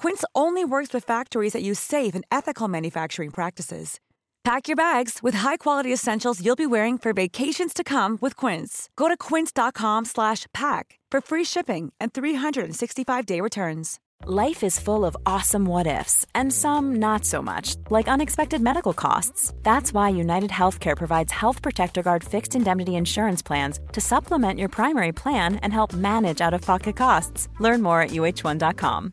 Quince 0.00 0.24
only 0.34 0.64
works 0.64 0.94
with 0.94 1.04
factories 1.04 1.52
that 1.52 1.62
use 1.62 1.78
safe 1.78 2.14
and 2.14 2.24
ethical 2.30 2.68
manufacturing 2.68 3.30
practices. 3.30 4.00
Pack 4.44 4.66
your 4.66 4.76
bags 4.76 5.18
with 5.22 5.34
high-quality 5.34 5.92
essentials 5.92 6.42
you'll 6.42 6.56
be 6.56 6.72
wearing 6.74 6.96
for 6.96 7.12
vacations 7.12 7.74
to 7.74 7.84
come 7.84 8.16
with 8.22 8.34
Quince. 8.34 8.88
Go 8.96 9.08
to 9.08 9.16
quince.com/pack 9.26 10.84
for 11.12 11.20
free 11.20 11.44
shipping 11.44 11.92
and 12.00 12.12
365-day 12.14 13.40
returns. 13.42 14.00
Life 14.24 14.64
is 14.64 14.80
full 14.80 15.04
of 15.04 15.16
awesome 15.26 15.66
what 15.66 15.86
ifs 15.86 16.24
and 16.34 16.50
some 16.50 16.96
not 16.96 17.24
so 17.26 17.42
much, 17.42 17.76
like 17.90 18.08
unexpected 18.08 18.62
medical 18.62 18.94
costs. 18.94 19.52
That's 19.62 19.92
why 19.92 20.08
United 20.08 20.50
Healthcare 20.50 20.96
provides 20.96 21.32
Health 21.32 21.60
Protector 21.60 22.02
Guard 22.02 22.24
fixed 22.24 22.54
indemnity 22.54 22.94
insurance 22.96 23.42
plans 23.42 23.80
to 23.92 24.00
supplement 24.00 24.58
your 24.58 24.70
primary 24.70 25.12
plan 25.12 25.56
and 25.56 25.74
help 25.74 25.92
manage 25.92 26.40
out-of-pocket 26.40 26.96
costs. 26.96 27.48
Learn 27.58 27.82
more 27.82 28.00
at 28.00 28.10
uh1.com. 28.10 29.12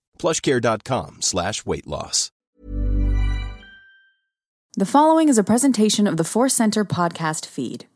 plushcare.com 0.21 1.21
slash 1.21 1.65
weight 1.65 1.87
loss. 1.87 2.31
The 4.77 4.85
following 4.85 5.27
is 5.27 5.37
a 5.37 5.43
presentation 5.43 6.07
of 6.07 6.15
the 6.15 6.23
Force 6.23 6.53
Center 6.53 6.85
podcast 6.85 7.45
feed. 7.45 7.87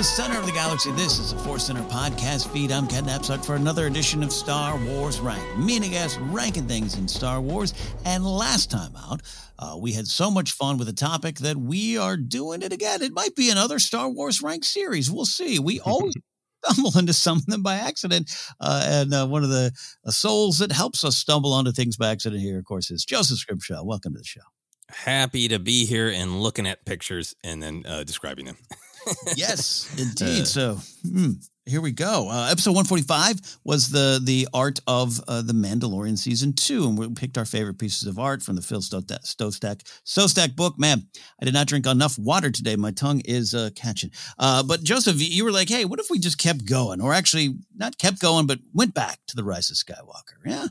The 0.00 0.04
center 0.04 0.38
of 0.38 0.46
the 0.46 0.52
galaxy, 0.52 0.90
this 0.92 1.18
is 1.18 1.34
the 1.34 1.38
Force 1.40 1.66
Center 1.66 1.82
podcast 1.82 2.48
feed. 2.54 2.72
I'm 2.72 2.86
Ken 2.86 3.04
Napzok 3.04 3.44
for 3.44 3.54
another 3.54 3.86
edition 3.86 4.22
of 4.22 4.32
Star 4.32 4.82
Wars 4.86 5.20
Rank, 5.20 5.58
meaning 5.58 5.94
us 5.94 6.16
ranking 6.16 6.66
things 6.66 6.96
in 6.96 7.06
Star 7.06 7.38
Wars. 7.38 7.74
And 8.06 8.24
last 8.24 8.70
time 8.70 8.94
out, 8.96 9.20
uh, 9.58 9.76
we 9.78 9.92
had 9.92 10.06
so 10.06 10.30
much 10.30 10.52
fun 10.52 10.78
with 10.78 10.86
the 10.86 10.94
topic 10.94 11.36
that 11.40 11.58
we 11.58 11.98
are 11.98 12.16
doing 12.16 12.62
it 12.62 12.72
again. 12.72 13.02
It 13.02 13.12
might 13.12 13.36
be 13.36 13.50
another 13.50 13.78
Star 13.78 14.08
Wars 14.08 14.40
Rank 14.40 14.64
series. 14.64 15.10
We'll 15.10 15.26
see. 15.26 15.58
We 15.58 15.80
always 15.84 16.14
stumble 16.64 16.98
into 16.98 17.12
some 17.12 17.36
of 17.36 17.44
them 17.44 17.62
by 17.62 17.74
accident. 17.74 18.30
Uh, 18.58 18.82
and 18.86 19.12
uh, 19.12 19.26
one 19.26 19.44
of 19.44 19.50
the 19.50 19.70
uh, 20.06 20.10
souls 20.10 20.60
that 20.60 20.72
helps 20.72 21.04
us 21.04 21.18
stumble 21.18 21.52
onto 21.52 21.72
things 21.72 21.98
by 21.98 22.08
accident 22.08 22.40
here, 22.40 22.58
of 22.58 22.64
course, 22.64 22.90
is 22.90 23.04
Joseph 23.04 23.36
Scrimshaw. 23.36 23.84
Welcome 23.84 24.14
to 24.14 24.20
the 24.20 24.24
show. 24.24 24.40
Happy 24.88 25.46
to 25.48 25.58
be 25.58 25.84
here 25.84 26.08
and 26.08 26.40
looking 26.40 26.66
at 26.66 26.86
pictures 26.86 27.34
and 27.44 27.62
then 27.62 27.84
uh, 27.86 28.02
describing 28.02 28.46
them. 28.46 28.56
yes, 29.36 29.94
indeed. 29.98 30.46
so 30.46 30.78
hmm, 31.02 31.32
here 31.66 31.80
we 31.80 31.92
go. 31.92 32.28
Uh, 32.28 32.48
episode 32.50 32.70
145 32.70 33.58
was 33.64 33.90
the 33.90 34.20
the 34.22 34.48
art 34.52 34.80
of 34.86 35.20
uh, 35.28 35.42
the 35.42 35.52
Mandalorian 35.52 36.18
season 36.18 36.52
two, 36.52 36.88
and 36.88 36.98
we 36.98 37.08
picked 37.10 37.38
our 37.38 37.44
favorite 37.44 37.78
pieces 37.78 38.08
of 38.08 38.18
art 38.18 38.42
from 38.42 38.56
the 38.56 38.62
Phil 38.62 38.80
Szostak, 38.80 39.82
Szostak 40.04 40.56
book. 40.56 40.78
Man, 40.78 41.06
I 41.40 41.44
did 41.44 41.54
not 41.54 41.66
drink 41.66 41.86
enough 41.86 42.18
water 42.18 42.50
today. 42.50 42.76
My 42.76 42.90
tongue 42.90 43.20
is 43.24 43.54
uh, 43.54 43.70
catching. 43.74 44.10
Uh, 44.38 44.62
but 44.62 44.82
Joseph, 44.82 45.16
you 45.18 45.44
were 45.44 45.52
like, 45.52 45.68
"Hey, 45.68 45.84
what 45.84 46.00
if 46.00 46.10
we 46.10 46.18
just 46.18 46.38
kept 46.38 46.64
going, 46.64 47.00
or 47.00 47.12
actually 47.12 47.54
not 47.76 47.98
kept 47.98 48.20
going, 48.20 48.46
but 48.46 48.58
went 48.74 48.94
back 48.94 49.20
to 49.28 49.36
the 49.36 49.44
Rise 49.44 49.70
of 49.70 49.76
Skywalker?" 49.76 50.38
Yeah. 50.44 50.66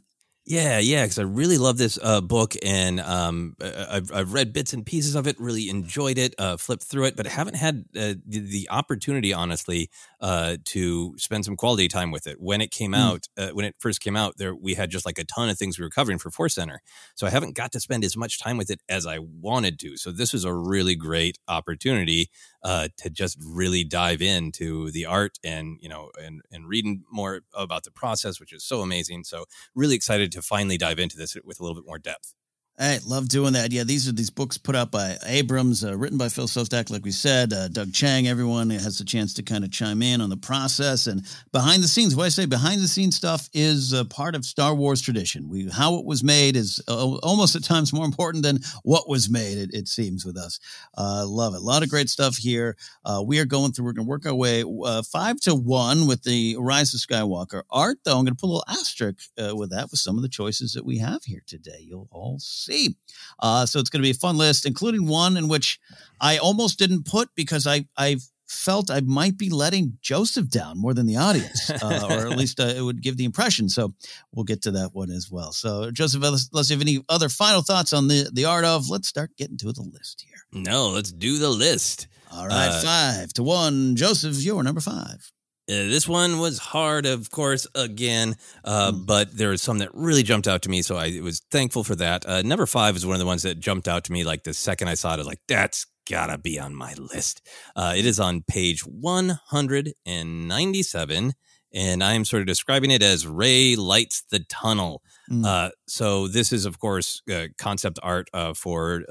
Yeah, 0.50 0.80
yeah, 0.80 1.04
because 1.04 1.20
I 1.20 1.24
really 1.24 1.60
love 1.60 1.78
this 1.78 2.00
uh, 2.02 2.22
book, 2.22 2.56
and 2.66 3.00
um, 3.02 3.56
I've, 3.62 4.12
I've 4.12 4.34
read 4.34 4.52
bits 4.52 4.74
and 4.74 4.84
pieces 4.84 5.14
of 5.14 5.28
it. 5.28 5.40
Really 5.40 5.70
enjoyed 5.70 6.18
it, 6.18 6.34
uh, 6.40 6.58
flipped 6.58 6.86
through 6.86 7.06
it, 7.06 7.16
but 7.16 7.28
haven't 7.28 7.54
had 7.54 7.86
uh, 7.96 8.16
the, 8.26 8.40
the, 8.40 8.68
opportunity, 8.72 9.32
honestly, 9.32 9.92
uh, 10.22 10.58
to 10.66 11.14
spend 11.20 11.46
some 11.46 11.56
quality 11.56 11.88
time 11.88 12.10
with 12.10 12.26
it. 12.26 12.38
When 12.42 12.62
it 12.62 12.72
came 12.72 12.94
mm. 12.94 12.98
out, 12.98 13.28
uh, 13.38 13.50
when 13.50 13.64
it 13.64 13.76
first 13.78 14.02
came 14.02 14.16
out, 14.16 14.38
there 14.38 14.56
we 14.56 14.74
had 14.74 14.90
just 14.90 15.06
like 15.06 15.20
a 15.20 15.24
ton 15.24 15.50
of 15.50 15.58
things 15.60 15.78
we 15.78 15.86
were 15.86 15.92
covering 15.92 16.18
for 16.18 16.32
Force 16.32 16.56
Center, 16.56 16.82
so 17.14 17.28
I 17.28 17.30
haven't 17.30 17.54
got 17.54 17.72
to 17.74 17.80
spend 17.80 18.04
as 18.04 18.18
much 18.18 18.40
time 18.40 18.58
with 18.58 18.72
it 18.72 18.82
as 18.90 19.06
I 19.06 19.20
wanted 19.20 19.78
to. 19.82 19.98
So 19.98 20.12
this 20.12 20.34
was 20.34 20.46
a 20.46 20.54
really 20.54 20.96
great 20.96 21.38
opportunity 21.48 22.32
uh, 22.64 22.90
to 22.98 23.10
just 23.10 23.38
really 23.46 23.84
dive 23.84 24.22
into 24.22 24.92
the 24.92 25.06
art 25.06 25.40
and 25.44 25.78
you 25.82 25.90
know 25.90 26.12
and 26.22 26.42
and 26.52 26.68
reading 26.68 27.04
more 27.12 27.42
about 27.54 27.84
the 27.84 27.92
process, 27.92 28.40
which 28.40 28.54
is 28.54 28.64
so 28.64 28.82
amazing. 28.82 29.24
So 29.24 29.46
really 29.76 29.96
excited 29.96 30.32
to 30.34 30.42
finally 30.42 30.78
dive 30.78 31.00
into 31.00 31.18
this 31.18 31.36
with 31.44 31.60
a 31.60 31.64
little 31.64 31.76
bit 31.76 31.88
more 31.88 32.00
depth. 32.00 32.34
Hey, 32.82 33.00
love 33.06 33.28
doing 33.28 33.52
that. 33.54 33.74
Yeah, 33.74 33.84
these 33.84 34.08
are 34.08 34.14
these 34.14 34.30
books 34.30 34.58
put 34.58 34.74
out 34.74 34.90
by 34.90 35.18
Abrams, 35.26 35.84
uh, 35.84 35.98
written 35.98 36.18
by 36.18 36.30
Phil 36.30 36.48
Szostak, 36.48 36.90
like 36.90 37.04
we 37.04 37.12
said. 37.12 37.52
Uh, 37.52 37.68
Doug 37.68 37.92
Chang, 37.92 38.26
everyone 38.26 38.70
has 38.70 39.02
a 39.02 39.04
chance 39.04 39.34
to 39.34 39.44
kind 39.44 39.66
of 39.66 39.72
chime 39.72 40.02
in 40.02 40.22
on 40.22 40.30
the 40.30 40.38
process 40.38 41.06
and 41.06 41.22
behind 41.52 41.84
the 41.84 41.90
scenes. 41.90 42.16
What 42.16 42.28
I 42.28 42.30
say, 42.30 42.46
behind 42.46 42.80
the 42.80 42.88
scenes 42.88 43.18
stuff 43.18 43.50
is 43.52 43.94
part 44.10 44.34
of 44.34 44.46
Star 44.46 44.74
Wars 44.74 45.02
tradition. 45.02 45.50
We 45.50 45.68
how 45.68 45.96
it 45.96 46.06
was 46.06 46.24
made 46.24 46.56
is 46.56 46.80
almost 46.88 47.58
at 47.58 47.66
times 47.66 47.92
more 47.92 48.06
important 48.06 48.46
than 48.46 48.60
what 48.84 49.10
was 49.10 49.30
made. 49.30 49.58
It, 49.58 49.72
it 49.74 49.90
seems 49.90 50.24
with 50.24 50.38
us. 50.38 50.62
Uh, 50.98 51.26
love 51.28 51.56
it. 51.56 51.58
A 51.58 51.60
lot 51.60 51.84
of 51.84 51.90
great 51.90 52.08
stuff 52.08 52.38
here. 52.38 52.78
Uh, 53.04 53.22
we 53.28 53.40
are 53.40 53.46
going 53.46 53.74
through. 53.74 53.88
We're 53.88 53.92
going 53.92 54.08
to 54.08 54.10
work 54.10 54.26
our 54.26 54.34
way 54.34 54.64
uh, 54.86 55.02
five 55.02 55.42
to 55.42 55.54
one 55.54 56.08
with 56.08 56.24
the 56.24 56.56
Rise 56.58 56.94
of 56.94 57.02
Skywalker 57.02 57.64
art. 57.70 57.98
Though 58.06 58.18
I'm 58.18 58.24
going 58.24 58.38
to 58.38 58.40
put 58.40 58.48
a 58.48 58.54
little 58.54 58.64
asterisk 58.70 59.32
with 59.38 59.72
that 59.72 59.90
with 59.92 60.00
some 60.00 60.16
of 60.16 60.22
the 60.22 60.30
choices 60.30 60.72
that 60.76 60.86
we 60.86 61.00
have 61.00 61.26
here 61.26 61.44
today. 61.46 61.80
You'll 61.82 62.08
all 62.10 62.40
see 62.40 62.69
see. 62.70 62.96
Uh, 63.40 63.66
so 63.66 63.80
it's 63.80 63.90
going 63.90 64.02
to 64.02 64.06
be 64.06 64.12
a 64.12 64.14
fun 64.14 64.38
list, 64.38 64.66
including 64.66 65.08
one 65.08 65.38
in 65.38 65.48
which 65.48 65.80
I 66.22 66.38
almost 66.38 66.80
didn't 66.80 67.06
put 67.06 67.30
because 67.36 67.66
I 67.68 67.86
I 67.98 68.18
felt 68.48 68.90
I 68.90 69.02
might 69.02 69.38
be 69.38 69.50
letting 69.50 69.98
Joseph 70.02 70.50
down 70.50 70.80
more 70.80 70.94
than 70.94 71.06
the 71.06 71.18
audience, 71.18 71.70
uh, 71.70 72.08
or 72.10 72.28
at 72.32 72.38
least 72.38 72.60
uh, 72.60 72.64
it 72.64 72.82
would 72.82 73.02
give 73.02 73.16
the 73.16 73.26
impression. 73.26 73.70
So 73.70 73.94
we'll 74.34 74.44
get 74.46 74.64
to 74.64 74.72
that 74.72 74.94
one 74.94 75.12
as 75.12 75.30
well. 75.32 75.52
So 75.52 75.92
Joseph, 75.92 76.24
unless 76.24 76.70
you 76.70 76.76
have 76.76 76.82
any 76.82 77.04
other 77.10 77.30
final 77.30 77.62
thoughts 77.62 77.94
on 77.94 78.08
the 78.08 78.30
the 78.34 78.46
art 78.46 78.66
of, 78.66 78.90
let's 78.90 79.08
start 79.08 79.32
getting 79.38 79.58
to 79.58 79.72
the 79.72 79.84
list 79.84 80.26
here. 80.28 80.42
No, 80.52 80.90
let's 80.90 81.12
do 81.12 81.38
the 81.38 81.50
list. 81.50 82.08
All 82.32 82.48
right, 82.48 82.70
uh, 82.70 82.82
five 82.82 83.34
to 83.34 83.44
one. 83.44 83.96
Joseph, 83.96 84.38
you're 84.38 84.64
number 84.64 84.82
five. 84.82 85.32
Uh, 85.70 85.86
this 85.88 86.08
one 86.08 86.40
was 86.40 86.58
hard, 86.58 87.06
of 87.06 87.30
course, 87.30 87.68
again, 87.76 88.36
uh, 88.66 88.92
mm. 88.92 89.06
but 89.06 89.38
there 89.38 89.50
was 89.50 89.62
some 89.62 89.78
that 89.78 89.94
really 89.94 90.24
jumped 90.24 90.48
out 90.48 90.64
to 90.64 90.70
me, 90.70 90.82
so 90.82 90.96
I 90.96 91.20
was 91.22 91.42
thankful 91.52 91.84
for 91.84 91.96
that. 91.96 92.26
Uh, 92.26 92.42
number 92.42 92.66
five 92.66 92.96
is 92.96 93.06
one 93.06 93.14
of 93.14 93.20
the 93.20 93.26
ones 93.26 93.44
that 93.44 93.60
jumped 93.60 93.88
out 93.88 94.04
to 94.06 94.12
me. 94.12 94.24
Like 94.24 94.44
the 94.44 94.54
second 94.54 94.88
I 94.88 94.96
saw 94.96 95.12
it, 95.12 95.16
I 95.16 95.18
was 95.18 95.28
like, 95.28 95.42
"That's 95.48 95.86
gotta 96.10 96.40
be 96.40 96.60
on 96.60 96.74
my 96.74 96.96
list." 96.96 97.48
Uh, 97.76 97.94
it 97.96 98.06
is 98.06 98.20
on 98.20 98.42
page 98.42 98.82
one 98.82 99.40
hundred 99.48 99.94
and 100.08 100.48
ninety-seven, 100.48 101.34
and 101.72 102.04
I 102.04 102.14
am 102.14 102.26
sort 102.26 102.42
of 102.42 102.48
describing 102.48 102.90
it 102.90 103.04
as 103.04 103.28
Rey 103.28 103.76
lights 103.76 104.24
the 104.32 104.40
tunnel. 104.40 105.04
Mm. 105.32 105.70
so 105.88 106.28
this 106.28 106.52
is, 106.52 106.66
of 106.66 106.80
course, 106.80 107.22
concept 107.60 108.00
art 108.02 108.28
for 108.56 109.04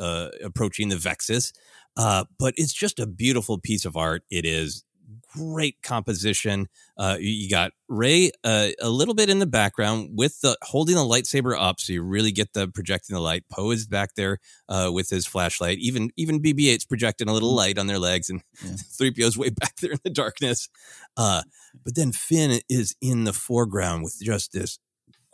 approaching 0.43 0.89
the 0.89 0.97
Vexis. 0.97 1.53
Uh, 1.97 2.25
but 2.39 2.55
it's 2.57 2.73
just 2.73 3.01
a 3.01 3.07
beautiful 3.07 3.59
piece 3.59 3.85
of 3.85 3.97
art. 3.97 4.23
It 4.31 4.45
is 4.45 4.85
great 5.29 5.81
composition. 5.83 6.69
Uh, 6.97 7.17
you 7.21 7.49
got 7.49 7.73
Rey 7.89 8.31
uh, 8.45 8.69
a 8.81 8.89
little 8.89 9.15
bit 9.15 9.31
in 9.31 9.39
the 9.39 9.47
background 9.47 10.11
with 10.15 10.41
the 10.41 10.57
holding 10.63 10.97
the 10.97 11.03
lightsaber 11.03 11.57
up, 11.59 11.81
so 11.81 11.93
you 11.93 12.03
really 12.03 12.33
get 12.33 12.53
the 12.53 12.69
projecting 12.69 13.15
the 13.15 13.21
light. 13.21 13.45
Poe 13.51 13.71
is 13.71 13.87
back 13.87 14.15
there 14.15 14.39
uh, 14.69 14.91
with 14.93 15.11
his 15.11 15.27
flashlight. 15.27 15.79
Even 15.79 16.11
even 16.17 16.43
BB-8's 16.43 16.85
projecting 16.85 17.29
a 17.29 17.33
little 17.33 17.51
mm-hmm. 17.51 17.59
light 17.59 17.79
on 17.79 17.87
their 17.87 17.99
legs, 17.99 18.31
and 18.31 18.43
three 18.55 19.13
yeah. 19.15 19.27
PO's 19.27 19.39
way 19.39 19.51
back 19.51 19.77
there 19.77 19.93
in 19.93 20.01
the 20.03 20.11
darkness. 20.11 20.69
Uh, 21.17 21.43
but 21.85 21.95
then 21.95 22.13
Finn 22.13 22.61
is 22.69 22.97
in 23.01 23.25
the 23.25 23.33
foreground 23.33 24.03
with 24.03 24.19
just 24.23 24.53
this 24.53 24.79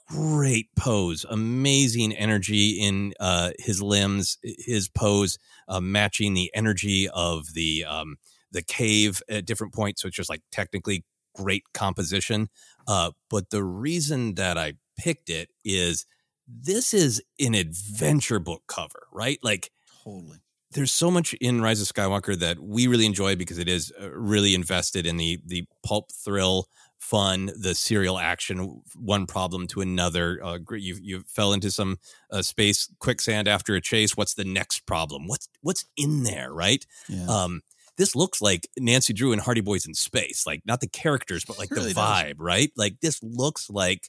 great 0.07 0.69
pose, 0.77 1.25
amazing 1.29 2.13
energy 2.13 2.73
in 2.73 3.15
uh, 3.21 3.51
his 3.59 3.83
limbs, 3.83 4.39
his 4.43 4.89
pose 4.89 5.39
uh, 5.69 5.81
matching 5.81 6.35
the 6.35 6.51
energy 6.55 7.09
of 7.09 7.55
the 7.55 7.85
um, 7.85 8.17
the 8.55 8.63
cave 8.63 9.23
at 9.29 9.45
different 9.45 9.75
points. 9.75 10.01
So 10.01 10.09
it's 10.09 10.17
just 10.17 10.31
like 10.31 10.41
technically 10.51 11.05
great 11.35 11.65
composition. 11.75 12.49
Uh, 12.89 13.11
but 13.29 13.51
the 13.51 13.63
reason 13.63 14.35
that 14.37 14.57
I 14.57 14.75
picked 14.97 15.29
it 15.29 15.51
is 15.65 16.07
this 16.47 16.95
is 16.95 17.23
an 17.39 17.55
adventure 17.55 18.39
book 18.39 18.63
cover, 18.67 19.07
right? 19.13 19.39
Like, 19.43 19.71
totally. 20.03 20.39
There's 20.73 20.93
so 20.93 21.11
much 21.11 21.35
in 21.35 21.61
Rise 21.61 21.81
of 21.81 21.87
Skywalker 21.87 22.37
that 22.39 22.59
we 22.59 22.89
really 22.89 23.07
enjoy 23.07 23.37
because 23.37 23.59
it 23.59 23.69
is 23.69 23.93
uh, 24.01 24.11
really 24.11 24.55
invested 24.55 25.07
in 25.07 25.19
the 25.19 25.41
the 25.45 25.67
pulp 25.85 26.11
thrill 26.11 26.69
fun, 27.05 27.51
the 27.57 27.75
serial 27.75 28.19
action, 28.19 28.81
one 28.99 29.27
problem 29.27 29.67
to 29.69 29.81
another. 29.83 30.41
Uh, 30.43 30.59
you 30.73 30.97
you 31.01 31.23
fell 31.29 31.53
into 31.53 31.71
some 31.71 31.99
uh, 32.31 32.43
space 32.43 32.89
quicksand 32.99 33.47
after 33.47 33.75
a 33.75 33.81
chase. 33.81 34.17
What's 34.17 34.35
the 34.35 34.45
next 34.45 34.87
problem? 34.87 35.29
What's 35.29 35.49
what's 35.61 35.85
in 35.97 36.23
there, 36.25 36.53
right? 36.53 36.85
Yeah. 37.09 37.27
Um, 37.27 37.61
this 37.97 38.17
looks 38.17 38.43
like 38.43 38.69
Nancy 38.79 39.13
Drew 39.13 39.33
and 39.33 39.41
Hardy 39.41 39.61
Boys 39.61 39.87
in 39.87 39.95
space. 39.95 40.47
Like 40.47 40.63
not 40.65 40.81
the 40.81 40.89
characters, 40.89 41.45
but 41.45 41.59
like 41.59 41.71
really 41.71 41.93
the 41.93 42.01
vibe, 42.01 42.29
does. 42.31 42.39
right? 42.39 42.71
Like 42.77 43.01
this 43.01 43.23
looks 43.23 43.71
like, 43.71 44.09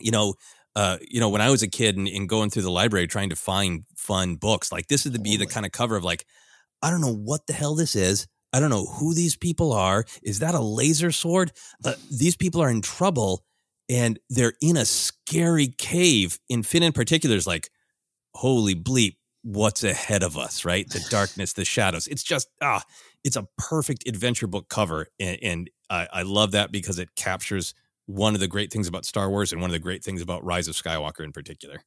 you 0.00 0.10
know, 0.10 0.34
uh, 0.76 0.98
you 1.08 1.20
know, 1.20 1.28
when 1.28 1.40
I 1.40 1.50
was 1.50 1.62
a 1.62 1.68
kid 1.68 1.96
and, 1.96 2.06
and, 2.06 2.28
going 2.28 2.48
through 2.48 2.62
the 2.62 2.70
library 2.70 3.08
trying 3.08 3.30
to 3.30 3.36
find 3.36 3.84
fun 3.96 4.36
books, 4.36 4.70
like 4.70 4.86
this 4.86 5.04
is 5.04 5.12
to 5.12 5.18
be 5.18 5.36
the 5.36 5.46
kind 5.46 5.66
of 5.66 5.72
cover 5.72 5.96
of 5.96 6.04
like, 6.04 6.24
I 6.80 6.90
don't 6.90 7.00
know 7.00 7.12
what 7.12 7.46
the 7.46 7.52
hell 7.52 7.74
this 7.74 7.96
is. 7.96 8.28
I 8.52 8.60
don't 8.60 8.70
know 8.70 8.86
who 8.86 9.14
these 9.14 9.36
people 9.36 9.72
are. 9.72 10.04
Is 10.22 10.38
that 10.40 10.54
a 10.54 10.60
laser 10.60 11.10
sword? 11.10 11.52
Uh, 11.84 11.94
these 12.10 12.36
people 12.36 12.62
are 12.62 12.70
in 12.70 12.82
trouble 12.82 13.44
and 13.88 14.18
they're 14.28 14.54
in 14.62 14.76
a 14.76 14.84
scary 14.84 15.74
cave. 15.78 16.38
In 16.48 16.62
Finn 16.62 16.82
in 16.82 16.92
particular 16.92 17.36
is 17.36 17.46
like, 17.46 17.68
holy 18.34 18.74
bleep, 18.74 19.16
what's 19.42 19.84
ahead 19.84 20.22
of 20.22 20.36
us, 20.36 20.64
right? 20.64 20.88
The 20.88 21.04
darkness, 21.10 21.52
the 21.52 21.64
shadows. 21.64 22.06
It's 22.06 22.22
just 22.22 22.48
ah, 22.60 22.82
it's 23.24 23.36
a 23.36 23.46
perfect 23.58 24.06
adventure 24.08 24.46
book 24.46 24.68
cover, 24.68 25.08
and, 25.18 25.38
and 25.42 25.70
I, 25.88 26.08
I, 26.12 26.22
love 26.22 26.52
that 26.52 26.72
because 26.72 26.98
it 26.98 27.14
captures 27.16 27.74
one 28.06 28.34
of 28.34 28.40
the 28.40 28.48
great 28.48 28.72
things 28.72 28.88
about 28.88 29.04
Star 29.04 29.30
Wars 29.30 29.52
and 29.52 29.60
one 29.60 29.70
of 29.70 29.72
the 29.72 29.78
great 29.78 30.04
things 30.04 30.22
about 30.22 30.44
Rise 30.44 30.68
of 30.68 30.74
Skywalker 30.74 31.24
in 31.24 31.32
particular. 31.32 31.82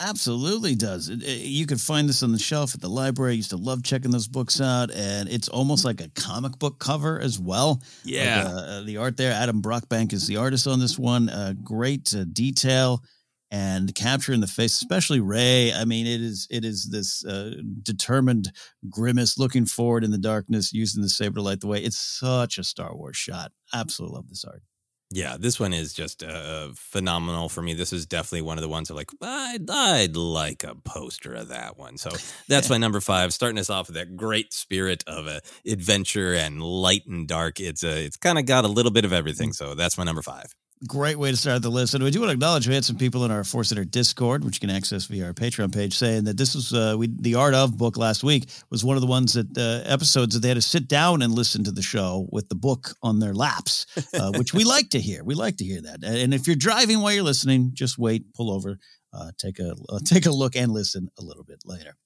Absolutely 0.00 0.74
does. 0.74 1.08
It, 1.08 1.22
it, 1.22 1.42
you 1.42 1.66
can 1.66 1.78
find 1.78 2.08
this 2.08 2.24
on 2.24 2.32
the 2.32 2.38
shelf 2.38 2.74
at 2.74 2.80
the 2.80 2.88
library. 2.88 3.32
I 3.32 3.36
used 3.36 3.50
to 3.50 3.56
love 3.56 3.84
checking 3.84 4.10
those 4.10 4.26
books 4.26 4.60
out, 4.60 4.90
and 4.90 5.28
it's 5.28 5.48
almost 5.48 5.84
like 5.84 6.00
a 6.00 6.08
comic 6.16 6.58
book 6.58 6.80
cover 6.80 7.20
as 7.20 7.38
well. 7.38 7.80
Yeah, 8.04 8.44
like, 8.44 8.64
uh, 8.64 8.82
the 8.82 8.96
art 8.96 9.16
there. 9.16 9.32
Adam 9.32 9.62
Brockbank 9.62 10.12
is 10.12 10.26
the 10.26 10.36
artist 10.36 10.66
on 10.66 10.80
this 10.80 10.98
one. 10.98 11.28
Uh, 11.28 11.54
great 11.62 12.12
uh, 12.14 12.24
detail 12.32 13.04
and 13.50 13.94
capture 13.94 14.32
in 14.32 14.40
the 14.40 14.46
face, 14.46 14.74
especially 14.74 15.20
Rey. 15.20 15.72
I 15.72 15.84
mean, 15.84 16.06
it 16.06 16.20
is 16.20 16.46
it 16.50 16.64
is 16.64 16.90
this 16.90 17.24
uh, 17.24 17.54
determined 17.82 18.50
grimace, 18.90 19.38
looking 19.38 19.66
forward 19.66 20.04
in 20.04 20.10
the 20.10 20.18
darkness, 20.18 20.72
using 20.72 21.02
the 21.02 21.08
saber 21.08 21.36
to 21.36 21.42
light 21.42 21.60
the 21.60 21.68
way. 21.68 21.82
It's 21.82 21.98
such 21.98 22.58
a 22.58 22.64
Star 22.64 22.96
Wars 22.96 23.16
shot. 23.16 23.52
Absolutely 23.72 24.16
love 24.16 24.28
this 24.28 24.44
art. 24.44 24.62
Yeah, 25.10 25.36
this 25.38 25.60
one 25.60 25.72
is 25.72 25.92
just 25.92 26.24
uh, 26.24 26.70
phenomenal 26.74 27.48
for 27.48 27.62
me. 27.62 27.74
This 27.74 27.92
is 27.92 28.06
definitely 28.06 28.42
one 28.42 28.58
of 28.58 28.62
the 28.62 28.68
ones 28.68 28.88
that 28.88 28.94
like 28.94 29.10
I'd, 29.22 29.70
I'd 29.70 30.16
like 30.16 30.64
a 30.64 30.74
poster 30.74 31.34
of 31.34 31.48
that 31.48 31.78
one. 31.78 31.98
So 31.98 32.10
that's 32.48 32.68
my 32.68 32.78
number 32.78 33.00
five. 33.00 33.32
Starting 33.32 33.58
us 33.58 33.70
off 33.70 33.86
with 33.86 33.94
that 33.94 34.16
great 34.16 34.52
spirit 34.52 35.04
of 35.06 35.28
uh, 35.28 35.38
adventure 35.64 36.34
and 36.34 36.60
light 36.60 37.06
and 37.06 37.28
dark. 37.28 37.60
It's 37.60 37.84
a 37.84 37.92
uh, 37.92 37.94
it's 37.94 38.16
kind 38.16 38.38
of 38.38 38.46
got 38.46 38.64
a 38.64 38.68
little 38.68 38.90
bit 38.90 39.04
of 39.04 39.12
everything. 39.12 39.50
Mm. 39.50 39.54
So 39.54 39.74
that's 39.74 39.96
my 39.96 40.04
number 40.04 40.22
five 40.22 40.52
great 40.86 41.18
way 41.18 41.30
to 41.30 41.36
start 41.36 41.62
the 41.62 41.70
list. 41.70 41.94
And 41.94 42.04
we 42.04 42.10
do 42.10 42.20
want 42.20 42.30
to 42.30 42.34
acknowledge 42.34 42.68
we 42.68 42.74
had 42.74 42.84
some 42.84 42.96
people 42.96 43.24
in 43.24 43.30
our 43.30 43.44
Force 43.44 43.68
Center 43.70 43.84
Discord, 43.84 44.44
which 44.44 44.56
you 44.56 44.60
can 44.60 44.74
access 44.74 45.06
via 45.06 45.26
our 45.26 45.32
Patreon 45.32 45.74
page, 45.74 45.96
saying 45.96 46.24
that 46.24 46.36
this 46.36 46.54
was 46.54 46.72
uh, 46.72 46.94
we 46.98 47.08
the 47.08 47.36
Art 47.36 47.54
of 47.54 47.76
book 47.78 47.96
last 47.96 48.22
week 48.22 48.48
was 48.70 48.84
one 48.84 48.96
of 48.96 49.00
the 49.00 49.06
ones 49.06 49.34
that 49.34 49.56
uh, 49.56 49.88
episodes 49.88 50.34
that 50.34 50.40
they 50.40 50.48
had 50.48 50.56
to 50.56 50.62
sit 50.62 50.88
down 50.88 51.22
and 51.22 51.32
listen 51.32 51.64
to 51.64 51.70
the 51.70 51.82
show 51.82 52.26
with 52.30 52.48
the 52.48 52.54
book 52.54 52.90
on 53.02 53.18
their 53.18 53.34
laps, 53.34 53.86
uh, 54.14 54.32
which 54.36 54.52
we 54.52 54.64
like 54.64 54.90
to 54.90 55.00
hear. 55.00 55.24
We 55.24 55.34
like 55.34 55.56
to 55.58 55.64
hear 55.64 55.80
that. 55.82 56.04
And 56.04 56.34
if 56.34 56.46
you're 56.46 56.56
driving 56.56 57.00
while 57.00 57.12
you're 57.12 57.24
listening, 57.24 57.70
just 57.74 57.98
wait, 57.98 58.32
pull 58.34 58.50
over, 58.50 58.78
uh, 59.12 59.30
take 59.38 59.58
a 59.58 59.74
uh, 59.88 59.98
take 60.04 60.26
a 60.26 60.32
look, 60.32 60.56
and 60.56 60.72
listen 60.72 61.08
a 61.18 61.22
little 61.22 61.44
bit 61.44 61.62
later. 61.64 61.96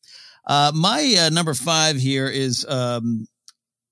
Uh, 0.46 0.72
my 0.74 1.28
number 1.32 1.54
five 1.54 1.96
here 1.96 2.28
is 2.28 2.64
um, 2.66 3.26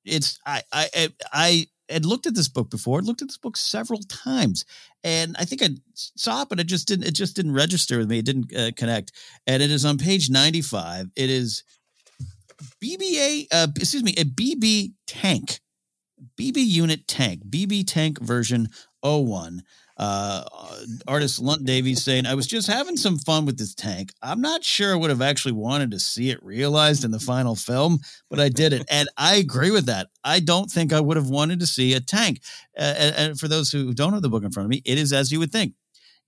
it's 0.05 0.39
I 0.47 0.63
I 0.73 1.09
I 1.33 1.67
had 1.89 2.05
looked 2.05 2.27
at 2.27 2.35
this 2.35 2.49
book 2.49 2.71
before, 2.71 2.99
i 2.99 3.03
looked 3.03 3.23
at 3.23 3.29
this 3.29 3.39
book 3.39 3.57
several 3.57 4.01
times, 4.01 4.65
and 5.05 5.37
I 5.39 5.45
think 5.45 5.63
I 5.63 5.71
saw 5.95 6.43
it, 6.43 6.49
but 6.49 6.61
it 6.61 6.67
just 6.67 6.89
didn't. 6.89 7.07
It 7.07 7.15
just 7.15 7.37
didn't 7.37 7.55
register 7.55 7.99
with 7.99 8.11
me. 8.11 8.19
It 8.19 8.25
didn't 8.25 8.55
uh, 8.55 8.71
connect. 8.77 9.13
And 9.47 9.63
it 9.63 9.71
is 9.71 9.85
on 9.85 9.99
page 9.99 10.31
ninety-five. 10.31 11.11
It 11.17 11.31
is 11.31 11.63
BB-8. 12.83 13.47
Uh, 13.53 13.69
excuse 13.77 14.03
me, 14.03 14.15
a 14.19 14.25
BB 14.25 14.93
tank, 15.07 15.61
BB 16.39 16.57
unit 16.57 17.07
tank, 17.07 17.43
BB 17.49 17.85
tank 17.87 18.21
version 18.21 18.69
01. 19.03 19.63
Uh, 19.99 20.45
artist 21.09 21.41
Lunt 21.41 21.65
Davies 21.65 22.05
saying, 22.05 22.27
I 22.27 22.35
was 22.35 22.47
just 22.47 22.69
having 22.69 22.97
some 22.97 23.19
fun 23.19 23.47
with 23.47 23.59
this 23.59 23.75
tank. 23.75 24.13
I'm 24.23 24.43
not 24.43 24.63
sure 24.63 24.93
I 24.93 24.97
would 24.97 25.11
have 25.11 25.23
actually 25.23 25.53
wanted 25.53 25.91
to 25.93 25.99
see 25.99 26.31
it 26.31 26.43
realized 26.43 27.05
in 27.05 27.11
the 27.11 27.19
final 27.19 27.57
film, 27.57 28.01
but 28.29 28.39
I 28.39 28.51
did 28.51 28.75
it. 28.75 28.85
and 28.91 29.09
I 29.17 29.37
agree 29.37 29.71
with 29.71 29.87
that. 29.87 30.09
I 30.23 30.41
don't 30.41 30.71
think 30.71 30.93
I 30.93 31.01
would 31.01 31.17
have 31.17 31.31
wanted 31.31 31.61
to 31.61 31.67
see 31.67 31.95
a 31.95 32.01
tank. 32.01 32.43
Uh, 32.79 32.95
and, 32.99 33.17
and 33.17 33.41
for 33.41 33.49
those 33.49 33.73
who 33.73 33.95
don't 33.95 34.13
have 34.13 34.23
the 34.23 34.29
book 34.29 34.45
in 34.45 34.51
front 34.51 34.67
of 34.67 34.71
me, 34.71 34.83
it 34.85 34.99
is 34.99 35.13
as 35.13 35.33
you 35.33 35.39
would 35.39 35.53
think. 35.53 35.75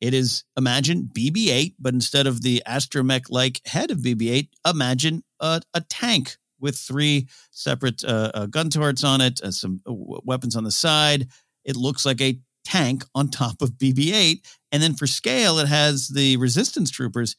It 0.01 0.15
is 0.15 0.45
imagine 0.57 1.11
BB 1.13 1.49
8, 1.49 1.75
but 1.79 1.93
instead 1.93 2.27
of 2.27 2.43
the 2.43 2.63
astromech 2.67 3.25
like 3.31 3.61
head 3.67 3.91
of 3.91 3.99
BB 3.99 4.31
8, 4.31 4.49
imagine 4.67 5.25
a, 5.41 5.61
a 5.75 5.81
tank 5.83 6.37
with 6.61 6.77
three 6.77 7.29
separate 7.51 8.05
uh, 8.05 8.31
uh, 8.35 8.47
gun 8.47 8.71
turrets 8.71 9.05
on 9.05 9.21
it, 9.21 9.41
uh, 9.43 9.51
some 9.51 9.81
uh, 9.89 9.93
weapons 9.93 10.57
on 10.57 10.65
the 10.65 10.71
side. 10.71 11.29
It 11.65 11.77
looks 11.77 12.07
like 12.07 12.21
a 12.21 12.39
tank 12.69 13.05
on 13.15 13.29
top 13.29 13.63
of 13.63 13.71
BB 13.73 14.13
8. 14.13 14.47
And 14.73 14.83
then 14.83 14.95
for 14.95 15.07
scale, 15.07 15.59
it 15.59 15.69
has 15.69 16.09
the 16.09 16.37
resistance 16.37 16.91
troopers 16.91 17.35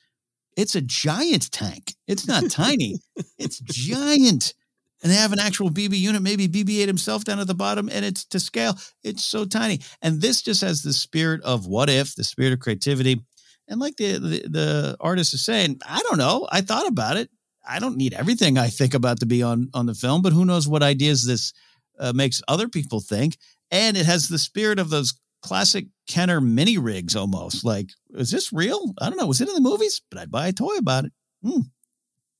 It's 0.57 0.75
a 0.75 0.81
giant 0.81 1.51
tank. 1.51 1.93
It's 2.07 2.27
not 2.27 2.49
tiny. 2.49 2.99
It's 3.37 3.59
giant. 3.59 4.53
And 5.01 5.09
they 5.11 5.15
have 5.15 5.31
an 5.31 5.39
actual 5.39 5.69
BB 5.69 5.97
unit, 5.97 6.21
maybe 6.21 6.49
BB 6.49 6.81
8 6.81 6.87
himself 6.87 7.23
down 7.23 7.39
at 7.39 7.47
the 7.47 7.53
bottom, 7.53 7.87
and 7.89 8.03
it's 8.03 8.25
to 8.25 8.39
scale. 8.39 8.75
It's 9.01 9.23
so 9.23 9.45
tiny. 9.45 9.79
And 10.01 10.21
this 10.21 10.41
just 10.41 10.61
has 10.61 10.81
the 10.81 10.91
spirit 10.91 11.41
of 11.43 11.67
what 11.67 11.89
if, 11.89 12.15
the 12.15 12.25
spirit 12.25 12.51
of 12.51 12.59
creativity. 12.59 13.21
And 13.69 13.79
like 13.79 13.95
the, 13.95 14.17
the, 14.17 14.49
the 14.49 14.97
artist 14.99 15.33
is 15.33 15.45
saying, 15.45 15.79
I 15.87 16.01
don't 16.01 16.17
know. 16.17 16.47
I 16.51 16.59
thought 16.61 16.87
about 16.87 17.15
it. 17.15 17.29
I 17.65 17.79
don't 17.79 17.95
need 17.97 18.13
everything 18.13 18.57
I 18.57 18.67
think 18.67 18.93
about 18.93 19.19
to 19.19 19.25
be 19.25 19.43
on 19.43 19.69
on 19.73 19.85
the 19.85 19.93
film, 19.93 20.21
but 20.21 20.33
who 20.33 20.43
knows 20.43 20.67
what 20.67 20.81
ideas 20.81 21.25
this 21.25 21.53
uh, 21.99 22.13
makes 22.13 22.41
other 22.47 22.67
people 22.67 22.99
think. 22.99 23.37
And 23.71 23.97
it 23.97 24.05
has 24.05 24.27
the 24.27 24.39
spirit 24.39 24.79
of 24.79 24.89
those 24.89 25.13
classic 25.41 25.85
Kenner 26.07 26.41
mini 26.41 26.77
rigs 26.77 27.15
almost. 27.15 27.63
Like, 27.63 27.89
is 28.11 28.31
this 28.31 28.51
real? 28.51 28.93
I 28.99 29.09
don't 29.09 29.17
know. 29.17 29.27
Was 29.27 29.41
it 29.41 29.47
in 29.47 29.55
the 29.55 29.61
movies? 29.61 30.01
But 30.09 30.19
I'd 30.19 30.31
buy 30.31 30.47
a 30.47 30.53
toy 30.53 30.75
about 30.77 31.05
it. 31.05 31.11
Hmm. 31.43 31.61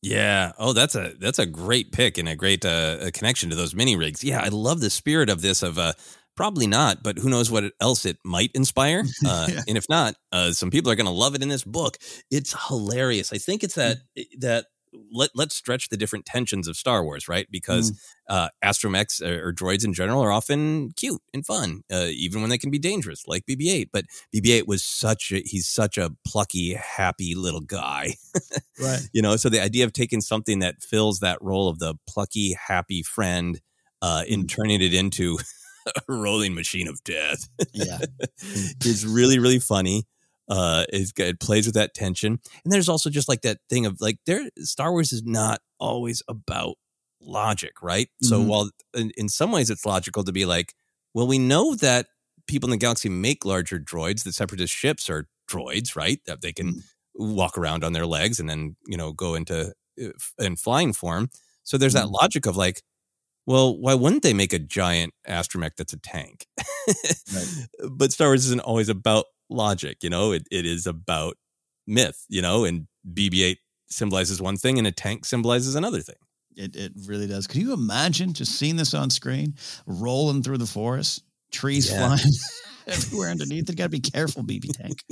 Yeah. 0.02 0.54
Oh, 0.58 0.74
that's 0.74 0.96
a 0.96 1.14
that's 1.20 1.40
a 1.40 1.46
great 1.46 1.92
pick 1.92 2.18
and 2.18 2.30
a 2.30 2.36
great 2.36 2.66
uh, 2.66 3.12
connection 3.14 3.50
to 3.50 3.56
those 3.56 3.76
mini 3.76 3.96
rigs. 3.96 4.24
Yeah, 4.24 4.42
I 4.42 4.48
love 4.48 4.80
the 4.80 4.90
spirit 4.90 5.30
of 5.30 5.42
this. 5.42 5.62
Of 5.62 5.78
uh, 5.78 5.94
probably 6.36 6.68
not, 6.68 7.04
but 7.04 7.18
who 7.18 7.30
knows 7.30 7.52
what 7.52 7.66
else 7.82 8.06
it 8.06 8.18
might 8.24 8.52
inspire. 8.54 9.04
Uh, 9.26 9.48
yeah. 9.50 9.62
And 9.68 9.78
if 9.78 9.88
not, 9.90 10.16
uh, 10.32 10.52
some 10.54 10.72
people 10.72 10.90
are 10.92 10.96
going 10.96 11.06
to 11.06 11.12
love 11.12 11.36
it 11.36 11.44
in 11.44 11.50
this 11.50 11.64
book. 11.64 11.98
It's 12.32 12.56
hilarious. 12.68 13.34
I 13.34 13.38
think 13.38 13.64
it's 13.64 13.76
that 13.76 13.98
mm. 14.18 14.26
that 14.40 14.66
let 15.12 15.30
let's 15.36 15.56
stretch 15.56 15.90
the 15.90 15.98
different 15.98 16.26
tensions 16.26 16.68
of 16.68 16.76
Star 16.76 17.04
Wars, 17.04 17.28
right? 17.28 17.48
Because 17.52 17.92
mm. 17.92 17.98
uh, 18.30 18.50
astromechs 18.64 19.22
or, 19.22 19.50
or, 19.50 19.54
droids 19.54 19.86
in 19.86 19.94
general 19.94 20.22
are 20.24 20.32
often 20.32 20.92
cute 20.96 21.22
and 21.34 21.46
fun, 21.46 21.84
uh, 21.92 22.08
even 22.10 22.42
when 22.42 22.50
they 22.50 22.58
can 22.58 22.72
be 22.72 22.80
dangerous, 22.80 23.28
like 23.28 23.46
BB-8. 23.46 23.90
But 23.92 24.06
BB-8 24.36 24.68
was 24.68 24.84
such 24.84 25.32
a 25.32 25.42
he's 25.46 25.68
such 25.68 25.98
a 25.98 26.12
plucky, 26.26 26.74
happy 26.74 27.36
little 27.36 27.62
guy, 27.62 28.16
right? 28.82 29.00
You 29.14 29.22
know, 29.22 29.36
so 29.38 29.50
the 29.50 29.62
idea 29.62 29.86
of 29.86 29.94
taking 29.94 30.22
something 30.22 30.60
that 30.60 30.82
fills 30.82 31.20
that 31.20 31.42
role 31.42 31.68
of 31.68 31.80
the 31.80 31.96
plucky, 32.08 32.56
happy 32.68 33.02
friend 33.02 33.60
uh, 34.02 34.24
and 34.30 34.44
mm. 34.44 34.50
turning 34.50 34.82
it 34.82 34.94
into 34.94 35.38
a 35.88 36.14
rolling 36.14 36.54
machine 36.54 36.88
of 36.88 37.04
death, 37.04 37.50
yeah, 37.74 38.00
is 38.86 39.06
really 39.06 39.40
really 39.40 39.60
funny 39.60 40.06
uh 40.50 40.86
it, 40.90 41.12
it 41.18 41.40
plays 41.40 41.66
with 41.66 41.76
that 41.76 41.94
tension 41.94 42.40
and 42.64 42.74
there's 42.74 42.90
also 42.90 43.10
just 43.10 43.30
like 43.30 43.42
that 43.42 43.58
thing 43.70 43.86
of 43.86 44.00
like 44.02 44.18
there 44.26 44.50
star 44.60 44.92
wars 44.92 45.12
is 45.12 45.24
not 45.24 45.62
always 45.80 46.22
about 46.28 46.76
logic 47.22 47.82
right 47.82 48.08
mm-hmm. 48.08 48.28
so 48.28 48.42
while 48.42 48.70
in, 48.96 49.12
in 49.18 49.30
some 49.30 49.52
ways 49.52 49.70
it's 49.70 49.86
logical 49.86 50.24
to 50.24 50.32
be 50.32 50.46
like 50.46 50.74
well 51.14 51.28
we 51.28 51.38
know 51.38 51.76
that 51.76 52.08
people 52.48 52.68
in 52.68 52.72
the 52.72 52.78
galaxy 52.78 53.10
make 53.10 53.46
larger 53.46 53.80
droids 53.80 54.24
the 54.24 54.32
separatist 54.32 54.74
ships 54.74 55.10
are 55.10 55.28
droids 55.50 55.96
right 55.96 56.20
that 56.26 56.42
they 56.42 56.54
can 56.54 56.74
mm-hmm. 56.74 57.36
walk 57.36 57.58
around 57.58 57.84
on 57.84 57.94
their 57.94 58.06
legs 58.06 58.40
and 58.40 58.50
then 58.50 58.76
you 58.88 58.98
know 58.98 59.12
go 59.12 59.36
into 59.36 59.74
uh, 60.02 60.10
in 60.40 60.56
flying 60.56 60.94
form 60.94 61.30
so 61.64 61.78
there's 61.78 61.94
mm-hmm. 61.94 62.06
that 62.06 62.22
logic 62.22 62.46
of 62.46 62.56
like 62.56 62.82
well, 63.50 63.76
why 63.76 63.96
wouldn't 63.96 64.22
they 64.22 64.36
make 64.36 64.54
a 64.54 64.60
giant 64.60 65.12
astromech 65.28 65.72
that's 65.76 65.92
a 65.92 65.98
tank? 65.98 66.46
right. 67.34 67.68
But 67.90 68.12
Star 68.12 68.28
Wars 68.28 68.46
isn't 68.46 68.62
always 68.62 68.90
about 68.90 69.26
logic. 69.50 69.98
You 70.04 70.10
know, 70.10 70.32
it, 70.32 70.48
it 70.52 70.66
is 70.66 70.88
about 70.88 71.36
myth, 71.88 72.26
you 72.30 72.42
know, 72.42 72.66
and 72.66 72.88
BB 73.12 73.44
8 73.44 73.58
symbolizes 73.90 74.42
one 74.42 74.58
thing 74.58 74.78
and 74.78 74.88
a 74.88 74.92
tank 74.92 75.26
symbolizes 75.26 75.76
another 75.76 76.02
thing. 76.02 76.16
It, 76.56 76.76
it 76.76 76.92
really 77.06 77.28
does. 77.28 77.48
Can 77.48 77.62
you 77.62 77.74
imagine 77.74 78.34
just 78.34 78.54
seeing 78.54 78.76
this 78.76 78.94
on 78.94 79.10
screen, 79.10 79.56
rolling 79.86 80.44
through 80.44 80.58
the 80.58 80.66
forest, 80.66 81.24
trees 81.52 81.90
yeah. 81.90 82.08
flying 82.08 82.34
everywhere 82.88 83.30
underneath? 83.30 83.70
You 83.70 83.76
got 83.76 83.86
to 83.86 83.90
be 83.90 84.00
careful, 84.00 84.44
BB 84.44 84.78
tank. 84.78 85.04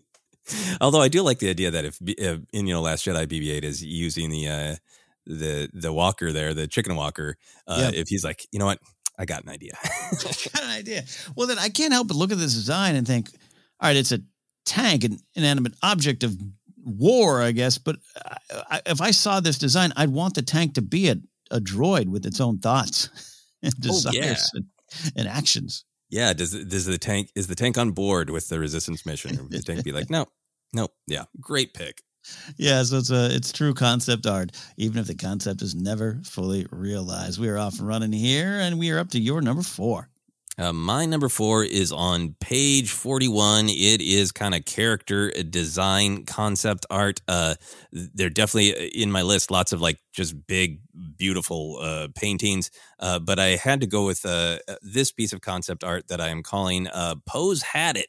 Although 0.80 1.00
I 1.00 1.08
do 1.08 1.22
like 1.22 1.38
the 1.38 1.50
idea 1.50 1.70
that 1.70 1.84
if, 1.84 1.98
if 2.00 2.40
in 2.52 2.66
you 2.66 2.74
know 2.74 2.80
Last 2.80 3.06
Jedi 3.06 3.26
BB-8 3.26 3.62
is 3.62 3.84
using 3.84 4.30
the 4.30 4.48
uh, 4.48 4.76
the 5.24 5.70
the 5.72 5.92
walker 5.92 6.32
there, 6.32 6.52
the 6.52 6.66
chicken 6.66 6.96
walker, 6.96 7.36
uh, 7.68 7.90
yeah. 7.92 8.00
if 8.00 8.08
he's 8.08 8.24
like, 8.24 8.44
you 8.50 8.58
know 8.58 8.66
what, 8.66 8.80
I 9.18 9.24
got 9.24 9.44
an 9.44 9.50
idea. 9.50 9.72
I 9.84 10.16
got 10.52 10.64
an 10.64 10.70
idea. 10.70 11.04
Well, 11.36 11.46
then 11.46 11.58
I 11.58 11.68
can't 11.68 11.92
help 11.92 12.08
but 12.08 12.16
look 12.16 12.32
at 12.32 12.38
this 12.38 12.54
design 12.54 12.96
and 12.96 13.06
think, 13.06 13.30
all 13.82 13.88
right, 13.88 13.96
it's 13.96 14.12
a 14.12 14.20
tank, 14.64 15.02
an 15.02 15.18
inanimate 15.34 15.74
object 15.82 16.22
of 16.22 16.36
war, 16.84 17.42
I 17.42 17.50
guess. 17.50 17.78
But 17.78 17.96
I, 18.70 18.80
if 18.86 19.00
I 19.00 19.10
saw 19.10 19.40
this 19.40 19.58
design, 19.58 19.92
I'd 19.96 20.10
want 20.10 20.34
the 20.34 20.42
tank 20.42 20.74
to 20.74 20.82
be 20.82 21.08
a, 21.08 21.16
a 21.50 21.58
droid 21.58 22.06
with 22.06 22.24
its 22.24 22.40
own 22.40 22.58
thoughts 22.58 23.10
and 23.62 23.74
oh, 23.76 23.82
desires 23.82 24.14
oh, 24.16 24.20
yeah. 24.20 24.60
and, 25.04 25.12
and, 25.16 25.28
actions. 25.28 25.84
Yeah. 26.10 26.32
Does 26.32 26.52
does 26.64 26.86
the 26.86 26.98
tank 26.98 27.30
is 27.34 27.48
the 27.48 27.56
tank 27.56 27.76
on 27.76 27.90
board 27.90 28.30
with 28.30 28.48
the 28.48 28.60
resistance 28.60 29.04
mission? 29.04 29.38
Or 29.38 29.42
would 29.42 29.52
the 29.52 29.62
tank 29.62 29.84
be 29.84 29.92
like, 29.92 30.10
no, 30.10 30.26
no, 30.72 30.88
yeah, 31.06 31.24
great 31.40 31.74
pick. 31.74 32.02
Yeah, 32.56 32.84
so 32.84 32.98
it's 32.98 33.10
a 33.10 33.34
it's 33.34 33.50
true 33.50 33.74
concept 33.74 34.26
art, 34.26 34.52
even 34.76 34.98
if 34.98 35.08
the 35.08 35.16
concept 35.16 35.60
is 35.60 35.74
never 35.74 36.20
fully 36.24 36.66
realized. 36.70 37.40
We 37.40 37.48
are 37.48 37.58
off 37.58 37.80
and 37.80 37.88
running 37.88 38.12
here, 38.12 38.60
and 38.60 38.78
we 38.78 38.90
are 38.90 39.00
up 39.00 39.10
to 39.10 39.20
your 39.20 39.40
number 39.40 39.62
four. 39.62 40.08
Uh, 40.58 40.72
my 40.72 41.06
number 41.06 41.30
four 41.30 41.64
is 41.64 41.92
on 41.92 42.34
page 42.38 42.90
41. 42.90 43.70
It 43.70 44.02
is 44.02 44.32
kind 44.32 44.54
of 44.54 44.66
character 44.66 45.30
design 45.30 46.26
concept 46.26 46.84
art. 46.90 47.22
Uh, 47.26 47.54
they're 47.90 48.28
definitely 48.28 48.74
uh, 48.76 48.90
in 48.94 49.10
my 49.10 49.22
list, 49.22 49.50
lots 49.50 49.72
of 49.72 49.80
like 49.80 49.98
just 50.12 50.34
big, 50.46 50.80
beautiful 51.16 51.78
uh, 51.80 52.08
paintings. 52.14 52.70
Uh, 53.00 53.18
but 53.18 53.38
I 53.38 53.56
had 53.56 53.80
to 53.80 53.86
go 53.86 54.04
with 54.04 54.26
uh, 54.26 54.58
this 54.82 55.10
piece 55.10 55.32
of 55.32 55.40
concept 55.40 55.84
art 55.84 56.08
that 56.08 56.20
I 56.20 56.28
am 56.28 56.42
calling 56.42 56.86
uh, 56.88 57.14
Pose 57.26 57.62
Had 57.62 57.96
It. 57.96 58.08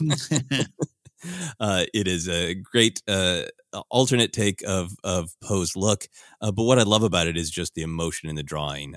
Uh, 1.58 1.84
it 1.92 2.06
is 2.06 2.28
a 2.28 2.54
great 2.54 3.02
uh, 3.08 3.42
alternate 3.90 4.32
take 4.32 4.62
of 4.66 4.92
of 5.02 5.30
Poe's 5.42 5.74
look. 5.76 6.06
Uh, 6.40 6.52
but 6.52 6.62
what 6.62 6.78
I 6.78 6.84
love 6.84 7.02
about 7.02 7.26
it 7.26 7.36
is 7.36 7.50
just 7.50 7.74
the 7.74 7.82
emotion 7.82 8.28
in 8.28 8.36
the 8.36 8.42
drawing. 8.42 8.94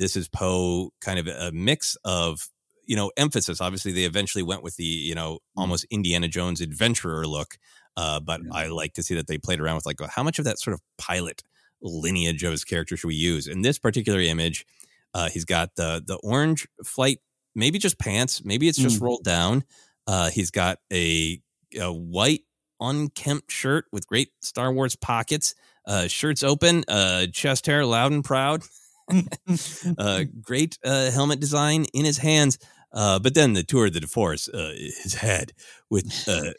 This 0.00 0.16
is 0.16 0.28
Poe 0.28 0.92
kind 1.00 1.18
of 1.18 1.28
a 1.28 1.52
mix 1.52 1.96
of 2.04 2.48
you 2.86 2.96
know 2.96 3.12
emphasis. 3.16 3.60
Obviously, 3.60 3.92
they 3.92 4.04
eventually 4.04 4.42
went 4.42 4.62
with 4.62 4.76
the 4.76 4.84
you 4.84 5.14
know 5.14 5.34
mm. 5.34 5.38
almost 5.60 5.86
Indiana 5.90 6.26
Jones 6.26 6.60
adventurer 6.60 7.26
look. 7.26 7.58
Uh, 7.96 8.18
but 8.18 8.40
yeah. 8.42 8.50
I 8.52 8.66
like 8.68 8.94
to 8.94 9.02
see 9.02 9.14
that 9.16 9.26
they 9.26 9.36
played 9.36 9.60
around 9.60 9.74
with 9.76 9.84
like 9.86 9.98
how 10.10 10.22
much 10.22 10.38
of 10.38 10.46
that 10.46 10.58
sort 10.58 10.74
of 10.74 10.80
pilot 10.96 11.42
lineage 11.82 12.42
of 12.44 12.52
his 12.52 12.64
character 12.64 12.96
should 12.96 13.08
we 13.08 13.14
use 13.14 13.46
in 13.46 13.60
this 13.62 13.78
particular 13.78 14.20
image. 14.20 14.64
Uh, 15.12 15.28
he's 15.28 15.44
got 15.44 15.76
the 15.76 16.02
the 16.04 16.16
orange 16.22 16.66
flight, 16.82 17.18
maybe 17.54 17.78
just 17.78 17.98
pants, 17.98 18.42
maybe 18.42 18.68
it's 18.68 18.78
just 18.78 19.00
mm. 19.00 19.02
rolled 19.02 19.24
down. 19.24 19.64
Uh, 20.06 20.30
he's 20.30 20.50
got 20.50 20.78
a, 20.92 21.40
a 21.78 21.92
white 21.92 22.40
unkempt 22.80 23.52
shirt 23.52 23.84
with 23.92 24.06
great 24.06 24.30
Star 24.40 24.72
Wars 24.72 24.96
pockets. 24.96 25.54
Uh, 25.86 26.08
shirts 26.08 26.42
open, 26.42 26.84
uh, 26.88 27.26
chest 27.32 27.66
hair 27.66 27.84
loud 27.84 28.12
and 28.12 28.24
proud. 28.24 28.62
uh, 29.98 30.24
great 30.40 30.78
uh, 30.84 31.10
helmet 31.10 31.40
design 31.40 31.86
in 31.92 32.04
his 32.04 32.18
hands. 32.18 32.58
Uh, 32.92 33.18
but 33.18 33.34
then 33.34 33.52
the 33.52 33.62
tour 33.62 33.88
de 33.88 34.06
force, 34.06 34.48
uh, 34.48 34.72
his 34.76 35.14
head 35.14 35.52
with 35.88 36.28
uh, 36.28 36.52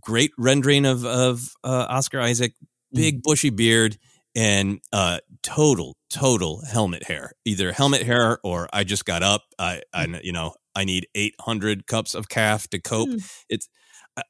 great 0.00 0.32
rendering 0.38 0.84
of 0.84 1.04
of 1.04 1.52
uh, 1.62 1.86
Oscar 1.88 2.20
Isaac, 2.20 2.54
big 2.92 3.18
mm. 3.18 3.22
bushy 3.22 3.50
beard, 3.50 3.98
and 4.34 4.80
uh, 4.92 5.18
total 5.42 5.96
total 6.10 6.62
helmet 6.64 7.04
hair. 7.04 7.32
Either 7.44 7.72
helmet 7.72 8.02
hair 8.02 8.38
or 8.42 8.68
I 8.72 8.84
just 8.84 9.04
got 9.04 9.22
up. 9.22 9.42
I, 9.58 9.82
I 9.92 10.06
mm. 10.06 10.24
you 10.24 10.32
know 10.32 10.54
I 10.74 10.84
need 10.84 11.06
eight 11.14 11.34
hundred 11.40 11.86
cups 11.86 12.14
of 12.14 12.28
caf 12.28 12.68
to 12.70 12.80
cope. 12.80 13.08
Mm. 13.08 13.44
It's 13.48 13.68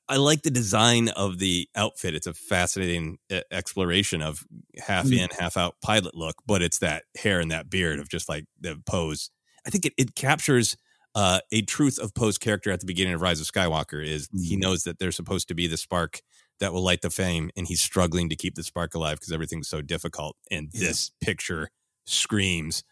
I 0.08 0.16
like 0.16 0.42
the 0.42 0.50
design 0.50 1.08
of 1.10 1.38
the 1.38 1.68
outfit. 1.76 2.14
It's 2.14 2.26
a 2.26 2.34
fascinating 2.34 3.18
uh, 3.32 3.40
exploration 3.52 4.20
of 4.20 4.44
half 4.78 5.06
mm. 5.06 5.18
in, 5.18 5.28
half 5.38 5.56
out 5.56 5.76
pilot 5.80 6.14
look, 6.14 6.36
but 6.46 6.60
it's 6.60 6.78
that 6.78 7.04
hair 7.16 7.38
and 7.38 7.50
that 7.52 7.70
beard 7.70 8.00
of 8.00 8.08
just 8.08 8.28
like 8.28 8.46
the 8.60 8.80
pose. 8.84 9.30
I 9.66 9.70
think 9.70 9.86
it, 9.86 9.92
it 9.96 10.14
captures 10.14 10.76
uh, 11.14 11.40
a 11.52 11.62
truth 11.62 11.98
of 11.98 12.14
Poe's 12.14 12.36
character 12.36 12.70
at 12.70 12.80
the 12.80 12.86
beginning 12.86 13.14
of 13.14 13.22
Rise 13.22 13.40
of 13.40 13.46
Skywalker 13.46 14.04
is 14.04 14.28
he 14.34 14.56
knows 14.56 14.82
that 14.82 14.98
they're 14.98 15.12
supposed 15.12 15.48
to 15.48 15.54
be 15.54 15.66
the 15.66 15.76
spark 15.76 16.20
that 16.60 16.72
will 16.72 16.82
light 16.82 17.02
the 17.02 17.10
flame, 17.10 17.50
and 17.56 17.66
he's 17.66 17.80
struggling 17.80 18.28
to 18.28 18.36
keep 18.36 18.54
the 18.54 18.62
spark 18.62 18.94
alive 18.94 19.18
because 19.18 19.32
everything's 19.32 19.68
so 19.68 19.82
difficult. 19.82 20.36
And 20.50 20.68
yeah. 20.72 20.88
this 20.88 21.10
picture 21.20 21.70
screams 22.06 22.82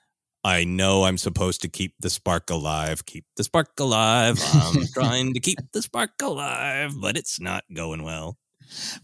I 0.45 0.65
know 0.65 1.05
I'm 1.05 1.17
supposed 1.17 1.63
to 1.63 1.69
keep 1.69 1.95
the 1.99 2.11
spark 2.11 2.51
alive, 2.51 3.07
keep 3.07 3.25
the 3.37 3.45
spark 3.45 3.81
alive. 3.81 4.39
I'm 4.53 4.87
trying 4.93 5.33
to 5.33 5.41
keep 5.41 5.59
the 5.73 5.81
spark 5.81 6.11
alive, 6.23 6.93
but 7.01 7.17
it's 7.17 7.41
not 7.41 7.65
going 7.73 8.03
well. 8.03 8.37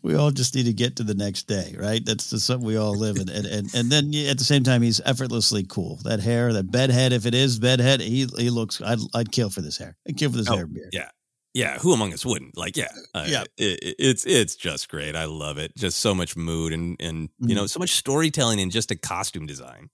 We 0.02 0.14
all 0.14 0.30
just 0.30 0.54
need 0.54 0.66
to 0.66 0.72
get 0.72 0.96
to 0.96 1.02
the 1.02 1.14
next 1.14 1.46
day, 1.46 1.74
right? 1.78 2.04
That's 2.04 2.28
the 2.30 2.40
something 2.40 2.66
we 2.66 2.76
all 2.76 2.94
live 2.94 3.16
in. 3.16 3.28
And, 3.30 3.46
and, 3.46 3.74
and 3.74 3.90
then 3.90 4.12
at 4.28 4.38
the 4.38 4.44
same 4.44 4.64
time, 4.64 4.82
he's 4.82 5.00
effortlessly 5.00 5.64
cool. 5.64 5.98
That 6.04 6.20
hair, 6.20 6.52
that 6.52 6.70
bedhead, 6.70 7.12
if 7.12 7.24
it 7.24 7.34
is 7.34 7.58
bedhead, 7.58 8.00
he, 8.00 8.26
he 8.36 8.50
looks, 8.50 8.82
I'd, 8.82 8.98
I'd 9.14 9.32
kill 9.32 9.48
for 9.48 9.62
this 9.62 9.78
hair. 9.78 9.96
I'd 10.08 10.16
kill 10.16 10.30
for 10.30 10.36
this 10.36 10.50
oh, 10.50 10.56
hair 10.56 10.66
beard. 10.66 10.90
Yeah. 10.92 11.08
Yeah, 11.52 11.78
who 11.78 11.92
among 11.92 12.12
us 12.12 12.24
wouldn't? 12.24 12.56
Like, 12.56 12.76
yeah, 12.76 12.92
uh, 13.12 13.24
yeah, 13.26 13.42
it, 13.56 13.96
it's 13.98 14.24
it's 14.24 14.54
just 14.54 14.88
great. 14.88 15.16
I 15.16 15.24
love 15.24 15.58
it. 15.58 15.76
Just 15.76 15.98
so 15.98 16.14
much 16.14 16.36
mood 16.36 16.72
and 16.72 16.96
and 17.00 17.28
you 17.40 17.56
know 17.56 17.62
mm-hmm. 17.62 17.66
so 17.66 17.80
much 17.80 17.90
storytelling 17.90 18.60
and 18.60 18.70
just 18.70 18.92
a 18.92 18.96
costume 18.96 19.46
design. 19.46 19.90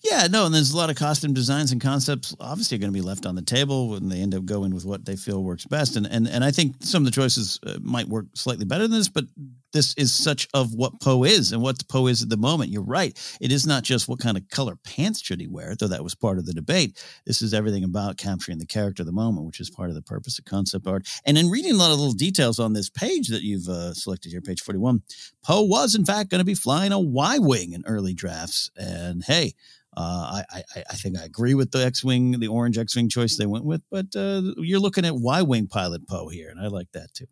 Yeah, 0.00 0.28
no, 0.30 0.46
and 0.46 0.54
there's 0.54 0.72
a 0.72 0.76
lot 0.76 0.90
of 0.90 0.96
costume 0.96 1.34
designs 1.34 1.72
and 1.72 1.80
concepts 1.80 2.34
obviously 2.40 2.76
are 2.76 2.80
going 2.80 2.92
to 2.92 2.98
be 2.98 3.04
left 3.04 3.26
on 3.26 3.34
the 3.34 3.42
table 3.42 3.90
when 3.90 4.08
they 4.08 4.20
end 4.20 4.34
up 4.34 4.44
going 4.44 4.74
with 4.74 4.84
what 4.84 5.04
they 5.04 5.16
feel 5.16 5.42
works 5.42 5.64
best. 5.64 5.96
And 5.96 6.06
and 6.06 6.28
and 6.28 6.44
I 6.44 6.50
think 6.50 6.76
some 6.80 7.02
of 7.02 7.06
the 7.06 7.20
choices 7.20 7.58
uh, 7.66 7.78
might 7.80 8.08
work 8.08 8.26
slightly 8.34 8.64
better 8.64 8.86
than 8.86 8.96
this, 8.96 9.08
but 9.08 9.24
this 9.72 9.94
is 9.96 10.12
such 10.12 10.48
of 10.54 10.74
what 10.74 11.00
Poe 11.00 11.24
is 11.24 11.52
and 11.52 11.62
what 11.62 11.86
Poe 11.88 12.06
is 12.06 12.22
at 12.22 12.28
the 12.28 12.36
moment. 12.36 12.70
You're 12.70 12.82
right. 12.82 13.18
It 13.40 13.52
is 13.52 13.66
not 13.66 13.82
just 13.82 14.08
what 14.08 14.18
kind 14.18 14.36
of 14.36 14.48
color 14.48 14.76
pants 14.76 15.20
should 15.20 15.40
he 15.40 15.46
wear, 15.46 15.74
though 15.74 15.88
that 15.88 16.04
was 16.04 16.14
part 16.14 16.38
of 16.38 16.46
the 16.46 16.54
debate. 16.54 17.02
This 17.26 17.42
is 17.42 17.52
everything 17.52 17.84
about 17.84 18.16
capturing 18.16 18.58
the 18.58 18.66
character 18.66 19.02
of 19.02 19.06
the 19.06 19.12
moment, 19.12 19.46
which 19.46 19.60
is 19.60 19.70
part 19.70 19.88
of 19.88 19.94
the 19.94 20.02
purpose 20.02 20.38
of 20.38 20.44
concept 20.44 20.86
art. 20.86 21.06
And 21.24 21.36
in 21.36 21.50
reading 21.50 21.72
a 21.72 21.76
lot 21.76 21.92
of 21.92 21.98
little 21.98 22.12
details 22.12 22.58
on 22.58 22.72
this 22.72 22.90
page 22.90 23.28
that 23.28 23.42
you've 23.42 23.68
uh, 23.68 23.94
selected 23.94 24.30
here, 24.30 24.40
page 24.40 24.62
41, 24.62 25.02
Poe 25.44 25.62
was 25.62 25.94
in 25.94 26.04
fact 26.04 26.30
going 26.30 26.40
to 26.40 26.44
be 26.44 26.54
flying 26.54 26.92
a 26.92 26.98
Y 26.98 27.38
wing 27.38 27.72
in 27.72 27.84
early 27.86 28.14
drafts. 28.14 28.70
And 28.76 29.22
hey, 29.24 29.52
uh, 29.96 30.42
I, 30.50 30.62
I, 30.76 30.84
I 30.90 30.94
think 30.94 31.18
I 31.18 31.24
agree 31.24 31.54
with 31.54 31.72
the 31.72 31.84
X-wing, 31.84 32.38
the 32.38 32.48
orange 32.48 32.78
X-wing 32.78 33.08
choice 33.08 33.36
they 33.36 33.46
went 33.46 33.64
with, 33.64 33.82
but 33.90 34.14
uh, 34.14 34.42
you're 34.58 34.78
looking 34.78 35.04
at 35.04 35.16
Y-wing 35.16 35.66
pilot 35.66 36.06
Poe 36.06 36.28
here, 36.28 36.50
and 36.50 36.60
I 36.60 36.68
like 36.68 36.92
that 36.92 37.12
too. 37.14 37.26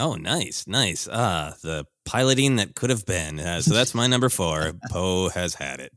Oh, 0.00 0.14
nice, 0.14 0.66
nice. 0.66 1.06
Ah, 1.12 1.54
the 1.62 1.84
piloting 2.06 2.56
that 2.56 2.74
could 2.74 2.88
have 2.88 3.04
been. 3.04 3.38
Uh, 3.38 3.60
so 3.60 3.74
that's 3.74 3.94
my 3.94 4.06
number 4.06 4.30
four. 4.30 4.72
Poe 4.90 5.28
has 5.28 5.54
had 5.54 5.78
it. 5.78 5.92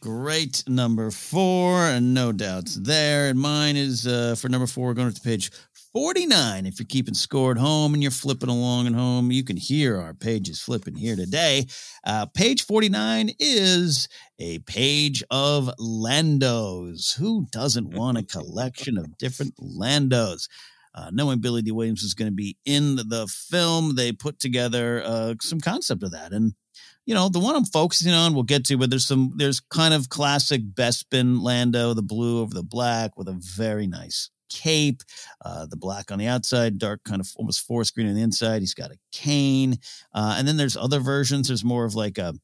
Great 0.00 0.62
number 0.68 1.10
four, 1.10 1.78
and 1.80 2.12
no 2.12 2.30
doubts 2.30 2.74
there. 2.74 3.30
And 3.30 3.40
mine 3.40 3.76
is 3.76 4.06
uh, 4.06 4.34
for 4.38 4.50
number 4.50 4.66
four. 4.66 4.88
We're 4.88 4.94
going 4.94 5.10
to 5.10 5.20
page 5.22 5.50
49. 5.94 6.66
If 6.66 6.78
you're 6.78 6.86
keeping 6.86 7.14
score 7.14 7.50
at 7.52 7.56
home 7.56 7.94
and 7.94 8.02
you're 8.02 8.12
flipping 8.12 8.50
along 8.50 8.86
at 8.86 8.92
home, 8.92 9.32
you 9.32 9.42
can 9.42 9.56
hear 9.56 9.98
our 9.98 10.12
pages 10.12 10.60
flipping 10.60 10.94
here 10.94 11.16
today. 11.16 11.66
Uh, 12.04 12.26
page 12.26 12.66
49 12.66 13.30
is 13.40 14.08
a 14.38 14.58
page 14.60 15.24
of 15.30 15.70
Landos. 15.80 17.16
Who 17.16 17.46
doesn't 17.50 17.94
want 17.94 18.18
a 18.18 18.22
collection 18.24 18.98
of 18.98 19.16
different 19.16 19.56
Landos? 19.56 20.48
Uh, 20.94 21.10
knowing 21.12 21.40
Billy 21.40 21.62
Dee 21.62 21.70
Williams 21.70 22.02
is 22.02 22.14
going 22.14 22.30
to 22.30 22.34
be 22.34 22.56
in 22.64 22.96
the 22.96 23.26
film, 23.50 23.94
they 23.94 24.12
put 24.12 24.38
together 24.38 25.02
uh, 25.04 25.34
some 25.40 25.60
concept 25.60 26.02
of 26.02 26.12
that. 26.12 26.32
And, 26.32 26.54
you 27.06 27.14
know, 27.14 27.28
the 27.28 27.38
one 27.38 27.56
I'm 27.56 27.64
focusing 27.64 28.12
on, 28.12 28.34
we'll 28.34 28.42
get 28.42 28.64
to, 28.66 28.76
but 28.76 28.90
there's 28.90 29.06
some, 29.06 29.32
there's 29.36 29.60
kind 29.60 29.94
of 29.94 30.08
classic 30.08 30.62
Bespin 30.74 31.40
Lando, 31.40 31.94
the 31.94 32.02
blue 32.02 32.40
over 32.40 32.52
the 32.52 32.62
black 32.62 33.16
with 33.16 33.28
a 33.28 33.38
very 33.40 33.86
nice 33.86 34.30
cape, 34.50 35.02
uh, 35.44 35.66
the 35.66 35.76
black 35.76 36.10
on 36.10 36.18
the 36.18 36.26
outside, 36.26 36.78
dark 36.78 37.04
kind 37.04 37.20
of 37.20 37.30
almost 37.36 37.66
forest 37.66 37.94
green 37.94 38.08
on 38.08 38.14
the 38.14 38.22
inside. 38.22 38.60
He's 38.60 38.74
got 38.74 38.90
a 38.90 38.98
cane. 39.12 39.76
Uh, 40.14 40.36
and 40.38 40.48
then 40.48 40.56
there's 40.56 40.76
other 40.76 41.00
versions. 41.00 41.48
There's 41.48 41.64
more 41.64 41.84
of 41.84 41.94
like 41.94 42.18
a 42.18 42.34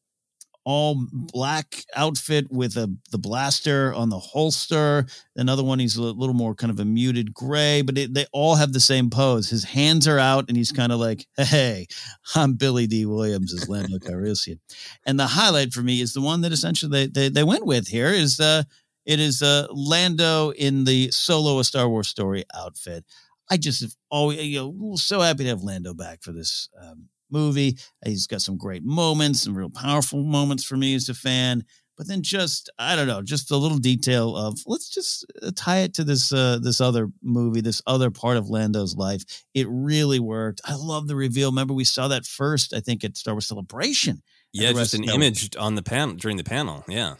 all 0.64 1.06
black 1.12 1.85
outfit 1.94 2.47
with 2.50 2.76
a 2.76 2.94
the 3.11 3.18
blaster 3.18 3.92
on 3.92 4.09
the 4.09 4.18
holster. 4.18 5.06
Another 5.37 5.62
one, 5.62 5.78
he's 5.78 5.97
a 5.97 6.02
little 6.02 6.35
more 6.35 6.54
kind 6.54 6.71
of 6.71 6.80
a 6.80 6.85
muted 6.85 7.35
gray, 7.35 7.83
but 7.83 7.99
it, 7.99 8.14
they 8.14 8.26
all 8.33 8.56
have 8.56 8.73
the 8.73 8.80
same 8.80 9.11
pose. 9.11 9.50
His 9.50 9.64
hands 9.64 10.09
are 10.09 10.18
out, 10.18 10.47
and 10.49 10.56
he's 10.56 10.73
kind 10.73 10.92
of 10.92 11.00
like, 11.00 11.26
"Hey, 11.37 11.87
I'm 12.35 12.54
Billy 12.54 12.87
Dee 12.87 13.06
Williams 13.06 13.52
as 13.52 13.68
Lando 13.68 13.99
Calrissian." 13.99 14.59
And 15.06 15.18
the 15.21 15.26
highlight 15.26 15.73
for 15.73 15.83
me 15.83 16.00
is 16.00 16.14
the 16.14 16.21
one 16.21 16.40
that 16.42 16.52
essentially 16.52 16.90
they 16.90 17.06
they, 17.06 17.28
they 17.28 17.44
went 17.44 17.66
with 17.66 17.88
here 17.88 18.09
is 18.09 18.40
uh 18.40 18.64
it 19.04 19.21
is 19.21 19.42
uh, 19.42 19.66
Lando 19.71 20.50
in 20.50 20.85
the 20.85 21.11
solo 21.11 21.59
a 21.59 21.64
Star 21.64 21.88
Wars 21.88 22.09
story 22.09 22.44
outfit. 22.54 23.04
I 23.50 23.59
just 23.59 23.83
have 23.83 23.94
always, 24.11 24.42
you 24.42 24.59
know, 24.59 24.97
so 24.97 25.21
happy 25.21 25.44
to 25.44 25.50
have 25.50 25.62
Lando 25.62 25.92
back 25.92 26.23
for 26.23 26.33
this 26.33 26.71
um, 26.80 27.09
movie. 27.31 27.78
He's 28.04 28.26
got 28.26 28.43
some 28.43 28.57
great 28.57 28.85
moments, 28.85 29.43
some 29.43 29.57
real 29.57 29.71
powerful 29.71 30.23
moments 30.23 30.64
for 30.64 30.76
me 30.76 30.95
as 30.95 31.09
a 31.09 31.14
fan. 31.14 31.64
But 31.97 32.09
then 32.09 32.23
just 32.23 32.71
I 32.78 32.97
don't 32.97 33.07
know, 33.07 33.23
just 33.23 33.52
a 33.52 33.57
little 33.57 33.78
detail 33.78 34.37
of 34.37 34.59
let's 34.66 34.88
just 34.88 35.25
uh, 35.43 35.52
tie 35.54 35.81
it 35.81 35.95
to 35.95 36.04
this 36.04 36.33
uh, 36.33 36.59
this 36.61 36.81
other 36.81 37.09
movie, 37.23 37.61
this 37.61 37.83
other 37.87 38.11
part 38.11 38.37
of 38.37 38.50
Lando's 38.50 38.97
life. 38.97 39.23
It 39.54 39.69
really 39.71 40.19
worked. 40.19 40.61
I 40.64 40.75
love 40.75 41.07
the 41.07 41.14
reveal. 41.14 41.50
Remember 41.50 41.73
we 41.73 41.85
saw 41.85 42.09
that 42.09 42.26
first, 42.26 42.75
I 42.75 42.81
think, 42.81 43.04
at 43.04 43.16
Star 43.16 43.35
Wars 43.35 43.47
Celebration. 43.47 44.23
Yeah, 44.52 44.73
just 44.73 44.95
an 44.95 45.04
image 45.04 45.57
on 45.57 45.75
the 45.75 45.83
panel 45.83 46.14
during 46.16 46.37
the 46.37 46.45
panel. 46.45 46.85
Yeah, 46.88 47.14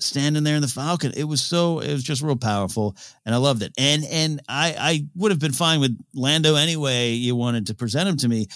standing 0.00 0.44
there 0.44 0.56
in 0.56 0.62
the 0.62 0.68
Falcon. 0.68 1.12
It 1.16 1.24
was 1.24 1.40
so 1.40 1.80
it 1.80 1.92
was 1.92 2.02
just 2.02 2.22
real 2.22 2.36
powerful, 2.36 2.96
and 3.24 3.34
I 3.34 3.38
loved 3.38 3.62
it. 3.62 3.72
And 3.78 4.04
and 4.04 4.40
I 4.48 4.74
I 4.78 5.06
would 5.16 5.30
have 5.30 5.38
been 5.38 5.52
fine 5.52 5.80
with 5.80 5.96
Lando 6.14 6.56
anyway. 6.56 7.10
You 7.10 7.36
wanted 7.36 7.66
to 7.66 7.74
present 7.74 8.08
him 8.08 8.16
to 8.18 8.28
me, 8.28 8.46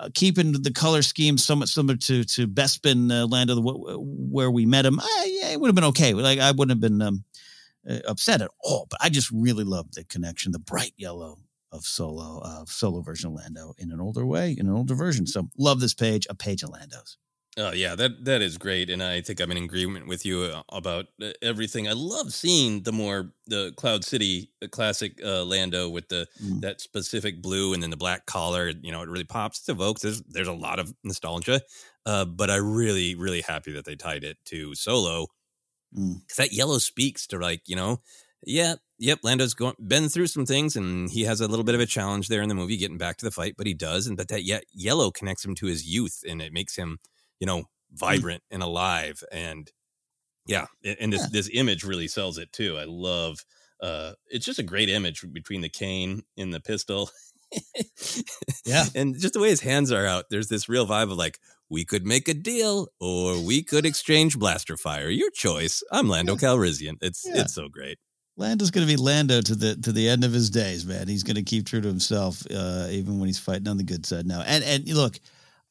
uh, 0.00 0.10
keeping 0.14 0.52
the 0.52 0.72
color 0.72 1.02
scheme 1.02 1.38
somewhat 1.38 1.68
similar 1.68 1.96
to 1.96 2.24
to 2.24 2.48
Bespin 2.48 3.10
uh, 3.10 3.26
Lando, 3.26 3.60
where 3.60 4.50
we 4.50 4.66
met 4.66 4.86
him. 4.86 5.00
I, 5.00 5.38
yeah, 5.40 5.50
it 5.50 5.60
would 5.60 5.68
have 5.68 5.74
been 5.74 5.84
okay. 5.84 6.14
Like 6.14 6.38
I 6.38 6.50
wouldn't 6.50 6.70
have 6.70 6.80
been 6.80 7.02
um, 7.02 7.24
uh, 7.88 8.00
upset 8.06 8.42
at 8.42 8.50
all. 8.60 8.86
But 8.90 9.00
I 9.02 9.08
just 9.08 9.30
really 9.30 9.64
loved 9.64 9.94
the 9.94 10.04
connection, 10.04 10.52
the 10.52 10.58
bright 10.58 10.94
yellow 10.96 11.38
of 11.72 11.84
solo 11.84 12.40
uh, 12.44 12.64
solo 12.66 13.02
version 13.02 13.28
of 13.28 13.34
Lando 13.34 13.74
in 13.78 13.90
an 13.92 14.00
older 14.00 14.24
way, 14.24 14.56
in 14.58 14.66
an 14.66 14.74
older 14.74 14.94
version. 14.94 15.26
So 15.26 15.48
love 15.58 15.80
this 15.80 15.94
page, 15.94 16.26
a 16.30 16.34
page 16.34 16.62
of 16.62 16.70
Landos. 16.70 17.16
Oh 17.56 17.72
yeah, 17.72 17.94
that 17.94 18.24
that 18.24 18.42
is 18.42 18.58
great, 18.58 18.90
and 18.90 19.00
I 19.00 19.20
think 19.20 19.40
I'm 19.40 19.52
in 19.52 19.58
agreement 19.58 20.08
with 20.08 20.26
you 20.26 20.42
uh, 20.42 20.62
about 20.70 21.06
uh, 21.22 21.30
everything. 21.40 21.86
I 21.86 21.92
love 21.92 22.32
seeing 22.32 22.82
the 22.82 22.90
more 22.90 23.30
the 23.46 23.72
Cloud 23.76 24.04
City 24.04 24.50
classic 24.72 25.20
uh, 25.24 25.44
Lando 25.44 25.88
with 25.88 26.08
the 26.08 26.26
mm. 26.42 26.60
that 26.62 26.80
specific 26.80 27.40
blue 27.40 27.72
and 27.72 27.80
then 27.80 27.90
the 27.90 27.96
black 27.96 28.26
collar. 28.26 28.72
You 28.82 28.90
know, 28.90 29.02
it 29.02 29.08
really 29.08 29.24
pops. 29.24 29.68
It 29.68 29.72
evokes. 29.72 30.02
There's 30.02 30.22
there's 30.22 30.48
a 30.48 30.52
lot 30.52 30.80
of 30.80 30.92
nostalgia, 31.04 31.60
uh, 32.04 32.24
but 32.24 32.50
I 32.50 32.56
really 32.56 33.14
really 33.14 33.42
happy 33.42 33.70
that 33.72 33.84
they 33.84 33.94
tied 33.94 34.24
it 34.24 34.38
to 34.46 34.74
Solo 34.74 35.28
because 35.92 36.16
mm. 36.16 36.36
that 36.36 36.52
yellow 36.52 36.78
speaks 36.78 37.24
to 37.28 37.38
like 37.38 37.62
you 37.66 37.76
know, 37.76 38.00
yeah, 38.44 38.74
yep, 38.98 39.20
Lando's 39.22 39.54
going 39.54 39.76
been 39.86 40.08
through 40.08 40.26
some 40.26 40.44
things, 40.44 40.74
and 40.74 41.08
he 41.08 41.22
has 41.22 41.40
a 41.40 41.46
little 41.46 41.64
bit 41.64 41.76
of 41.76 41.80
a 41.80 41.86
challenge 41.86 42.26
there 42.26 42.42
in 42.42 42.48
the 42.48 42.54
movie 42.56 42.76
getting 42.76 42.98
back 42.98 43.18
to 43.18 43.24
the 43.24 43.30
fight, 43.30 43.54
but 43.56 43.68
he 43.68 43.74
does, 43.74 44.08
and 44.08 44.16
but 44.16 44.26
that 44.26 44.42
yet 44.42 44.64
yellow 44.72 45.12
connects 45.12 45.44
him 45.44 45.54
to 45.54 45.66
his 45.66 45.86
youth, 45.86 46.24
and 46.28 46.42
it 46.42 46.52
makes 46.52 46.74
him 46.74 46.98
you 47.40 47.46
know, 47.46 47.60
mm. 47.60 47.66
vibrant 47.92 48.42
and 48.50 48.62
alive. 48.62 49.22
And 49.32 49.70
yeah, 50.46 50.66
and 50.84 51.12
this, 51.12 51.22
yeah. 51.22 51.28
this 51.32 51.50
image 51.52 51.84
really 51.84 52.08
sells 52.08 52.38
it 52.38 52.52
too. 52.52 52.76
I 52.76 52.84
love, 52.86 53.44
uh, 53.82 54.12
it's 54.28 54.46
just 54.46 54.58
a 54.58 54.64
great 54.64 54.88
image 54.88 55.24
between 55.32 55.60
the 55.60 55.68
cane 55.68 56.22
and 56.36 56.52
the 56.52 56.60
pistol. 56.60 57.10
yeah. 58.64 58.84
And 58.94 59.18
just 59.18 59.34
the 59.34 59.40
way 59.40 59.50
his 59.50 59.60
hands 59.60 59.92
are 59.92 60.06
out, 60.06 60.26
there's 60.30 60.48
this 60.48 60.68
real 60.68 60.86
vibe 60.86 61.10
of 61.10 61.18
like, 61.18 61.38
we 61.70 61.84
could 61.84 62.06
make 62.06 62.28
a 62.28 62.34
deal 62.34 62.88
or 63.00 63.40
we 63.40 63.62
could 63.62 63.86
exchange 63.86 64.38
blaster 64.38 64.76
fire. 64.76 65.08
Your 65.08 65.30
choice. 65.30 65.82
I'm 65.90 66.08
Lando 66.08 66.34
yeah. 66.34 66.38
Calrissian. 66.38 66.96
It's 67.00 67.26
yeah. 67.26 67.40
it's 67.40 67.54
so 67.54 67.68
great. 67.68 67.98
Lando's 68.36 68.70
going 68.70 68.86
to 68.86 68.92
be 68.92 69.00
Lando 69.00 69.40
to 69.40 69.54
the 69.54 69.76
to 69.76 69.92
the 69.92 70.08
end 70.08 70.24
of 70.24 70.32
his 70.32 70.50
days, 70.50 70.84
man. 70.84 71.08
He's 71.08 71.22
going 71.22 71.36
to 71.36 71.42
keep 71.42 71.66
true 71.66 71.80
to 71.80 71.88
himself, 71.88 72.42
uh, 72.50 72.88
even 72.90 73.18
when 73.18 73.28
he's 73.28 73.38
fighting 73.38 73.68
on 73.68 73.76
the 73.76 73.84
good 73.84 74.04
side 74.04 74.26
now. 74.26 74.42
And 74.46 74.64
and 74.64 74.88
look, 74.88 75.18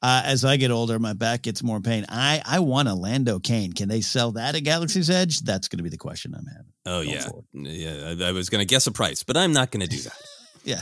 uh, 0.04 0.22
as 0.26 0.44
I 0.44 0.58
get 0.58 0.70
older, 0.70 1.00
my 1.00 1.13
back 1.13 1.44
gets 1.44 1.63
more 1.63 1.80
pain. 1.80 2.06
I 2.10 2.42
I 2.46 2.60
want 2.60 2.89
a 2.89 2.94
Lando 2.94 3.39
cane. 3.39 3.72
Can 3.72 3.88
they 3.88 4.02
sell 4.02 4.34
that 4.34 4.54
at 4.54 4.63
Galaxy's 4.66 5.10
Edge? 5.10 5.39
That's 5.39 5.70
going 5.70 5.78
to 5.78 5.84
be 5.84 5.89
the 5.89 5.98
question 5.98 6.36
I'm 6.36 6.46
having. 6.46 6.74
Oh 6.86 7.00
yeah, 7.00 7.22
forward. 7.22 7.46
yeah. 7.54 8.13
I, 8.20 8.30
I 8.30 8.32
was 8.34 8.50
going 8.50 8.60
to 8.60 8.66
guess 8.66 8.86
a 8.86 8.92
price, 8.92 9.24
but 9.24 9.38
I'm 9.38 9.54
not 9.54 9.72
going 9.72 9.80
to 9.82 9.88
do 9.88 10.02
that. 10.02 10.18
yeah. 10.66 10.82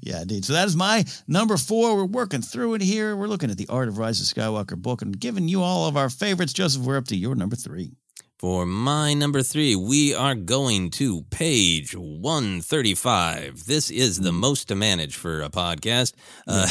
Yeah, 0.00 0.22
indeed. 0.22 0.44
So 0.44 0.54
that 0.54 0.66
is 0.66 0.74
my 0.74 1.04
number 1.28 1.56
four. 1.56 1.94
We're 1.94 2.06
working 2.06 2.42
through 2.42 2.74
it 2.74 2.80
here. 2.80 3.14
We're 3.14 3.28
looking 3.28 3.50
at 3.50 3.58
the 3.58 3.68
Art 3.68 3.88
of 3.88 3.98
Rise 3.98 4.18
of 4.20 4.26
Skywalker 4.26 4.76
book 4.76 5.02
and 5.02 5.20
giving 5.20 5.46
you 5.46 5.62
all 5.62 5.86
of 5.86 5.96
our 5.96 6.08
favorites. 6.08 6.54
Joseph, 6.54 6.82
we're 6.82 6.96
up 6.96 7.04
to 7.08 7.16
your 7.16 7.34
number 7.34 7.54
three. 7.54 7.92
For 8.38 8.66
my 8.66 9.14
number 9.14 9.42
three, 9.42 9.74
we 9.74 10.14
are 10.14 10.36
going 10.36 10.90
to 10.90 11.22
page 11.22 11.96
135. 11.96 13.64
This 13.66 13.90
is 13.90 14.20
the 14.20 14.30
hmm. 14.30 14.36
most 14.36 14.68
to 14.68 14.76
manage 14.76 15.16
for 15.16 15.42
a 15.42 15.48
podcast. 15.48 16.14
Uh, 16.46 16.68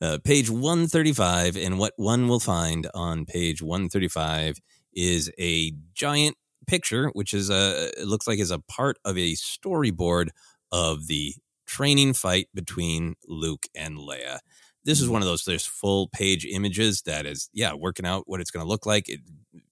uh, 0.00 0.18
page 0.22 0.48
135, 0.48 1.56
and 1.56 1.80
what 1.80 1.94
one 1.96 2.28
will 2.28 2.38
find 2.38 2.88
on 2.94 3.24
page 3.24 3.62
135 3.62 4.60
is 4.92 5.28
a 5.40 5.72
giant 5.92 6.36
picture, 6.68 7.08
which 7.14 7.34
is 7.34 7.50
a, 7.50 7.90
it 7.98 8.06
looks 8.06 8.28
like 8.28 8.38
is 8.38 8.52
a 8.52 8.60
part 8.60 8.96
of 9.04 9.18
a 9.18 9.32
storyboard 9.32 10.28
of 10.70 11.08
the 11.08 11.34
training 11.66 12.12
fight 12.12 12.46
between 12.54 13.14
Luke 13.26 13.66
and 13.74 13.98
Leia 13.98 14.38
this 14.84 15.00
is 15.00 15.08
one 15.08 15.22
of 15.22 15.26
those 15.26 15.44
there's 15.44 15.66
full 15.66 16.08
page 16.08 16.44
images 16.44 17.02
that 17.02 17.26
is 17.26 17.48
yeah 17.52 17.72
working 17.72 18.06
out 18.06 18.24
what 18.26 18.40
it's 18.40 18.50
going 18.50 18.64
to 18.64 18.68
look 18.68 18.86
like 18.86 19.08
it 19.08 19.20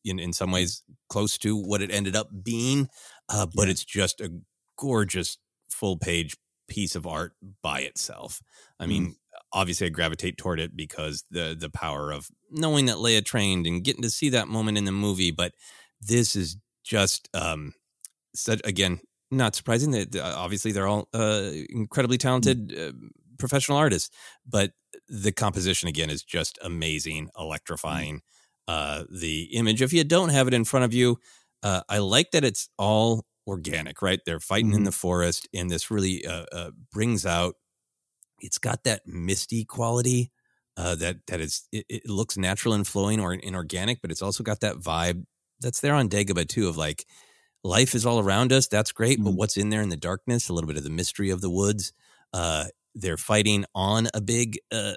in, 0.04 0.18
in 0.18 0.32
some 0.32 0.50
ways 0.50 0.82
close 1.08 1.38
to 1.38 1.56
what 1.56 1.82
it 1.82 1.90
ended 1.92 2.16
up 2.16 2.28
being, 2.42 2.88
uh, 3.28 3.46
but 3.54 3.66
yeah. 3.66 3.72
it's 3.72 3.84
just 3.84 4.20
a 4.20 4.32
gorgeous 4.78 5.38
full 5.68 5.96
page 5.96 6.36
piece 6.68 6.94
of 6.96 7.06
art 7.06 7.32
by 7.62 7.80
itself. 7.80 8.40
I 8.80 8.86
mean, 8.86 9.08
mm. 9.08 9.14
obviously 9.52 9.86
I 9.86 9.90
gravitate 9.90 10.38
toward 10.38 10.58
it 10.58 10.76
because 10.76 11.24
the 11.30 11.56
the 11.58 11.70
power 11.70 12.10
of 12.10 12.28
knowing 12.50 12.86
that 12.86 12.96
Leia 12.96 13.24
trained 13.24 13.66
and 13.66 13.84
getting 13.84 14.02
to 14.02 14.10
see 14.10 14.30
that 14.30 14.48
moment 14.48 14.78
in 14.78 14.84
the 14.84 14.92
movie, 14.92 15.30
but 15.30 15.52
this 16.00 16.34
is 16.34 16.56
just 16.84 17.28
um 17.34 17.74
such 18.34 18.60
again 18.64 19.00
not 19.30 19.54
surprising 19.54 19.92
that 19.92 20.16
uh, 20.16 20.34
obviously 20.36 20.72
they're 20.72 20.86
all 20.86 21.08
uh, 21.14 21.50
incredibly 21.70 22.18
mm. 22.18 22.22
talented 22.22 22.74
uh, 22.78 22.92
professional 23.42 23.78
artists, 23.78 24.10
but 24.48 24.72
the 25.08 25.32
composition 25.32 25.88
again 25.88 26.10
is 26.10 26.22
just 26.22 26.58
amazing, 26.62 27.26
mm. 27.26 27.42
electrifying. 27.42 28.22
uh, 28.68 29.04
the 29.10 29.48
image. 29.54 29.82
If 29.82 29.92
you 29.92 30.04
don't 30.04 30.30
have 30.30 30.48
it 30.48 30.54
in 30.54 30.64
front 30.64 30.84
of 30.84 30.94
you, 30.94 31.18
uh, 31.62 31.82
I 31.88 31.98
like 31.98 32.30
that 32.30 32.44
it's 32.44 32.68
all 32.78 33.24
organic, 33.46 34.00
right? 34.02 34.20
They're 34.24 34.40
fighting 34.40 34.68
mm-hmm. 34.68 34.78
in 34.78 34.84
the 34.84 34.92
forest, 34.92 35.48
and 35.52 35.68
this 35.68 35.90
really 35.90 36.24
uh, 36.24 36.46
uh, 36.52 36.70
brings 36.92 37.26
out. 37.26 37.56
It's 38.40 38.58
got 38.58 38.84
that 38.84 39.02
misty 39.06 39.64
quality 39.64 40.30
uh, 40.76 40.94
that 40.96 41.26
that 41.26 41.40
is. 41.40 41.66
It, 41.72 41.86
it, 41.88 42.08
looks 42.08 42.36
natural 42.36 42.74
and 42.74 42.86
flowing 42.86 43.20
or 43.20 43.34
inorganic, 43.34 44.00
but 44.00 44.10
it's 44.10 44.22
also 44.22 44.44
got 44.44 44.60
that 44.60 44.76
vibe 44.76 45.24
that's 45.60 45.80
there 45.80 45.94
on 45.94 46.08
Dagobah 46.08 46.48
too 46.48 46.68
of 46.68 46.76
like 46.76 47.04
life 47.64 47.94
is 47.94 48.06
all 48.06 48.20
around 48.20 48.52
us. 48.52 48.68
That's 48.68 48.92
great, 48.92 49.18
mm-hmm. 49.18 49.24
but 49.24 49.34
what's 49.34 49.56
in 49.56 49.70
there 49.70 49.82
in 49.82 49.90
the 49.90 49.96
darkness? 49.96 50.48
A 50.48 50.52
little 50.52 50.68
bit 50.68 50.78
of 50.78 50.84
the 50.84 50.90
mystery 50.90 51.30
of 51.30 51.40
the 51.40 51.50
woods. 51.50 51.92
Uh, 52.32 52.66
they're 52.94 53.16
fighting 53.16 53.64
on 53.74 54.08
a 54.14 54.20
big 54.20 54.58
uh, 54.70 54.94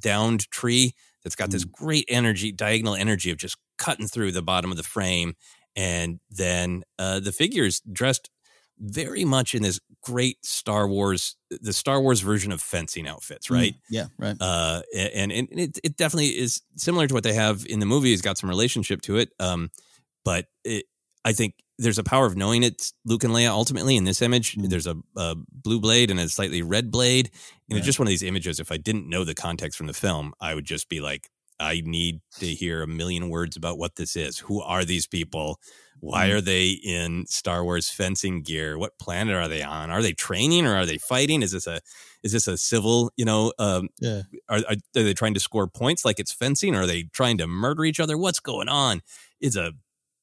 downed 0.00 0.50
tree 0.50 0.94
that's 1.22 1.36
got 1.36 1.50
this 1.50 1.64
mm. 1.64 1.72
great 1.72 2.04
energy, 2.08 2.52
diagonal 2.52 2.94
energy 2.94 3.30
of 3.30 3.38
just 3.38 3.56
cutting 3.78 4.06
through 4.06 4.32
the 4.32 4.42
bottom 4.42 4.70
of 4.70 4.76
the 4.76 4.82
frame 4.82 5.34
and 5.76 6.20
then 6.30 6.84
uh, 6.98 7.20
the 7.20 7.32
figures 7.32 7.80
dressed 7.80 8.30
very 8.78 9.24
much 9.24 9.54
in 9.54 9.62
this 9.62 9.78
great 10.02 10.44
Star 10.44 10.88
Wars, 10.88 11.36
the 11.50 11.72
Star 11.72 12.00
Wars 12.00 12.20
version 12.20 12.50
of 12.50 12.60
fencing 12.60 13.06
outfits, 13.06 13.50
right? 13.50 13.74
Mm, 13.74 13.80
yeah, 13.90 14.06
right. 14.18 14.36
Uh, 14.40 14.82
and 14.94 15.30
and 15.30 15.48
it, 15.52 15.78
it 15.84 15.96
definitely 15.96 16.38
is 16.38 16.62
similar 16.76 17.06
to 17.06 17.14
what 17.14 17.24
they 17.24 17.34
have 17.34 17.64
in 17.68 17.80
the 17.80 17.86
movie. 17.86 18.12
It's 18.12 18.22
got 18.22 18.38
some 18.38 18.48
relationship 18.48 19.02
to 19.02 19.18
it, 19.18 19.30
um, 19.38 19.70
but 20.24 20.46
it, 20.64 20.86
I 21.24 21.32
think 21.32 21.54
there's 21.78 21.98
a 21.98 22.04
power 22.04 22.26
of 22.26 22.36
knowing 22.36 22.62
it's 22.62 22.92
Luke 23.04 23.24
and 23.24 23.32
Leia. 23.32 23.48
Ultimately, 23.48 23.96
in 23.96 24.04
this 24.04 24.22
image, 24.22 24.56
mm. 24.56 24.68
there's 24.68 24.86
a, 24.86 24.96
a, 25.16 25.36
blue 25.50 25.80
blade 25.80 26.10
and 26.10 26.18
a 26.18 26.28
slightly 26.28 26.62
red 26.62 26.90
blade, 26.90 27.26
and 27.68 27.74
right. 27.74 27.78
it's 27.78 27.86
just 27.86 27.98
one 27.98 28.06
of 28.06 28.10
these 28.10 28.22
images. 28.22 28.60
If 28.60 28.72
I 28.72 28.76
didn't 28.76 29.08
know 29.08 29.24
the 29.24 29.34
context 29.34 29.76
from 29.76 29.86
the 29.86 29.92
film, 29.92 30.32
I 30.40 30.54
would 30.54 30.64
just 30.64 30.88
be 30.88 31.00
like, 31.00 31.28
I 31.58 31.82
need 31.84 32.20
to 32.38 32.46
hear 32.46 32.82
a 32.82 32.86
million 32.86 33.28
words 33.30 33.56
about 33.56 33.78
what 33.78 33.96
this 33.96 34.16
is. 34.16 34.38
Who 34.38 34.60
are 34.60 34.84
these 34.84 35.06
people? 35.06 35.58
Why 36.00 36.28
mm-hmm. 36.28 36.36
are 36.36 36.40
they 36.42 36.68
in 36.70 37.26
Star 37.26 37.64
Wars 37.64 37.88
fencing 37.88 38.42
gear? 38.42 38.76
What 38.76 38.98
planet 38.98 39.34
are 39.34 39.48
they 39.48 39.62
on? 39.62 39.90
Are 39.90 40.02
they 40.02 40.12
training 40.12 40.66
or 40.66 40.76
are 40.76 40.84
they 40.84 40.98
fighting? 40.98 41.42
Is 41.42 41.52
this 41.52 41.66
a 41.66 41.80
is 42.22 42.32
this 42.32 42.46
a 42.46 42.58
civil? 42.58 43.10
You 43.16 43.24
know, 43.24 43.52
um, 43.58 43.88
yeah. 44.00 44.22
Are, 44.48 44.60
are, 44.68 44.76
they 44.92 45.14
trying 45.14 45.34
to 45.34 45.40
score 45.40 45.66
points 45.66 46.04
like 46.04 46.20
it's 46.20 46.32
fencing? 46.32 46.74
Or 46.74 46.82
are 46.82 46.86
they 46.86 47.04
trying 47.04 47.38
to 47.38 47.46
murder 47.46 47.84
each 47.84 48.00
other? 48.00 48.18
What's 48.18 48.40
going 48.40 48.68
on? 48.68 49.00
It's 49.40 49.56
a 49.56 49.72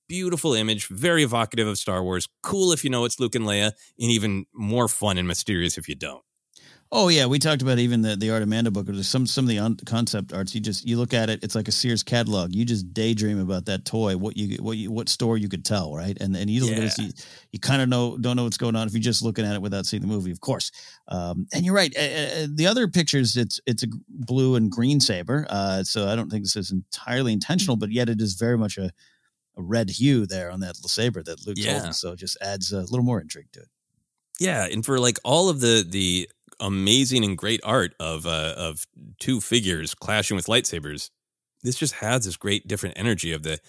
beautiful 0.07 0.53
image, 0.53 0.87
very 0.87 1.23
evocative 1.23 1.67
of 1.67 1.77
Star 1.77 2.03
Wars. 2.03 2.27
Cool 2.41 2.71
if 2.71 2.83
you 2.83 2.89
know 2.89 3.05
it's 3.05 3.19
Luke 3.19 3.35
and 3.35 3.45
Leia, 3.45 3.71
and 3.99 4.11
even 4.11 4.45
more 4.53 4.87
fun 4.87 5.17
and 5.17 5.27
mysterious 5.27 5.77
if 5.77 5.87
you 5.87 5.95
don't. 5.95 6.23
Oh 6.95 7.07
yeah, 7.07 7.25
we 7.25 7.39
talked 7.39 7.63
about 7.63 7.79
even 7.79 8.03
the 8.03 8.15
the 8.15 8.29
Art 8.29 8.43
of 8.43 8.47
Mando 8.47 8.69
book. 8.69 8.87
Or 8.87 9.01
some 9.01 9.25
some 9.25 9.45
of 9.45 9.49
the 9.49 9.57
un- 9.57 9.79
concept 9.83 10.31
arts. 10.31 10.53
You 10.53 10.61
just 10.61 10.85
you 10.87 10.97
look 10.97 11.11
at 11.11 11.27
it, 11.27 11.43
it's 11.43 11.55
like 11.55 11.67
a 11.67 11.71
Sears 11.71 12.03
catalog. 12.03 12.53
You 12.53 12.65
just 12.65 12.93
daydream 12.93 13.39
about 13.39 13.65
that 13.65 13.83
toy. 13.83 14.15
What 14.15 14.37
you 14.37 14.61
what 14.61 14.77
you 14.77 14.91
what 14.91 15.09
store 15.09 15.35
you 15.35 15.49
could 15.49 15.65
tell, 15.65 15.95
right? 15.95 16.15
And 16.21 16.37
and 16.37 16.51
you 16.51 16.61
look 16.61 16.69
yeah. 16.69 16.83
at 16.83 16.83
it, 16.83 16.97
you, 16.99 17.09
you 17.53 17.59
kind 17.59 17.81
of 17.81 17.89
know 17.89 18.15
don't 18.17 18.35
know 18.35 18.43
what's 18.43 18.57
going 18.57 18.75
on 18.75 18.85
if 18.85 18.93
you're 18.93 19.01
just 19.01 19.23
looking 19.23 19.43
at 19.43 19.55
it 19.55 19.61
without 19.63 19.87
seeing 19.87 20.01
the 20.01 20.07
movie, 20.07 20.29
of 20.29 20.39
course. 20.39 20.71
Um, 21.07 21.47
and 21.51 21.65
you're 21.65 21.73
right. 21.73 21.91
Uh, 21.97 22.45
the 22.53 22.67
other 22.67 22.87
pictures, 22.87 23.37
it's 23.37 23.59
it's 23.65 23.81
a 23.81 23.87
blue 24.07 24.53
and 24.53 24.69
green 24.69 24.99
saber. 24.99 25.47
Uh, 25.49 25.83
so 25.83 26.07
I 26.07 26.15
don't 26.15 26.29
think 26.29 26.43
this 26.43 26.55
is 26.55 26.71
entirely 26.71 27.33
intentional, 27.33 27.75
but 27.75 27.91
yet 27.91 28.07
it 28.07 28.21
is 28.21 28.35
very 28.35 28.57
much 28.57 28.77
a 28.77 28.91
a 29.57 29.61
red 29.61 29.89
hue 29.89 30.25
there 30.25 30.51
on 30.51 30.59
that 30.61 30.75
saber 30.77 31.23
that 31.23 31.45
Luke 31.45 31.57
yeah. 31.59 31.73
holding. 31.73 31.93
So 31.93 32.13
it 32.13 32.19
just 32.19 32.37
adds 32.41 32.71
a 32.71 32.81
little 32.81 33.03
more 33.03 33.21
intrigue 33.21 33.51
to 33.53 33.61
it. 33.61 33.67
Yeah, 34.39 34.65
and 34.65 34.85
for 34.85 34.99
like 34.99 35.19
all 35.23 35.49
of 35.49 35.59
the 35.59 35.85
the 35.87 36.29
amazing 36.59 37.23
and 37.23 37.37
great 37.37 37.61
art 37.63 37.93
of 37.99 38.25
uh, 38.25 38.55
of 38.57 38.85
two 39.19 39.41
figures 39.41 39.93
clashing 39.93 40.35
with 40.35 40.47
lightsabers. 40.47 41.09
This 41.61 41.77
just 41.77 41.95
has 41.95 42.25
this 42.25 42.35
great 42.35 42.67
different 42.67 42.97
energy 42.97 43.31
of 43.31 43.43
the 43.43 43.59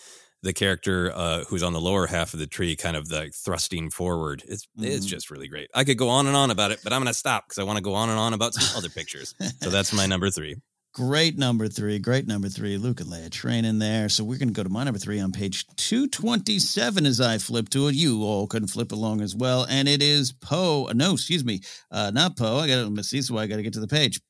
the 0.43 0.53
character 0.53 1.11
uh, 1.15 1.45
who's 1.45 1.63
on 1.63 1.73
the 1.73 1.81
lower 1.81 2.07
half 2.07 2.35
of 2.35 2.41
the 2.41 2.47
tree, 2.47 2.77
kind 2.77 2.97
of 2.97 3.11
like 3.11 3.35
thrusting 3.35 3.91
forward. 3.91 4.43
It's 4.47 4.67
mm-hmm. 4.67 4.85
it's 4.85 5.07
just 5.07 5.31
really 5.31 5.49
great. 5.49 5.71
I 5.75 5.85
could 5.85 5.99
go 5.99 6.09
on 6.09 6.27
and 6.27 6.37
on 6.37 6.51
about 6.51 6.71
it, 6.71 6.81
but 6.85 6.93
I'm 6.93 7.01
going 7.01 7.13
to 7.13 7.19
stop 7.19 7.47
because 7.47 7.59
I 7.59 7.65
want 7.65 7.79
to 7.79 7.83
go 7.83 7.95
on 7.95 8.11
and 8.11 8.19
on 8.19 8.35
about 8.35 8.55
some 8.55 8.77
other 8.77 8.89
pictures. 8.89 9.35
So 9.61 9.71
that's 9.71 9.93
my 9.93 10.07
number 10.07 10.31
three. 10.31 10.57
Great 10.95 11.37
number 11.37 11.67
three. 11.67 11.99
Great 11.99 12.25
number 12.29 12.49
three. 12.49 12.79
Luke 12.79 13.01
and 13.01 13.11
Leia 13.11 13.29
training 13.29 13.81
there. 13.81 14.09
So 14.09 14.23
we're 14.23 14.39
going 14.39 14.51
to 14.51 14.55
go 14.55 14.63
to 14.63 14.69
my 14.69 14.85
number 14.85 15.01
three 15.01 15.19
on 15.19 15.33
page 15.33 15.67
227 15.75 17.05
as 17.05 17.21
I 17.21 17.39
flip 17.39 17.69
to 17.71 17.89
it. 17.89 17.97
You 17.97 18.23
all 18.23 18.47
can 18.47 18.69
flip 18.69 18.93
along 18.93 19.21
as 19.21 19.35
well. 19.35 19.67
And 19.69 19.89
it 19.89 20.01
is 20.01 20.31
Poe. 20.31 20.89
No, 20.95 21.15
excuse 21.15 21.45
me. 21.45 21.63
Uh, 21.91 22.13
not 22.15 22.37
Poe. 22.37 22.59
I 22.59 22.69
got 22.69 22.95
to 22.95 23.03
see, 23.03 23.23
so 23.23 23.37
I 23.37 23.49
got 23.49 23.57
to 23.57 23.65
get 23.65 23.73
to 23.73 23.81
the 23.81 23.89
page. 23.89 24.21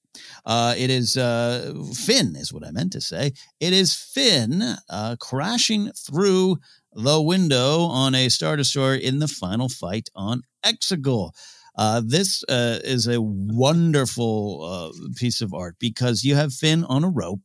Uh, 0.46 0.74
it 0.78 0.88
is 0.88 1.18
uh, 1.18 1.74
Finn, 1.94 2.34
is 2.34 2.50
what 2.50 2.66
I 2.66 2.70
meant 2.70 2.92
to 2.92 3.00
say. 3.02 3.32
It 3.60 3.74
is 3.74 3.94
Finn 3.94 4.62
uh, 4.88 5.16
crashing 5.20 5.90
through 5.90 6.56
the 6.94 7.20
window 7.20 7.80
on 7.80 8.14
a 8.14 8.30
Star 8.30 8.56
Destroyer 8.56 8.94
in 8.94 9.18
the 9.18 9.28
final 9.28 9.68
fight 9.68 10.08
on 10.14 10.40
Exegol. 10.64 11.32
Uh, 11.76 12.00
this 12.04 12.44
uh, 12.48 12.78
is 12.84 13.06
a 13.06 13.20
wonderful 13.20 14.62
uh, 14.62 15.08
piece 15.16 15.40
of 15.40 15.52
art 15.52 15.76
because 15.78 16.22
you 16.24 16.34
have 16.34 16.52
Finn 16.52 16.84
on 16.84 17.04
a 17.04 17.08
rope, 17.08 17.40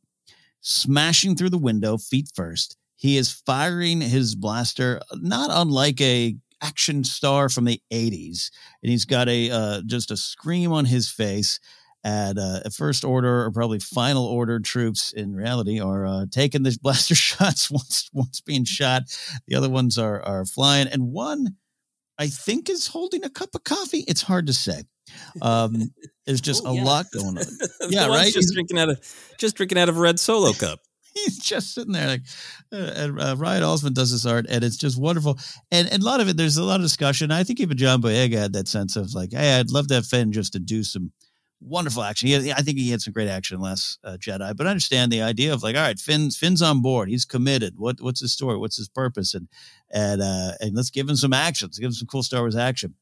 smashing 0.62 1.36
through 1.36 1.50
the 1.50 1.58
window, 1.58 1.98
feet 1.98 2.30
first. 2.36 2.78
He 2.96 3.18
is 3.18 3.32
firing 3.32 4.02
his 4.02 4.36
blaster, 4.36 5.02
not 5.14 5.50
unlike 5.52 6.02
a 6.02 6.36
action 6.62 7.04
star 7.04 7.50
from 7.50 7.66
the 7.66 7.82
80s 7.92 8.52
and 8.84 8.92
he's 8.92 9.06
got 9.06 9.30
a 9.30 9.50
uh, 9.50 9.82
just 9.86 10.12
a 10.12 10.18
scream 10.18 10.74
on 10.74 10.86
his 10.86 11.10
face 11.10 11.60
at 12.04 12.38
uh, 12.38 12.62
first 12.76 13.06
order 13.06 13.46
or 13.46 13.52
probably 13.52 13.80
final 13.80 14.26
order 14.26 14.60
troops 14.60 15.14
in 15.14 15.34
reality 15.34 15.80
are 15.80 16.06
uh, 16.06 16.26
taking 16.32 16.64
the 16.64 16.78
blaster 16.84 17.16
shots 17.16 17.72
once 17.72 18.10
once 18.14 18.42
being 18.42 18.66
shot 18.66 19.04
the 19.48 19.56
other 19.56 19.70
ones 19.70 19.98
are 19.98 20.22
are 20.24 20.46
flying 20.46 20.88
and 20.88 21.12
one 21.14 21.56
I 22.20 22.28
think 22.28 22.70
is 22.70 22.88
holding 22.88 23.24
a 23.24 23.30
cup 23.30 23.56
of 23.56 23.64
coffee. 23.64 24.04
It's 24.08 24.22
hard 24.22 24.48
to 24.48 24.54
say. 24.54 24.84
Um, 25.42 25.92
there's 26.26 26.42
just 26.52 26.64
oh, 26.66 26.72
a 26.72 26.76
yeah. 26.76 26.84
lot 26.84 27.06
going 27.14 27.38
on. 27.38 27.44
yeah, 27.90 28.08
right. 28.08 28.32
Just 28.32 28.54
drinking 28.54 28.78
out 28.78 28.90
of 28.90 29.00
just 29.38 29.56
drinking 29.56 29.78
out 29.78 29.90
of 29.90 29.98
a 29.98 30.02
red 30.02 30.20
solo 30.20 30.52
cup. 30.52 30.80
He's 31.16 31.40
just 31.40 31.74
sitting 31.74 31.94
there 31.94 32.08
like, 32.08 32.22
uh, 32.72 32.92
and 32.96 33.20
uh, 33.20 33.36
Ryan 33.38 33.64
Osman 33.64 33.94
does 33.94 34.12
this 34.12 34.26
art, 34.26 34.46
and 34.48 34.64
it's 34.64 34.78
just 34.78 35.00
wonderful. 35.00 35.40
And 35.72 35.92
and 35.92 36.04
a 36.04 36.06
lot 36.06 36.20
of 36.20 36.28
it, 36.28 36.38
there's 36.38 36.58
a 36.58 36.64
lot 36.64 36.76
of 36.76 36.86
discussion. 36.86 37.32
I 37.32 37.44
think 37.44 37.62
even 37.62 37.78
John 37.78 38.02
Boyega 38.02 38.38
had 38.38 38.54
that 38.54 38.68
sense 38.68 38.96
of 38.96 39.14
like, 39.16 39.32
hey, 39.32 39.58
I'd 39.58 39.72
love 39.72 39.88
to 39.88 39.96
have 39.96 40.06
Finn 40.06 40.32
just 40.32 40.54
to 40.54 40.60
do 40.60 40.84
some 40.84 41.12
wonderful 41.62 42.04
action. 42.04 42.28
He, 42.28 42.52
I 42.52 42.62
think 42.62 42.78
he 42.78 42.90
had 42.90 43.02
some 43.02 43.14
great 43.14 43.28
action 43.28 43.60
Last 43.60 44.00
uh, 44.04 44.18
Jedi, 44.20 44.56
but 44.56 44.68
I 44.68 44.70
understand 44.70 45.12
the 45.12 45.22
idea 45.22 45.54
of 45.54 45.64
like, 45.64 45.76
all 45.76 45.82
right, 45.82 46.00
Finn's 46.00 46.38
Finn's 46.38 46.62
on 46.62 46.82
board. 46.82 47.10
He's 47.10 47.26
committed. 47.26 47.76
What 47.78 48.02
what's 48.02 48.22
his 48.22 48.34
story? 48.34 48.58
What's 48.58 48.78
his 48.78 48.90
purpose? 48.90 49.34
And 49.34 49.48
and 49.92 50.22
uh, 50.22 50.54
and 50.62 50.76
let's 50.76 50.90
give 50.90 51.10
him 51.10 51.16
some 51.16 51.34
action. 51.34 51.68
Let's 51.68 51.80
give 51.80 51.88
him 51.88 51.94
some 51.94 52.08
cool 52.08 52.24
Star 52.24 52.42
Wars 52.42 52.56
action. 52.56 52.96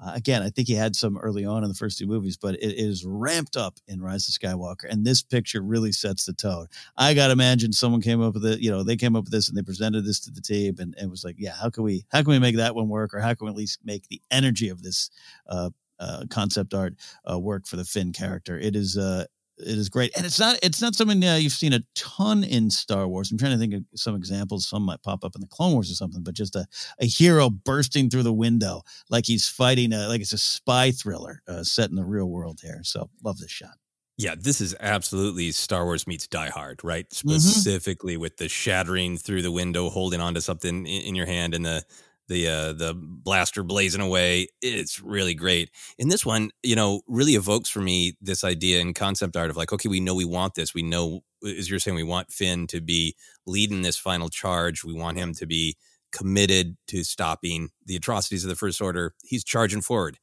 Uh, 0.00 0.12
again, 0.14 0.42
I 0.42 0.50
think 0.50 0.66
he 0.66 0.74
had 0.74 0.96
some 0.96 1.16
early 1.18 1.44
on 1.44 1.62
in 1.62 1.68
the 1.68 1.74
first 1.74 1.98
two 1.98 2.06
movies, 2.06 2.36
but 2.36 2.56
it 2.56 2.74
is 2.76 3.04
ramped 3.06 3.56
up 3.56 3.78
in 3.86 4.02
Rise 4.02 4.28
of 4.28 4.34
Skywalker, 4.34 4.86
and 4.90 5.06
this 5.06 5.22
picture 5.22 5.62
really 5.62 5.92
sets 5.92 6.24
the 6.24 6.32
tone. 6.32 6.66
I 6.96 7.14
got 7.14 7.28
to 7.28 7.32
imagine 7.32 7.72
someone 7.72 8.00
came 8.00 8.20
up 8.20 8.34
with 8.34 8.44
it. 8.44 8.60
You 8.60 8.72
know, 8.72 8.82
they 8.82 8.96
came 8.96 9.14
up 9.14 9.24
with 9.24 9.32
this 9.32 9.48
and 9.48 9.56
they 9.56 9.62
presented 9.62 10.04
this 10.04 10.18
to 10.20 10.32
the 10.32 10.40
team, 10.40 10.76
and, 10.78 10.94
and 10.98 11.10
was 11.10 11.24
like, 11.24 11.36
"Yeah, 11.38 11.52
how 11.52 11.70
can 11.70 11.84
we 11.84 12.04
how 12.10 12.22
can 12.22 12.32
we 12.32 12.40
make 12.40 12.56
that 12.56 12.74
one 12.74 12.88
work, 12.88 13.14
or 13.14 13.20
how 13.20 13.34
can 13.34 13.46
we 13.46 13.50
at 13.50 13.56
least 13.56 13.80
make 13.84 14.08
the 14.08 14.20
energy 14.32 14.68
of 14.68 14.82
this 14.82 15.10
uh, 15.48 15.70
uh, 15.98 16.24
concept 16.30 16.74
art 16.74 16.94
uh, 17.30 17.38
work 17.38 17.66
for 17.66 17.76
the 17.76 17.84
Finn 17.84 18.12
character. 18.12 18.58
It 18.58 18.76
is 18.76 18.96
uh, 18.96 19.24
it 19.56 19.78
is 19.78 19.88
great, 19.88 20.16
and 20.16 20.26
it's 20.26 20.40
not 20.40 20.58
it's 20.62 20.82
not 20.82 20.94
something 20.94 21.24
uh, 21.24 21.36
you've 21.36 21.52
seen 21.52 21.72
a 21.72 21.80
ton 21.94 22.42
in 22.42 22.70
Star 22.70 23.06
Wars. 23.06 23.30
I'm 23.30 23.38
trying 23.38 23.52
to 23.52 23.58
think 23.58 23.74
of 23.74 23.84
some 23.94 24.16
examples. 24.16 24.68
Some 24.68 24.82
might 24.82 25.02
pop 25.02 25.24
up 25.24 25.34
in 25.34 25.40
the 25.40 25.46
Clone 25.46 25.72
Wars 25.72 25.90
or 25.90 25.94
something, 25.94 26.22
but 26.22 26.34
just 26.34 26.56
a, 26.56 26.66
a 27.00 27.06
hero 27.06 27.50
bursting 27.50 28.10
through 28.10 28.24
the 28.24 28.32
window 28.32 28.82
like 29.10 29.26
he's 29.26 29.48
fighting 29.48 29.92
a, 29.92 30.08
like 30.08 30.20
it's 30.20 30.32
a 30.32 30.38
spy 30.38 30.90
thriller 30.90 31.42
uh, 31.46 31.62
set 31.62 31.90
in 31.90 31.96
the 31.96 32.04
real 32.04 32.26
world 32.26 32.60
here. 32.62 32.80
So 32.82 33.10
love 33.22 33.38
this 33.38 33.50
shot. 33.50 33.76
Yeah, 34.16 34.36
this 34.38 34.60
is 34.60 34.76
absolutely 34.78 35.50
Star 35.50 35.84
Wars 35.84 36.06
meets 36.06 36.28
Die 36.28 36.48
Hard, 36.50 36.82
right? 36.84 37.08
Mm-hmm. 37.08 37.30
Specifically 37.30 38.14
mm-hmm. 38.14 38.22
with 38.22 38.36
the 38.36 38.48
shattering 38.48 39.16
through 39.16 39.42
the 39.42 39.50
window, 39.50 39.90
holding 39.90 40.20
onto 40.20 40.40
something 40.40 40.86
in, 40.86 41.02
in 41.02 41.14
your 41.14 41.26
hand, 41.26 41.54
and 41.54 41.64
the 41.64 41.84
the 42.28 42.48
uh, 42.48 42.72
the 42.72 42.94
blaster 42.96 43.62
blazing 43.62 44.00
away. 44.00 44.48
It's 44.62 45.00
really 45.00 45.34
great. 45.34 45.70
In 45.98 46.08
this 46.08 46.24
one, 46.24 46.50
you 46.62 46.76
know, 46.76 47.02
really 47.06 47.34
evokes 47.34 47.68
for 47.68 47.80
me 47.80 48.16
this 48.20 48.44
idea 48.44 48.80
and 48.80 48.94
concept 48.94 49.36
art 49.36 49.50
of 49.50 49.56
like, 49.56 49.72
okay, 49.72 49.88
we 49.88 50.00
know 50.00 50.14
we 50.14 50.24
want 50.24 50.54
this. 50.54 50.74
We 50.74 50.82
know, 50.82 51.20
as 51.44 51.68
you're 51.68 51.78
saying, 51.78 51.96
we 51.96 52.02
want 52.02 52.32
Finn 52.32 52.66
to 52.68 52.80
be 52.80 53.14
leading 53.46 53.82
this 53.82 53.98
final 53.98 54.28
charge. 54.28 54.84
We 54.84 54.94
want 54.94 55.18
him 55.18 55.34
to 55.34 55.46
be 55.46 55.76
committed 56.12 56.76
to 56.88 57.04
stopping 57.04 57.70
the 57.84 57.96
atrocities 57.96 58.44
of 58.44 58.48
the 58.48 58.56
First 58.56 58.80
Order. 58.80 59.14
He's 59.24 59.44
charging 59.44 59.80
forward. 59.80 60.18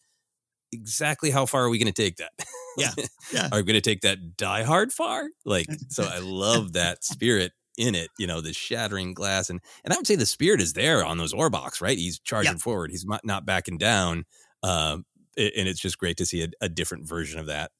Exactly 0.71 1.31
how 1.31 1.45
far 1.45 1.65
are 1.65 1.69
we 1.69 1.77
going 1.77 1.91
to 1.91 2.01
take 2.01 2.15
that? 2.17 2.31
Yeah, 2.77 2.91
yeah. 3.33 3.49
are 3.51 3.57
we 3.59 3.63
going 3.63 3.75
to 3.75 3.81
take 3.81 4.01
that 4.01 4.37
die 4.37 4.63
hard 4.63 4.93
far? 4.93 5.27
Like, 5.45 5.67
so 5.89 6.03
I 6.03 6.19
love 6.23 6.73
that 6.73 7.03
spirit 7.03 7.51
in 7.77 7.95
it, 7.95 8.09
you 8.17 8.27
know, 8.27 8.41
the 8.41 8.53
shattering 8.53 9.13
glass. 9.13 9.49
And 9.49 9.59
and 9.83 9.93
I 9.93 9.97
would 9.97 10.07
say 10.07 10.15
the 10.15 10.25
spirit 10.25 10.61
is 10.61 10.73
there 10.73 11.03
on 11.03 11.17
those 11.17 11.33
Orbaks, 11.33 11.81
right? 11.81 11.97
He's 11.97 12.19
charging 12.19 12.53
yeah. 12.53 12.57
forward. 12.57 12.91
He's 12.91 13.05
not, 13.05 13.25
not 13.25 13.45
backing 13.45 13.77
down. 13.77 14.25
Um, 14.63 15.05
and 15.37 15.67
it's 15.67 15.79
just 15.79 15.97
great 15.97 16.17
to 16.17 16.25
see 16.25 16.43
a, 16.43 16.47
a 16.61 16.69
different 16.69 17.07
version 17.07 17.39
of 17.39 17.47
that. 17.47 17.71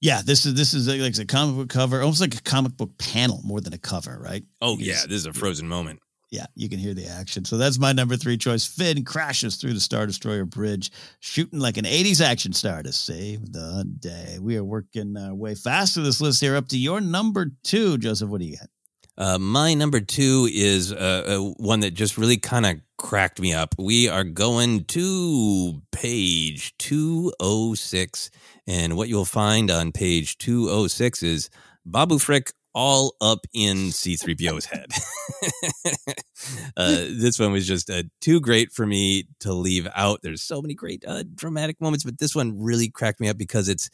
Yeah, 0.00 0.20
this 0.24 0.44
is 0.44 0.54
this 0.54 0.74
is 0.74 0.86
like 0.86 1.16
a 1.18 1.24
comic 1.24 1.56
book 1.56 1.68
cover, 1.70 2.02
almost 2.02 2.20
like 2.20 2.34
a 2.34 2.42
comic 2.42 2.76
book 2.76 2.90
panel 2.98 3.40
more 3.42 3.60
than 3.60 3.72
a 3.72 3.78
cover, 3.78 4.18
right? 4.22 4.44
Oh 4.60 4.76
yeah, 4.78 5.02
this 5.08 5.12
is 5.12 5.26
a 5.26 5.32
frozen 5.32 5.66
moment. 5.66 6.00
Yeah, 6.30 6.46
you 6.56 6.68
can 6.68 6.80
hear 6.80 6.94
the 6.94 7.06
action. 7.06 7.44
So 7.44 7.56
that's 7.56 7.78
my 7.78 7.92
number 7.92 8.16
three 8.16 8.36
choice. 8.36 8.66
Finn 8.66 9.04
crashes 9.04 9.56
through 9.56 9.74
the 9.74 9.80
Star 9.80 10.04
Destroyer 10.04 10.44
bridge, 10.44 10.90
shooting 11.20 11.60
like 11.60 11.76
an 11.76 11.84
80s 11.84 12.20
action 12.20 12.52
star 12.52 12.82
to 12.82 12.92
save 12.92 13.52
the 13.52 13.88
day. 14.00 14.38
We 14.40 14.56
are 14.56 14.64
working 14.64 15.16
our 15.16 15.32
way 15.32 15.54
fast 15.54 15.94
through 15.94 16.02
this 16.02 16.20
list 16.20 16.40
here. 16.40 16.56
Up 16.56 16.66
to 16.68 16.78
your 16.78 17.00
number 17.00 17.52
two, 17.62 17.98
Joseph. 17.98 18.28
What 18.28 18.40
do 18.40 18.46
you 18.46 18.56
got? 18.56 18.68
Uh, 19.16 19.38
my 19.38 19.74
number 19.74 20.00
two 20.00 20.48
is 20.52 20.92
uh, 20.92 21.24
uh, 21.26 21.52
one 21.56 21.80
that 21.80 21.94
just 21.94 22.18
really 22.18 22.36
kind 22.36 22.66
of 22.66 22.80
cracked 22.98 23.40
me 23.40 23.52
up. 23.52 23.74
We 23.78 24.08
are 24.08 24.24
going 24.24 24.84
to 24.86 25.82
page 25.92 26.76
206. 26.78 28.30
And 28.66 28.96
what 28.96 29.08
you'll 29.08 29.24
find 29.24 29.70
on 29.70 29.92
page 29.92 30.38
206 30.38 31.22
is 31.22 31.50
Babu 31.86 32.18
Frick 32.18 32.52
all 32.74 33.14
up 33.20 33.46
in 33.52 33.76
C3PO's 33.90 34.64
head. 34.64 34.86
uh, 36.76 37.04
this 37.10 37.38
one 37.38 37.52
was 37.52 37.68
just 37.68 37.88
uh, 37.88 38.02
too 38.20 38.40
great 38.40 38.72
for 38.72 38.84
me 38.84 39.28
to 39.40 39.52
leave 39.52 39.86
out. 39.94 40.20
There's 40.22 40.42
so 40.42 40.60
many 40.60 40.74
great 40.74 41.04
uh, 41.06 41.22
dramatic 41.34 41.80
moments, 41.80 42.04
but 42.04 42.18
this 42.18 42.34
one 42.34 42.60
really 42.60 42.88
cracked 42.88 43.20
me 43.20 43.28
up 43.28 43.38
because 43.38 43.68
it's 43.68 43.90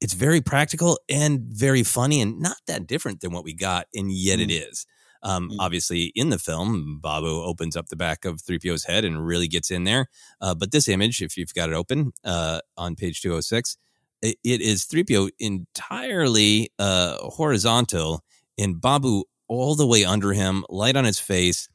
it's 0.00 0.14
very 0.14 0.40
practical 0.40 0.98
and 1.08 1.40
very 1.40 1.82
funny 1.82 2.20
and 2.20 2.40
not 2.40 2.56
that 2.66 2.86
different 2.86 3.20
than 3.20 3.32
what 3.32 3.44
we 3.44 3.54
got, 3.54 3.86
and 3.94 4.10
yet 4.10 4.38
mm. 4.38 4.44
it 4.44 4.50
is. 4.50 4.86
Um, 5.22 5.50
mm. 5.50 5.56
Obviously, 5.58 6.12
in 6.14 6.30
the 6.30 6.38
film, 6.38 6.98
Babu 7.02 7.42
opens 7.42 7.76
up 7.76 7.88
the 7.88 7.96
back 7.96 8.24
of 8.24 8.38
3PO's 8.38 8.84
head 8.84 9.04
and 9.04 9.26
really 9.26 9.48
gets 9.48 9.70
in 9.70 9.84
there. 9.84 10.06
Uh, 10.40 10.54
but 10.54 10.72
this 10.72 10.88
image, 10.88 11.20
if 11.20 11.36
you've 11.36 11.54
got 11.54 11.68
it 11.68 11.74
open 11.74 12.12
uh, 12.24 12.60
on 12.76 12.96
page 12.96 13.20
206, 13.20 13.76
it, 14.22 14.36
it 14.44 14.60
is 14.60 14.86
3PO 14.86 15.30
entirely 15.38 16.70
uh, 16.78 17.16
horizontal 17.18 18.22
and 18.58 18.80
Babu 18.80 19.24
all 19.48 19.74
the 19.74 19.86
way 19.86 20.04
under 20.04 20.32
him, 20.32 20.64
light 20.68 20.96
on 20.96 21.04
his 21.04 21.18
face, 21.18 21.68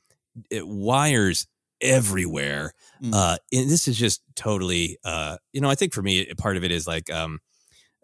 it 0.50 0.68
wires 0.68 1.48
everywhere. 1.82 2.72
Mm. 3.04 3.14
Uh, 3.14 3.38
and 3.52 3.70
this 3.70 3.88
is 3.88 3.98
just 3.98 4.22
totally, 4.36 4.98
uh, 5.04 5.38
you 5.52 5.62
know, 5.62 5.70
I 5.70 5.76
think 5.76 5.94
for 5.94 6.02
me, 6.02 6.26
part 6.38 6.58
of 6.58 6.64
it 6.64 6.72
is 6.72 6.88
like, 6.88 7.12
um, 7.12 7.40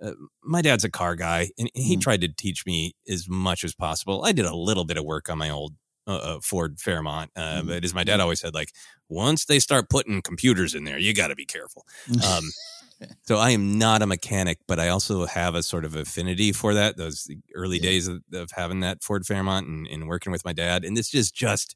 uh, 0.01 0.13
my 0.43 0.61
dad's 0.61 0.83
a 0.83 0.89
car 0.89 1.15
guy 1.15 1.49
and 1.57 1.69
he 1.73 1.97
mm. 1.97 2.01
tried 2.01 2.21
to 2.21 2.27
teach 2.27 2.65
me 2.65 2.93
as 3.07 3.27
much 3.29 3.63
as 3.63 3.73
possible. 3.73 4.23
I 4.25 4.31
did 4.31 4.45
a 4.45 4.55
little 4.55 4.85
bit 4.85 4.97
of 4.97 5.05
work 5.05 5.29
on 5.29 5.37
my 5.37 5.49
old 5.49 5.75
uh, 6.07 6.15
uh 6.15 6.39
Ford 6.41 6.79
Fairmont, 6.79 7.31
uh, 7.35 7.61
mm. 7.61 7.67
but 7.67 7.83
as 7.83 7.93
my 7.93 8.03
dad 8.03 8.19
always 8.19 8.39
said, 8.39 8.53
like 8.53 8.71
once 9.09 9.45
they 9.45 9.59
start 9.59 9.89
putting 9.89 10.21
computers 10.21 10.73
in 10.73 10.83
there, 10.83 10.97
you 10.97 11.13
got 11.13 11.27
to 11.27 11.35
be 11.35 11.45
careful. 11.45 11.85
Um, 12.25 12.43
so 13.23 13.37
I 13.37 13.51
am 13.51 13.77
not 13.77 14.01
a 14.01 14.07
mechanic, 14.07 14.59
but 14.67 14.79
I 14.79 14.89
also 14.89 15.25
have 15.25 15.53
a 15.53 15.63
sort 15.63 15.85
of 15.85 15.95
affinity 15.95 16.51
for 16.51 16.73
that. 16.73 16.97
Those 16.97 17.29
early 17.55 17.77
yeah. 17.77 17.83
days 17.83 18.07
of, 18.07 18.21
of, 18.33 18.51
having 18.51 18.79
that 18.79 19.03
Ford 19.03 19.25
Fairmont 19.25 19.67
and, 19.67 19.87
and, 19.87 20.07
working 20.07 20.31
with 20.31 20.45
my 20.45 20.53
dad, 20.53 20.83
and 20.83 20.97
this 20.97 21.13
is 21.13 21.31
just 21.31 21.75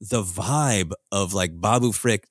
the 0.00 0.22
vibe 0.22 0.92
of 1.12 1.34
like 1.34 1.60
Babu 1.60 1.92
Frick, 1.92 2.28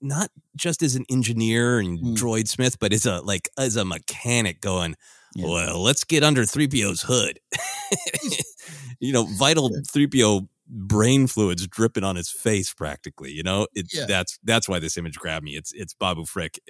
not 0.00 0.30
just 0.56 0.82
as 0.82 0.96
an 0.96 1.04
engineer 1.10 1.78
and 1.78 1.98
mm. 1.98 2.16
droid 2.16 2.48
smith, 2.48 2.78
but 2.78 2.92
as 2.92 3.06
a 3.06 3.20
like 3.20 3.48
as 3.58 3.76
a 3.76 3.84
mechanic 3.84 4.60
going. 4.60 4.96
Yeah. 5.34 5.46
Well, 5.46 5.82
let's 5.82 6.02
get 6.02 6.24
under 6.24 6.42
3PO's 6.42 7.02
hood. 7.02 7.38
you 9.00 9.12
know, 9.12 9.26
vital 9.38 9.70
3PO 9.70 10.48
brain 10.70 11.26
fluids 11.26 11.66
dripping 11.66 12.04
on 12.04 12.14
his 12.14 12.30
face 12.30 12.72
practically 12.72 13.32
you 13.32 13.42
know 13.42 13.66
it's 13.74 13.96
yeah. 13.96 14.06
that's 14.06 14.38
that's 14.44 14.68
why 14.68 14.78
this 14.78 14.96
image 14.96 15.18
grabbed 15.18 15.44
me 15.44 15.56
it's 15.56 15.72
it's 15.72 15.94
babu 15.94 16.24
frick 16.24 16.60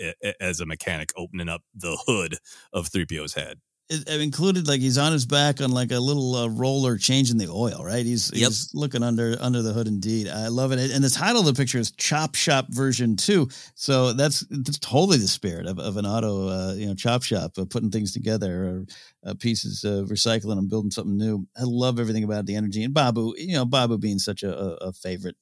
as 0.40 0.58
a 0.58 0.64
mechanic 0.64 1.10
opening 1.18 1.50
up 1.50 1.60
the 1.74 1.98
hood 2.06 2.38
of 2.72 2.88
3po's 2.88 3.34
head 3.34 3.60
it, 3.90 4.08
it 4.08 4.20
included 4.20 4.68
like 4.68 4.80
he's 4.80 4.96
on 4.96 5.12
his 5.12 5.26
back 5.26 5.60
on 5.60 5.72
like 5.72 5.90
a 5.90 5.98
little 5.98 6.36
uh, 6.36 6.48
roller 6.48 6.96
changing 6.96 7.36
the 7.36 7.48
oil 7.48 7.82
right 7.84 8.06
he's 8.06 8.30
yep. 8.32 8.48
he's 8.48 8.70
looking 8.72 9.02
under 9.02 9.36
under 9.40 9.62
the 9.62 9.72
hood 9.72 9.88
indeed 9.88 10.28
i 10.28 10.46
love 10.46 10.72
it 10.72 10.78
and 10.78 11.02
the 11.02 11.10
title 11.10 11.40
of 11.40 11.46
the 11.46 11.60
picture 11.60 11.78
is 11.78 11.90
chop 11.92 12.34
shop 12.34 12.66
version 12.68 13.16
2 13.16 13.48
so 13.74 14.12
that's 14.12 14.46
that's 14.50 14.78
totally 14.78 15.18
the 15.18 15.28
spirit 15.28 15.66
of, 15.66 15.78
of 15.78 15.96
an 15.96 16.06
auto 16.06 16.48
uh, 16.48 16.74
you 16.74 16.86
know 16.86 16.94
chop 16.94 17.22
shop 17.22 17.52
uh, 17.58 17.64
putting 17.64 17.90
things 17.90 18.12
together 18.12 18.64
or 18.64 18.84
uh, 19.26 19.34
pieces 19.34 19.84
of 19.84 20.08
recycling 20.08 20.58
and 20.58 20.70
building 20.70 20.90
something 20.90 21.16
new 21.16 21.46
i 21.58 21.62
love 21.64 21.98
everything 21.98 22.24
about 22.24 22.46
the 22.46 22.54
energy 22.54 22.84
and 22.84 22.94
babu 22.94 23.34
you 23.36 23.54
know 23.54 23.64
babu 23.64 23.98
being 23.98 24.18
such 24.18 24.42
a, 24.42 24.56
a, 24.56 24.88
a 24.88 24.92
favorite 24.92 25.36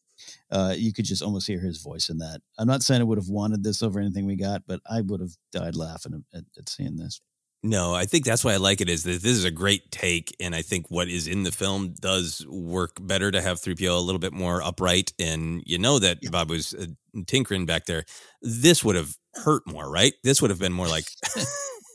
uh, 0.51 0.75
you 0.77 0.93
could 0.93 1.05
just 1.05 1.23
almost 1.23 1.47
hear 1.47 1.61
his 1.61 1.81
voice 1.81 2.09
in 2.09 2.19
that. 2.19 2.41
I'm 2.59 2.67
not 2.67 2.83
saying 2.83 3.01
I 3.01 3.05
would 3.05 3.19
have 3.19 3.29
wanted 3.29 3.63
this 3.63 3.85
over 3.85 4.01
anything 4.01 4.27
we 4.27 4.35
got, 4.35 4.63
but 4.67 4.81
I 4.85 5.01
would 5.01 5.21
have 5.21 5.37
died 5.53 5.77
laughing 5.77 6.25
at, 6.35 6.43
at 6.59 6.69
seeing 6.69 6.97
this. 6.97 7.21
No, 7.63 7.93
I 7.93 8.05
think 8.05 8.25
that's 8.25 8.45
why 8.45 8.53
I 8.53 8.59
like 8.59 8.81
it 8.81 8.89
is 8.89 9.03
that 9.03 9.21
this 9.21 9.37
is 9.37 9.45
a 9.45 9.51
great 9.51 9.91
take, 9.91 10.35
and 10.39 10.55
I 10.55 10.63
think 10.63 10.91
what 10.91 11.09
is 11.09 11.27
in 11.27 11.43
the 11.43 11.51
film 11.51 11.95
does 12.01 12.47
work 12.49 12.99
better 13.01 13.33
to 13.33 13.43
have 13.43 13.61
3PO 13.61 13.97
a 13.97 14.01
little 14.01 14.21
bit 14.21 14.33
more 14.33 14.63
upright, 14.63 15.13
and 15.19 15.63
you 15.67 15.79
know 15.79 15.99
that 15.99 16.19
yeah. 16.23 16.31
Bob 16.31 16.51
was 16.51 16.73
uh, 16.75 16.87
tinkering 17.27 17.67
back 17.67 17.87
there. 17.87 18.05
This 18.43 18.85
would 18.85 18.95
have 18.95 19.17
hurt 19.35 19.65
more, 19.67 19.91
right? 19.91 20.15
This 20.23 20.41
would 20.41 20.51
have 20.51 20.61
been 20.61 20.73
more 20.73 20.87
like 20.87 21.07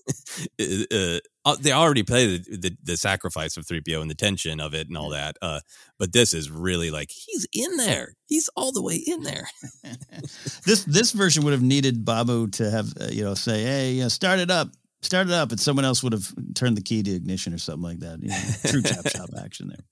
uh, 0.60 0.66
uh, 0.92 1.20
uh, 1.46 1.56
they 1.60 1.72
already 1.72 2.04
play 2.04 2.38
the, 2.38 2.58
the, 2.58 2.78
the 2.84 2.98
sacrifice 2.98 3.58
of 3.58 3.66
3PO 3.66 4.02
and 4.02 4.10
the 4.10 4.16
tension 4.16 4.60
of 4.60 4.74
it 4.74 4.88
and 4.88 4.98
all 4.98 5.10
that. 5.10 5.38
Uh, 5.42 5.60
but 6.00 6.14
this 6.14 6.34
is 6.34 6.50
really 6.52 6.92
like 6.92 7.12
he's 7.12 7.48
in 7.54 7.78
there. 7.78 8.14
He's 8.28 8.50
all 8.56 8.72
the 8.72 8.82
way 8.82 8.96
in 8.96 9.24
there. 9.24 9.48
this 10.66 10.84
this 10.86 11.12
version 11.12 11.44
would 11.44 11.54
have 11.54 11.62
needed 11.62 12.06
Babu 12.06 12.48
to 12.48 12.70
have 12.70 12.94
uh, 13.00 13.08
you 13.12 13.24
know 13.24 13.34
say, 13.34 13.64
"Hey, 13.64 13.92
you 13.94 14.04
know, 14.04 14.10
start 14.10 14.40
it 14.40 14.52
up." 14.52 14.70
Start 15.04 15.28
it 15.28 15.34
up 15.34 15.52
and 15.52 15.60
someone 15.60 15.86
else 15.86 16.04
would 16.04 16.14
have 16.14 16.34
turned 16.56 16.78
the 16.78 16.82
key 16.82 17.04
to 17.04 17.12
ignition 17.12 17.54
or 17.54 17.58
something 17.58 17.84
like 17.84 18.00
that. 18.00 18.22
You 18.22 18.30
know, 18.30 18.72
true 18.72 18.82
chop 18.82 19.08
shop 19.08 19.30
action 19.44 19.70
there. 19.70 19.86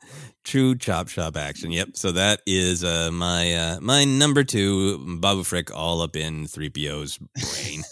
True 0.44 0.76
chop 0.76 1.08
shop 1.10 1.38
action. 1.38 1.72
Yep. 1.72 1.90
So 1.96 2.14
that 2.14 2.42
is 2.46 2.84
uh, 2.84 3.12
my 3.12 3.54
uh, 3.54 3.80
my 3.82 4.06
number 4.06 4.44
two, 4.44 5.20
Babu 5.20 5.44
Frick, 5.44 5.76
all 5.76 6.02
up 6.02 6.16
in 6.16 6.46
3PO's 6.46 7.18
brain. 7.18 7.84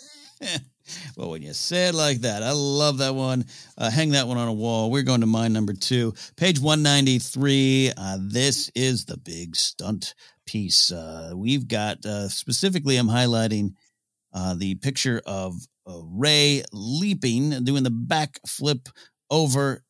well, 1.17 1.31
when 1.31 1.41
you 1.41 1.53
say 1.53 1.89
it 1.89 1.95
like 1.95 2.21
that, 2.21 2.43
I 2.43 2.51
love 2.51 2.99
that 2.99 3.15
one. 3.15 3.45
Uh, 3.77 3.89
hang 3.89 4.11
that 4.11 4.27
one 4.27 4.37
on 4.37 4.47
a 4.47 4.53
wall. 4.53 4.91
We're 4.91 5.03
going 5.03 5.21
to 5.21 5.27
my 5.27 5.47
number 5.47 5.73
two, 5.73 6.13
page 6.35 6.59
193. 6.59 7.91
Uh, 7.95 8.17
this 8.21 8.71
is 8.75 9.05
the 9.05 9.17
big 9.17 9.55
stunt 9.55 10.15
piece. 10.45 10.91
Uh, 10.91 11.33
we've 11.35 11.67
got 11.67 12.05
uh, 12.05 12.29
specifically, 12.29 12.97
I'm 12.97 13.07
highlighting 13.07 13.73
uh, 14.33 14.55
the 14.55 14.75
picture 14.75 15.21
of 15.25 15.55
Rey 15.89 16.63
leaping, 16.71 17.63
doing 17.63 17.83
the 17.83 17.89
back 17.89 18.39
flip 18.45 18.89
over 19.29 19.83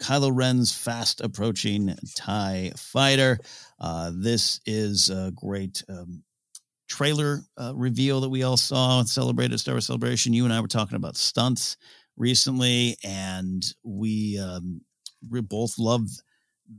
Kylo 0.00 0.30
Ren's 0.34 0.74
fast 0.74 1.20
approaching 1.20 1.94
TIE 2.16 2.72
fighter. 2.76 3.38
Uh, 3.78 4.10
this 4.14 4.60
is 4.66 5.10
a 5.10 5.32
great 5.34 5.82
um, 5.88 6.22
trailer 6.88 7.40
uh, 7.56 7.72
reveal 7.74 8.20
that 8.22 8.30
we 8.30 8.42
all 8.42 8.56
saw 8.56 9.00
and 9.00 9.08
celebrated 9.08 9.58
Star 9.58 9.74
Wars 9.74 9.86
Celebration. 9.86 10.32
You 10.32 10.44
and 10.44 10.52
I 10.52 10.60
were 10.60 10.68
talking 10.68 10.96
about 10.96 11.16
stunts 11.16 11.76
recently, 12.16 12.96
and 13.04 13.62
we, 13.84 14.38
um, 14.38 14.80
we 15.28 15.40
both 15.40 15.78
love 15.78 16.08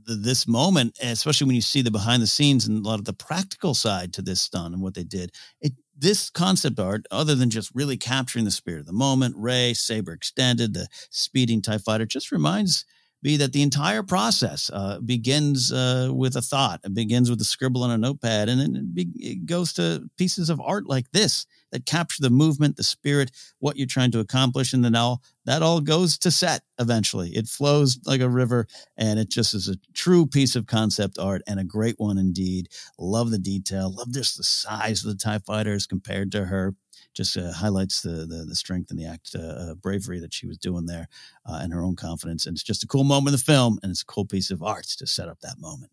this 0.06 0.48
moment, 0.48 0.98
especially 1.02 1.46
when 1.46 1.56
you 1.56 1.62
see 1.62 1.82
the 1.82 1.90
behind 1.90 2.22
the 2.22 2.26
scenes 2.26 2.66
and 2.66 2.84
a 2.84 2.88
lot 2.88 2.98
of 2.98 3.04
the 3.04 3.12
practical 3.12 3.74
side 3.74 4.12
to 4.14 4.22
this 4.22 4.40
stunt 4.40 4.74
and 4.74 4.82
what 4.82 4.94
they 4.94 5.04
did. 5.04 5.32
It 5.60 5.72
this 6.02 6.28
concept 6.30 6.78
art, 6.80 7.06
other 7.10 7.34
than 7.34 7.48
just 7.48 7.70
really 7.74 7.96
capturing 7.96 8.44
the 8.44 8.50
spirit 8.50 8.80
of 8.80 8.86
the 8.86 8.92
moment, 8.92 9.36
Rey, 9.38 9.72
Saber 9.72 10.12
extended, 10.12 10.74
the 10.74 10.88
speeding 11.10 11.62
TIE 11.62 11.78
fighter, 11.78 12.04
just 12.04 12.32
reminds 12.32 12.84
me 13.22 13.36
that 13.36 13.52
the 13.52 13.62
entire 13.62 14.02
process 14.02 14.68
uh, 14.74 14.98
begins 14.98 15.72
uh, 15.72 16.10
with 16.12 16.36
a 16.36 16.42
thought. 16.42 16.80
It 16.84 16.92
begins 16.92 17.30
with 17.30 17.40
a 17.40 17.44
scribble 17.44 17.84
on 17.84 17.92
a 17.92 17.98
notepad, 17.98 18.48
and 18.48 18.60
then 18.60 18.74
it, 18.74 18.94
be, 18.94 19.10
it 19.14 19.46
goes 19.46 19.72
to 19.74 20.10
pieces 20.18 20.50
of 20.50 20.60
art 20.60 20.88
like 20.88 21.10
this 21.12 21.46
that 21.72 21.86
capture 21.86 22.22
the 22.22 22.30
movement, 22.30 22.76
the 22.76 22.84
spirit, 22.84 23.30
what 23.58 23.76
you're 23.76 23.86
trying 23.86 24.12
to 24.12 24.20
accomplish, 24.20 24.72
and 24.72 24.84
then 24.84 24.94
all 24.94 25.22
that 25.44 25.62
all 25.62 25.80
goes 25.80 26.16
to 26.18 26.30
set 26.30 26.62
eventually. 26.78 27.30
It 27.30 27.48
flows 27.48 27.98
like 28.06 28.20
a 28.20 28.28
river, 28.28 28.66
and 28.96 29.18
it 29.18 29.30
just 29.30 29.54
is 29.54 29.68
a 29.68 29.76
true 29.92 30.26
piece 30.26 30.54
of 30.54 30.66
concept 30.66 31.18
art 31.18 31.42
and 31.46 31.58
a 31.58 31.64
great 31.64 31.96
one 31.98 32.18
indeed. 32.18 32.68
Love 32.98 33.30
the 33.30 33.38
detail. 33.38 33.92
Love 33.92 34.12
just 34.12 34.36
the 34.36 34.44
size 34.44 35.04
of 35.04 35.10
the 35.10 35.16
Tie 35.16 35.38
Fighters 35.38 35.86
compared 35.86 36.30
to 36.32 36.44
her. 36.44 36.74
Just 37.14 37.36
uh, 37.36 37.52
highlights 37.52 38.00
the, 38.00 38.26
the, 38.26 38.46
the 38.48 38.54
strength 38.54 38.90
and 38.90 38.98
the 38.98 39.04
act 39.04 39.34
uh, 39.34 39.40
uh, 39.42 39.74
bravery 39.74 40.18
that 40.20 40.32
she 40.32 40.46
was 40.46 40.56
doing 40.56 40.86
there, 40.86 41.08
uh, 41.44 41.58
and 41.62 41.72
her 41.72 41.82
own 41.82 41.96
confidence. 41.96 42.46
And 42.46 42.54
it's 42.54 42.62
just 42.62 42.84
a 42.84 42.86
cool 42.86 43.04
moment 43.04 43.28
in 43.28 43.38
the 43.38 43.44
film, 43.44 43.78
and 43.82 43.90
it's 43.90 44.02
a 44.02 44.06
cool 44.06 44.24
piece 44.24 44.50
of 44.50 44.62
art 44.62 44.84
to 44.84 45.06
set 45.06 45.28
up 45.28 45.40
that 45.40 45.58
moment. 45.58 45.90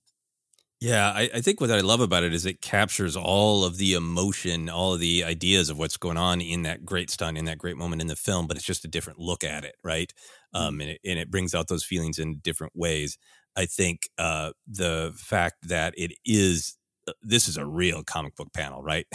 Yeah, 0.82 1.12
I, 1.12 1.30
I, 1.36 1.42
think 1.42 1.60
what 1.60 1.72
I 1.72 1.82
love 1.82 2.00
about 2.00 2.24
it 2.24 2.34
is 2.34 2.46
it 2.46 2.62
captures 2.62 3.18
all 3.18 3.66
of 3.66 3.76
the 3.78 3.94
emotion, 3.94 4.70
all 4.70 4.94
of 4.94 5.02
the 5.02 5.26
ideas 5.26 5.70
of 5.70 5.78
what's 5.78 5.98
going 5.98 6.16
on 6.16 6.40
in 6.40 6.64
that 6.64 6.86
great 6.86 7.10
stunt, 7.10 7.38
in 7.38 7.44
that 7.46 7.58
great 7.58 7.76
moment 7.76 8.02
in 8.02 8.08
the 8.08 8.16
film, 8.16 8.48
but 8.48 8.56
it's 8.56 8.66
just 8.66 8.86
a 8.86 8.88
different 8.88 9.20
look 9.20 9.44
at 9.44 9.66
it, 9.66 9.76
right? 9.84 10.14
Mm-hmm. 10.56 10.66
Um, 10.66 10.82
and, 10.82 10.92
it, 10.92 11.02
and 11.04 11.20
it 11.20 11.30
brings 11.30 11.54
out 11.54 11.68
those 11.68 11.84
feelings 11.84 12.18
in 12.18 12.38
different 12.38 12.72
ways. 12.78 13.18
I 13.58 13.66
think 13.66 14.08
uh, 14.18 14.52
the 14.68 15.14
fact 15.18 15.68
that 15.68 15.94
it 15.98 16.14
is 16.26 16.78
uh, 17.10 17.14
this 17.22 17.50
is 17.50 17.58
a 17.58 17.66
real 17.66 18.02
comic 18.04 18.38
book 18.38 18.54
panel, 18.54 18.82
right? 18.82 19.06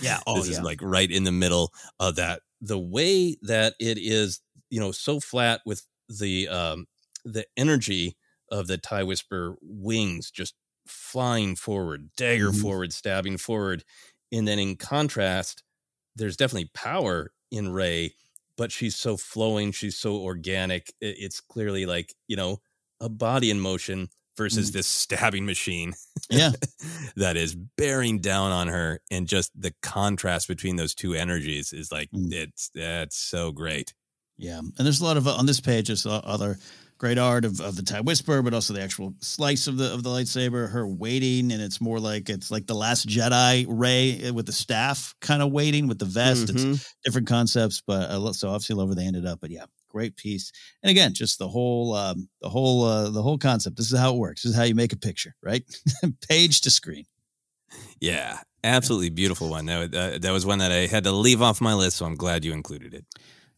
Yeah. 0.00 0.20
Oh, 0.26 0.38
this 0.38 0.48
yeah. 0.48 0.58
is 0.58 0.62
like 0.62 0.80
right 0.82 1.10
in 1.10 1.24
the 1.24 1.32
middle 1.32 1.70
of 2.00 2.16
that. 2.16 2.40
The 2.62 2.78
way 2.78 3.36
that 3.42 3.74
it 3.78 3.98
is 3.98 4.40
you 4.70 4.80
know 4.80 4.90
so 4.90 5.20
flat 5.20 5.60
with 5.66 5.82
the 6.08 6.48
um 6.48 6.86
the 7.24 7.44
energy 7.56 8.16
of 8.50 8.66
the 8.66 8.78
tie 8.78 9.02
whisper 9.02 9.56
wings 9.62 10.30
just 10.30 10.54
flying 10.86 11.56
forward 11.56 12.10
dagger 12.16 12.50
mm-hmm. 12.50 12.60
forward 12.60 12.92
stabbing 12.92 13.36
forward 13.36 13.84
and 14.32 14.46
then 14.46 14.58
in 14.58 14.76
contrast 14.76 15.62
there's 16.16 16.36
definitely 16.36 16.70
power 16.74 17.32
in 17.50 17.72
Rey 17.72 18.12
but 18.56 18.70
she's 18.70 18.96
so 18.96 19.16
flowing 19.16 19.72
she's 19.72 19.96
so 19.96 20.16
organic 20.16 20.92
it's 21.00 21.40
clearly 21.40 21.86
like 21.86 22.14
you 22.28 22.36
know 22.36 22.60
a 23.00 23.08
body 23.08 23.50
in 23.50 23.60
motion 23.60 24.08
versus 24.36 24.70
mm. 24.70 24.74
this 24.74 24.86
stabbing 24.86 25.46
machine. 25.46 25.94
Yeah. 26.30 26.52
that 27.16 27.36
is 27.36 27.54
bearing 27.54 28.20
down 28.20 28.52
on 28.52 28.68
her. 28.68 29.00
And 29.10 29.26
just 29.26 29.52
the 29.60 29.74
contrast 29.82 30.48
between 30.48 30.76
those 30.76 30.94
two 30.94 31.14
energies 31.14 31.72
is 31.72 31.92
like, 31.92 32.10
mm. 32.10 32.32
it's, 32.32 32.70
that's 32.74 33.16
so 33.16 33.52
great. 33.52 33.94
Yeah. 34.36 34.58
And 34.58 34.72
there's 34.78 35.00
a 35.00 35.04
lot 35.04 35.16
of, 35.16 35.28
on 35.28 35.46
this 35.46 35.60
page, 35.60 35.88
there's 35.88 36.06
other 36.06 36.58
great 37.04 37.18
art 37.18 37.44
of, 37.44 37.60
of 37.60 37.76
the 37.76 37.82
tie 37.82 38.00
whisper, 38.00 38.40
but 38.40 38.54
also 38.54 38.72
the 38.72 38.80
actual 38.80 39.12
slice 39.20 39.66
of 39.66 39.76
the, 39.76 39.92
of 39.92 40.02
the 40.02 40.08
lightsaber, 40.08 40.70
her 40.70 40.88
waiting. 40.88 41.52
And 41.52 41.60
it's 41.60 41.78
more 41.78 42.00
like, 42.00 42.30
it's 42.30 42.50
like 42.50 42.66
the 42.66 42.74
last 42.74 43.06
Jedi 43.06 43.66
Rey 43.68 44.18
eh, 44.22 44.30
with 44.30 44.46
the 44.46 44.52
staff 44.52 45.14
kind 45.20 45.42
of 45.42 45.52
waiting 45.52 45.86
with 45.86 45.98
the 45.98 46.06
vest. 46.06 46.46
Mm-hmm. 46.46 46.72
It's 46.72 46.94
different 47.04 47.28
concepts, 47.28 47.82
but 47.86 48.08
uh, 48.08 48.32
so 48.32 48.48
obviously 48.48 48.76
love 48.76 48.88
where 48.88 48.94
they 48.94 49.04
ended 49.04 49.26
up, 49.26 49.38
but 49.42 49.50
yeah, 49.50 49.66
great 49.90 50.16
piece. 50.16 50.50
And 50.82 50.90
again, 50.90 51.12
just 51.12 51.38
the 51.38 51.46
whole 51.46 51.92
um, 51.92 52.26
the 52.40 52.48
whole 52.48 52.84
uh, 52.84 53.10
the 53.10 53.20
whole 53.20 53.36
concept. 53.36 53.76
This 53.76 53.92
is 53.92 53.98
how 53.98 54.14
it 54.14 54.18
works. 54.18 54.42
This 54.42 54.52
is 54.52 54.56
how 54.56 54.64
you 54.64 54.74
make 54.74 54.94
a 54.94 54.96
picture, 54.96 55.34
right? 55.42 55.62
Page 56.30 56.62
to 56.62 56.70
screen. 56.70 57.04
Yeah, 58.00 58.38
absolutely 58.62 59.10
beautiful 59.10 59.50
one. 59.50 59.66
That, 59.66 59.94
uh, 59.94 60.18
that 60.20 60.32
was 60.32 60.46
one 60.46 60.60
that 60.60 60.72
I 60.72 60.86
had 60.86 61.04
to 61.04 61.12
leave 61.12 61.42
off 61.42 61.60
my 61.60 61.74
list, 61.74 61.98
so 61.98 62.06
I'm 62.06 62.14
glad 62.14 62.46
you 62.46 62.54
included 62.54 62.94
it. 62.94 63.04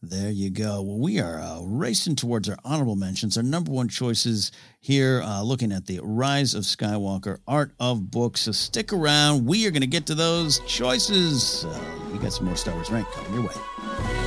There 0.03 0.29
you 0.29 0.51
go. 0.51 0.83
Well, 0.83 0.99
we 0.99 1.19
are 1.19 1.39
uh, 1.39 1.61
racing 1.63 2.17
towards 2.17 2.47
our 2.47 2.57
honorable 2.63 2.95
mentions. 2.95 3.35
Our 3.35 3.43
number 3.43 3.71
one 3.71 3.89
choices 3.89 4.51
here, 4.79 5.21
uh, 5.23 5.41
looking 5.41 5.71
at 5.71 5.87
the 5.87 5.99
Rise 6.03 6.53
of 6.53 6.63
Skywalker 6.63 7.39
art 7.47 7.71
of 7.79 8.11
books. 8.11 8.41
So 8.41 8.51
stick 8.51 8.93
around. 8.93 9.45
We 9.47 9.65
are 9.65 9.71
going 9.71 9.81
to 9.81 9.87
get 9.87 10.05
to 10.07 10.15
those 10.15 10.59
choices. 10.67 11.65
Uh, 11.65 11.79
you 12.13 12.19
got 12.19 12.31
some 12.31 12.45
more 12.45 12.55
Star 12.55 12.75
Wars 12.75 12.91
rank 12.91 13.07
coming 13.11 13.33
your 13.33 13.43
way. 13.43 14.26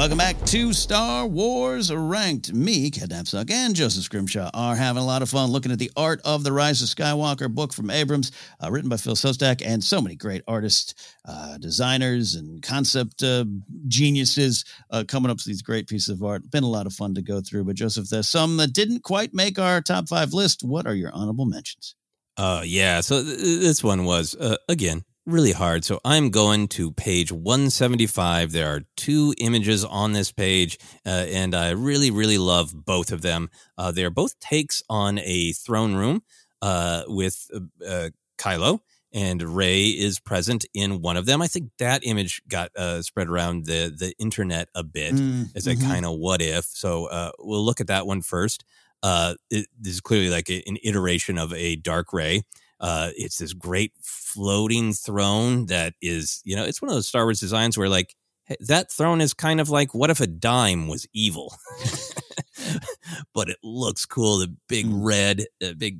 Welcome 0.00 0.16
back 0.16 0.42
to 0.46 0.72
Star 0.72 1.26
Wars 1.26 1.92
Ranked. 1.92 2.54
Me, 2.54 2.90
Napzok, 2.90 3.50
and 3.50 3.76
Joseph 3.76 4.04
Scrimshaw 4.04 4.48
are 4.54 4.74
having 4.74 5.02
a 5.02 5.04
lot 5.04 5.20
of 5.20 5.28
fun 5.28 5.50
looking 5.50 5.72
at 5.72 5.78
the 5.78 5.90
art 5.94 6.22
of 6.24 6.42
the 6.42 6.54
Rise 6.54 6.80
of 6.80 6.88
Skywalker 6.88 7.54
book 7.54 7.74
from 7.74 7.90
Abrams, 7.90 8.32
uh, 8.64 8.70
written 8.70 8.88
by 8.88 8.96
Phil 8.96 9.14
Szostak, 9.14 9.60
and 9.62 9.84
so 9.84 10.00
many 10.00 10.16
great 10.16 10.40
artists, 10.48 10.94
uh, 11.26 11.58
designers, 11.58 12.34
and 12.34 12.62
concept 12.62 13.22
uh, 13.22 13.44
geniuses 13.88 14.64
uh, 14.90 15.04
coming 15.06 15.30
up 15.30 15.36
with 15.36 15.44
these 15.44 15.60
great 15.60 15.86
pieces 15.86 16.08
of 16.08 16.22
art. 16.22 16.50
Been 16.50 16.64
a 16.64 16.66
lot 16.66 16.86
of 16.86 16.94
fun 16.94 17.14
to 17.16 17.20
go 17.20 17.42
through. 17.42 17.64
But 17.64 17.76
Joseph, 17.76 18.08
there's 18.08 18.26
some 18.26 18.56
that 18.56 18.72
didn't 18.72 19.02
quite 19.02 19.34
make 19.34 19.58
our 19.58 19.82
top 19.82 20.08
five 20.08 20.32
list. 20.32 20.64
What 20.64 20.86
are 20.86 20.94
your 20.94 21.12
honorable 21.12 21.44
mentions? 21.44 21.94
Uh, 22.38 22.62
yeah. 22.64 23.02
So 23.02 23.22
th- 23.22 23.36
this 23.36 23.84
one 23.84 24.06
was, 24.06 24.34
uh, 24.34 24.56
again, 24.66 25.02
really 25.26 25.52
hard. 25.52 25.84
So 25.84 26.00
I'm 26.04 26.30
going 26.30 26.68
to 26.68 26.92
page 26.92 27.30
175. 27.32 28.52
There 28.52 28.68
are 28.74 28.82
two 28.96 29.34
images 29.38 29.84
on 29.84 30.12
this 30.12 30.32
page, 30.32 30.78
uh, 31.06 31.26
and 31.28 31.54
I 31.54 31.70
really, 31.70 32.10
really 32.10 32.38
love 32.38 32.72
both 32.74 33.12
of 33.12 33.22
them. 33.22 33.50
Uh, 33.78 33.92
they're 33.92 34.10
both 34.10 34.38
takes 34.40 34.82
on 34.88 35.18
a 35.18 35.52
throne 35.52 35.94
room 35.94 36.22
uh, 36.62 37.04
with 37.06 37.48
uh, 37.86 38.10
Kylo. 38.38 38.80
And 39.12 39.42
Rey 39.42 39.86
is 39.86 40.20
present 40.20 40.64
in 40.72 41.02
one 41.02 41.16
of 41.16 41.26
them. 41.26 41.42
I 41.42 41.48
think 41.48 41.70
that 41.80 42.02
image 42.04 42.42
got 42.46 42.70
uh, 42.76 43.02
spread 43.02 43.28
around 43.28 43.66
the 43.66 43.92
the 43.96 44.14
internet 44.20 44.68
a 44.72 44.84
bit 44.84 45.14
Mm, 45.14 45.48
as 45.56 45.66
a 45.66 45.74
mhm. 45.74 45.82
kind 45.82 46.06
of 46.06 46.16
what 46.16 46.40
if. 46.40 46.64
So 46.66 47.06
uh, 47.06 47.32
we'll 47.40 47.64
look 47.64 47.80
at 47.80 47.88
that 47.88 48.06
one 48.06 48.22
first. 48.22 48.64
Uh, 49.02 49.34
it, 49.50 49.66
this 49.76 49.94
is 49.94 50.00
clearly 50.00 50.30
like 50.30 50.48
a, 50.48 50.62
an 50.68 50.76
iteration 50.84 51.38
of 51.38 51.52
a 51.54 51.74
dark 51.74 52.12
Rey. 52.12 52.42
Uh, 52.80 53.10
it's 53.16 53.38
this 53.38 53.52
great 53.52 53.92
floating 54.02 54.92
throne 54.92 55.66
that 55.66 55.94
is, 56.00 56.40
you 56.44 56.56
know, 56.56 56.64
it's 56.64 56.80
one 56.80 56.88
of 56.88 56.94
those 56.94 57.08
Star 57.08 57.24
Wars 57.24 57.40
designs 57.40 57.76
where 57.76 57.88
like 57.88 58.14
hey, 58.44 58.56
that 58.60 58.90
throne 58.90 59.20
is 59.20 59.34
kind 59.34 59.60
of 59.60 59.68
like 59.70 59.94
what 59.94 60.10
if 60.10 60.20
a 60.20 60.26
dime 60.26 60.88
was 60.88 61.06
evil, 61.12 61.54
but 63.34 63.48
it 63.48 63.58
looks 63.62 64.06
cool. 64.06 64.38
The 64.38 64.54
big 64.68 64.86
red, 64.88 65.44
uh, 65.62 65.74
big, 65.76 65.98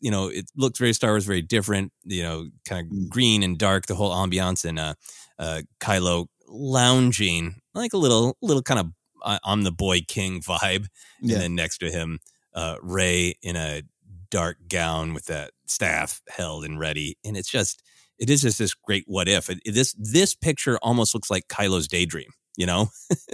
you 0.00 0.10
know, 0.10 0.28
it 0.28 0.50
looks 0.56 0.78
very 0.78 0.92
Star 0.92 1.12
Wars, 1.12 1.24
very 1.24 1.42
different. 1.42 1.92
You 2.04 2.22
know, 2.22 2.46
kind 2.66 2.86
of 2.86 3.10
green 3.10 3.42
and 3.42 3.58
dark, 3.58 3.86
the 3.86 3.94
whole 3.94 4.12
ambiance, 4.12 4.64
and 4.64 4.78
uh, 4.78 4.94
uh, 5.38 5.62
Kylo 5.80 6.26
lounging 6.48 7.60
like 7.74 7.92
a 7.92 7.96
little, 7.98 8.36
little 8.42 8.62
kind 8.62 8.80
of 8.80 8.86
uh, 9.22 9.38
I'm 9.44 9.62
the 9.62 9.72
boy 9.72 10.00
king 10.06 10.40
vibe, 10.46 10.86
Yeah. 11.20 11.34
and 11.36 11.42
then 11.42 11.54
next 11.54 11.78
to 11.78 11.90
him, 11.90 12.18
uh, 12.54 12.76
Rey 12.82 13.34
in 13.42 13.56
a 13.56 13.82
dark 14.30 14.56
gown 14.68 15.14
with 15.14 15.26
that 15.26 15.52
staff 15.66 16.20
held 16.28 16.64
and 16.64 16.78
ready, 16.78 17.16
and 17.24 17.36
it's 17.36 17.50
just, 17.50 17.82
it 18.18 18.30
is 18.30 18.42
just 18.42 18.58
this 18.58 18.74
great 18.74 19.04
what 19.06 19.28
if. 19.28 19.48
It, 19.50 19.60
this 19.64 19.94
this 19.98 20.34
picture 20.34 20.78
almost 20.82 21.14
looks 21.14 21.30
like 21.30 21.48
Kylo's 21.48 21.88
daydream. 21.88 22.30
You 22.56 22.66
know? 22.66 22.88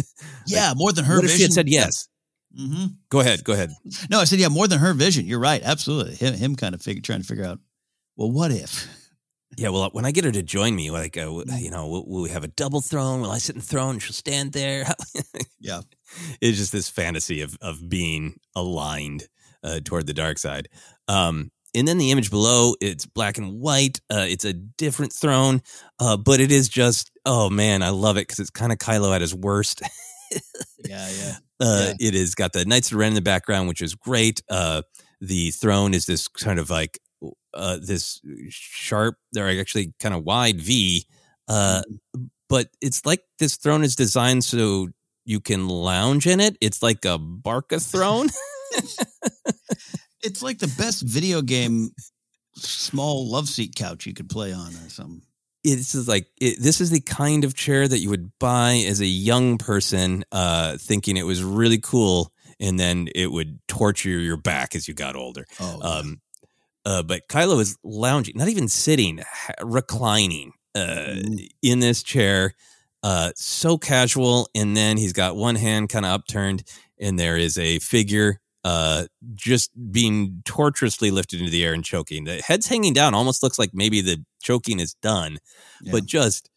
Yeah, 0.47 0.75
more 0.77 0.93
than 0.93 1.05
her 1.07 1.17
what 1.17 1.25
if 1.25 1.31
she 1.31 1.39
vision. 1.39 1.47
had 1.49 1.53
said 1.55 1.69
yes? 1.69 2.09
hmm 2.57 2.87
Go 3.09 3.21
ahead, 3.21 3.43
go 3.45 3.53
ahead. 3.53 3.71
No, 4.11 4.21
I 4.21 4.25
said 4.25 4.39
yeah, 4.39 4.49
more 4.49 4.69
than 4.69 4.79
her 4.79 4.93
vision. 4.95 5.27
You're 5.27 5.41
right, 5.41 5.61
absolutely. 5.65 6.15
Him, 6.15 6.35
him 6.35 6.55
kind 6.57 6.75
of 6.75 6.81
figure, 6.83 7.03
trying 7.03 7.21
to 7.23 7.27
figure 7.27 7.45
out, 7.45 7.59
well, 8.17 8.31
what 8.31 8.51
if? 8.53 8.87
Yeah, 9.59 9.71
well, 9.71 9.89
when 9.93 10.05
I 10.05 10.11
get 10.11 10.25
her 10.25 10.33
to 10.33 10.43
join 10.43 10.75
me, 10.77 10.91
like, 10.91 11.17
uh, 11.17 11.31
you 11.57 11.71
know, 11.71 11.87
will, 11.89 12.07
will 12.07 12.23
we 12.23 12.29
have 12.29 12.45
a 12.45 12.49
double 12.49 12.83
throne? 12.83 13.23
Will 13.23 13.31
I 13.31 13.39
sit 13.39 13.55
in 13.55 13.61
the 13.61 13.67
throne 13.67 13.99
she'll 13.99 14.13
stand 14.13 14.53
there? 14.53 14.85
Yeah. 15.59 15.81
it's 16.43 16.59
just 16.59 16.73
this 16.73 16.91
fantasy 16.91 17.41
of 17.41 17.57
of 17.63 17.89
being 17.89 18.39
aligned 18.55 19.29
uh, 19.67 19.81
toward 19.85 20.07
the 20.07 20.14
dark 20.14 20.39
side. 20.39 20.69
Um, 21.09 21.51
and 21.75 21.87
then 21.87 21.99
the 21.99 22.11
image 22.11 22.31
below, 22.31 22.75
it's 22.81 23.05
black 23.05 23.37
and 23.37 23.61
white. 23.61 24.01
Uh, 24.11 24.25
it's 24.27 24.47
a 24.47 24.55
different 24.55 25.12
throne, 25.12 25.61
uh, 26.01 26.17
but 26.17 26.41
it 26.41 26.51
is 26.51 26.69
just, 26.69 27.11
oh 27.27 27.51
man, 27.51 27.83
I 27.83 27.91
love 27.91 28.17
it 28.17 28.23
because 28.23 28.39
it's 28.39 28.51
kind 28.51 28.73
of 28.73 28.79
Kylo 28.79 29.14
at 29.14 29.21
his 29.21 29.35
worst. 29.35 29.83
Yeah, 30.85 31.09
yeah. 31.09 31.35
Uh, 31.59 31.95
It 31.99 32.14
is 32.14 32.35
got 32.35 32.53
the 32.53 32.67
Knights 32.67 32.93
of 32.93 32.99
Ren 32.99 33.12
in 33.12 33.14
the 33.14 33.23
background, 33.23 33.67
which 33.67 33.81
is 33.81 33.95
great. 33.95 34.43
Uh, 34.51 34.83
the 35.23 35.53
throne 35.53 35.95
is 35.95 36.05
this 36.05 36.29
kind 36.29 36.59
of 36.59 36.69
like 36.69 37.01
uh, 37.55 37.79
this 37.81 38.21
sharp, 38.51 39.17
they're 39.33 39.59
actually 39.59 39.95
kind 39.99 40.14
of 40.14 40.23
wide 40.23 40.61
V, 40.61 41.07
uh, 41.49 41.81
but 42.51 42.69
it's 42.83 43.07
like 43.07 43.23
this 43.39 43.57
throne 43.57 43.85
is 43.85 43.97
designed 43.97 44.45
so 44.45 44.89
you 45.25 45.41
can 45.41 45.67
lounge 45.67 46.27
in 46.27 46.41
it. 46.41 46.59
It's 46.61 46.83
like 46.83 47.07
a 47.07 47.17
Barca 47.17 47.81
throne. 47.81 48.29
It's 50.27 50.43
like 50.43 50.59
the 50.59 50.74
best 50.77 51.03
video 51.03 51.41
game 51.43 51.91
small 52.55 53.31
love 53.31 53.49
seat 53.49 53.74
couch 53.77 54.07
you 54.07 54.14
could 54.14 54.29
play 54.29 54.53
on 54.53 54.68
or 54.74 54.89
something. 54.89 55.22
it's 55.64 55.93
just 55.93 56.09
like 56.09 56.27
it, 56.41 56.57
this 56.61 56.81
is 56.81 56.91
the 56.91 57.01
kind 57.01 57.45
of 57.45 57.55
chair 57.55 57.87
that 57.87 57.99
you 57.99 58.11
would 58.11 58.31
buy 58.39 58.85
as 58.89 59.01
a 59.01 59.07
young 59.07 59.59
person, 59.59 60.24
uh, 60.33 60.77
thinking 60.79 61.16
it 61.16 61.27
was 61.27 61.43
really 61.43 61.79
cool, 61.79 62.33
and 62.61 62.79
then 62.79 63.09
it 63.14 63.31
would 63.31 63.59
torture 63.68 64.09
your 64.09 64.37
back 64.37 64.74
as 64.74 64.89
you 64.89 64.95
got 64.95 65.16
older. 65.16 65.45
Oh, 65.61 65.81
Um, 65.83 66.20
uh, 66.85 67.03
but 67.03 67.29
Kylo 67.29 67.61
is 67.61 67.77
lounging, 67.83 68.35
not 68.37 68.49
even 68.49 68.68
sitting, 68.68 69.18
ha- 69.18 69.55
reclining 69.62 70.53
uh, 70.74 71.16
in 71.61 71.81
this 71.81 72.03
chair, 72.03 72.55
uh, 73.03 73.33
so 73.35 73.77
casual. 73.77 74.49
And 74.55 74.77
then 74.77 74.97
he's 74.97 75.12
got 75.12 75.37
one 75.37 75.57
hand 75.57 75.89
kind 75.89 76.07
of 76.07 76.12
upturned, 76.12 76.62
and 77.01 77.18
there 77.18 77.37
is 77.37 77.59
a 77.59 77.81
figure 77.81 78.41
uh, 78.67 79.07
just 79.35 79.71
being 79.93 80.43
torturously 80.45 81.12
lifted 81.12 81.39
into 81.39 81.53
the 81.53 81.64
air 81.64 81.73
and 81.73 81.85
choking. 81.85 82.25
The 82.25 82.43
head's 82.43 82.67
hanging 82.67 82.95
down, 82.95 83.14
almost 83.14 83.43
looks 83.43 83.59
like 83.61 83.71
maybe 83.73 84.01
the 84.01 84.25
choking 84.43 84.81
is 84.81 84.95
done, 84.95 85.39
but 85.93 86.05
just 86.07 86.51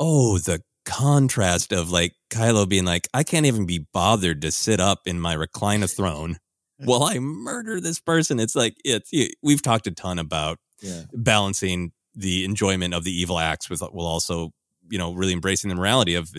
oh, 0.00 0.38
the 0.38 0.60
contrast 0.84 1.72
of 1.72 1.90
like 1.90 2.14
Kylo 2.30 2.66
being 2.68 2.84
like, 2.86 3.06
I 3.14 3.22
can't 3.22 3.46
even 3.46 3.66
be 3.66 3.86
bothered 3.92 4.40
to 4.42 4.50
sit 4.50 4.80
up 4.80 5.00
in 5.06 5.20
my 5.20 5.36
recliner 5.36 5.94
throne 5.94 6.38
while 6.78 7.02
I 7.04 7.18
murder 7.18 7.80
this 7.80 8.00
person. 8.00 8.40
It's 8.40 8.56
like 8.56 8.74
it's 8.84 9.10
we've 9.42 9.62
talked 9.62 9.86
a 9.86 9.90
ton 9.92 10.18
about 10.18 10.58
Yeah. 10.80 11.02
balancing 11.12 11.92
the 12.14 12.44
enjoyment 12.44 12.94
of 12.94 13.04
the 13.04 13.12
evil 13.12 13.38
acts 13.38 13.68
with 13.70 13.80
while 13.80 14.06
also 14.06 14.52
you 14.90 14.98
know 14.98 15.12
really 15.12 15.32
embracing 15.34 15.68
the 15.70 15.76
morality 15.76 16.14
of. 16.14 16.30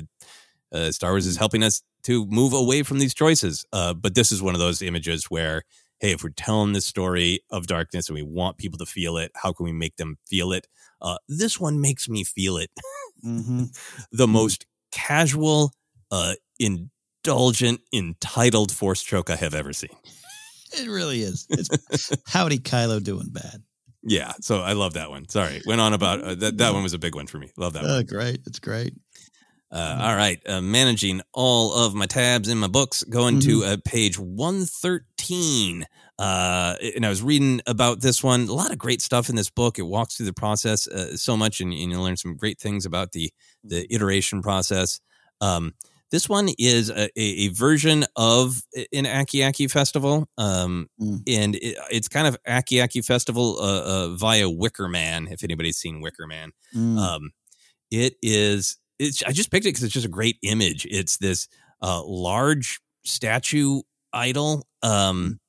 Uh, 0.75 0.91
Star 0.91 1.11
Wars 1.11 1.27
is 1.27 1.37
helping 1.37 1.61
us 1.61 1.83
to 2.03 2.25
move 2.27 2.53
away 2.53 2.83
from 2.83 2.99
these 2.99 3.13
choices. 3.13 3.65
Uh, 3.73 3.93
but 3.93 4.15
this 4.15 4.31
is 4.31 4.41
one 4.41 4.53
of 4.53 4.59
those 4.59 4.81
images 4.81 5.25
where, 5.25 5.63
hey, 5.99 6.11
if 6.11 6.23
we're 6.23 6.29
telling 6.29 6.73
this 6.73 6.85
story 6.85 7.39
of 7.49 7.67
darkness 7.67 8.09
and 8.09 8.15
we 8.15 8.23
want 8.23 8.57
people 8.57 8.77
to 8.79 8.85
feel 8.85 9.17
it, 9.17 9.31
how 9.35 9.53
can 9.53 9.65
we 9.65 9.71
make 9.71 9.95
them 9.97 10.17
feel 10.27 10.51
it? 10.51 10.67
Uh, 11.01 11.17
this 11.27 11.59
one 11.59 11.81
makes 11.81 12.07
me 12.07 12.23
feel 12.23 12.57
it. 12.57 12.71
Mm-hmm. 13.25 13.65
the 14.11 14.27
most 14.27 14.65
casual, 14.91 15.73
uh, 16.11 16.35
indulgent, 16.59 17.81
entitled 17.93 18.71
force 18.71 19.01
choke 19.03 19.29
I 19.29 19.35
have 19.35 19.53
ever 19.53 19.73
seen. 19.73 19.95
It 20.75 20.89
really 20.89 21.21
is. 21.21 21.45
It's 21.51 22.11
howdy 22.25 22.57
Kylo 22.57 23.03
doing 23.03 23.29
bad. 23.29 23.61
Yeah, 24.01 24.33
so 24.41 24.59
I 24.59 24.73
love 24.73 24.93
that 24.93 25.09
one. 25.09 25.29
Sorry, 25.29 25.61
went 25.65 25.79
on 25.79 25.93
about 25.93 26.21
uh, 26.21 26.35
that. 26.35 26.57
That 26.57 26.73
one 26.73 26.83
was 26.83 26.93
a 26.93 26.99
big 26.99 27.15
one 27.15 27.27
for 27.27 27.37
me. 27.37 27.51
Love 27.57 27.73
that. 27.73 27.83
one. 27.83 27.91
Oh, 27.91 28.03
great. 28.03 28.41
It's 28.45 28.59
great. 28.59 28.93
Uh, 29.73 29.97
all 30.01 30.15
right, 30.15 30.39
uh, 30.47 30.61
managing 30.61 31.19
all 31.33 31.73
of 31.73 31.95
my 31.95 32.05
tabs 32.05 32.47
in 32.47 32.59
my 32.59 32.67
books, 32.67 33.01
going 33.03 33.39
to 33.39 33.63
uh, 33.63 33.77
page 33.83 34.19
one 34.19 34.65
thirteen. 34.65 35.85
Uh, 36.19 36.75
and 36.95 37.03
I 37.03 37.09
was 37.09 37.23
reading 37.23 37.59
about 37.65 37.99
this 37.99 38.23
one. 38.23 38.41
A 38.41 38.53
lot 38.53 38.71
of 38.71 38.77
great 38.77 39.01
stuff 39.01 39.29
in 39.29 39.35
this 39.35 39.49
book. 39.49 39.79
It 39.79 39.87
walks 39.87 40.15
through 40.15 40.27
the 40.27 40.33
process 40.33 40.87
uh, 40.87 41.17
so 41.17 41.35
much, 41.35 41.59
and, 41.59 41.73
and 41.73 41.91
you 41.91 41.99
learn 41.99 42.17
some 42.17 42.37
great 42.37 42.59
things 42.59 42.85
about 42.85 43.13
the 43.13 43.31
the 43.63 43.91
iteration 43.91 44.43
process. 44.43 44.99
Um, 45.41 45.73
this 46.11 46.29
one 46.29 46.49
is 46.59 46.91
a, 46.91 47.09
a, 47.19 47.47
version 47.47 48.05
of 48.15 48.61
an 48.93 49.07
Aki 49.07 49.43
Aki 49.43 49.67
festival, 49.69 50.29
um, 50.37 50.87
and 50.99 51.55
it, 51.55 51.75
it's 51.89 52.07
kind 52.07 52.27
of 52.27 52.37
Aki 52.47 52.81
Aki 52.81 53.01
festival 53.01 53.57
uh, 53.59 53.81
uh, 53.81 54.07
via 54.09 54.47
Wicker 54.47 54.87
Man. 54.87 55.27
If 55.31 55.43
anybody's 55.43 55.77
seen 55.77 56.01
Wicker 56.01 56.27
Man, 56.27 56.51
Mm. 56.75 56.99
um, 56.99 57.31
it 57.89 58.13
is. 58.21 58.77
It's. 58.99 59.23
I 59.23 59.31
just 59.31 59.51
picked 59.51 59.65
it 59.65 59.69
because 59.69 59.83
it's 59.83 59.93
just 59.93 60.05
a 60.05 60.09
great 60.09 60.37
image. 60.43 60.85
It's 60.89 61.17
this 61.17 61.47
uh, 61.81 62.03
large 62.05 62.79
statue 63.03 63.81
idol 64.13 64.67
um, 64.81 65.39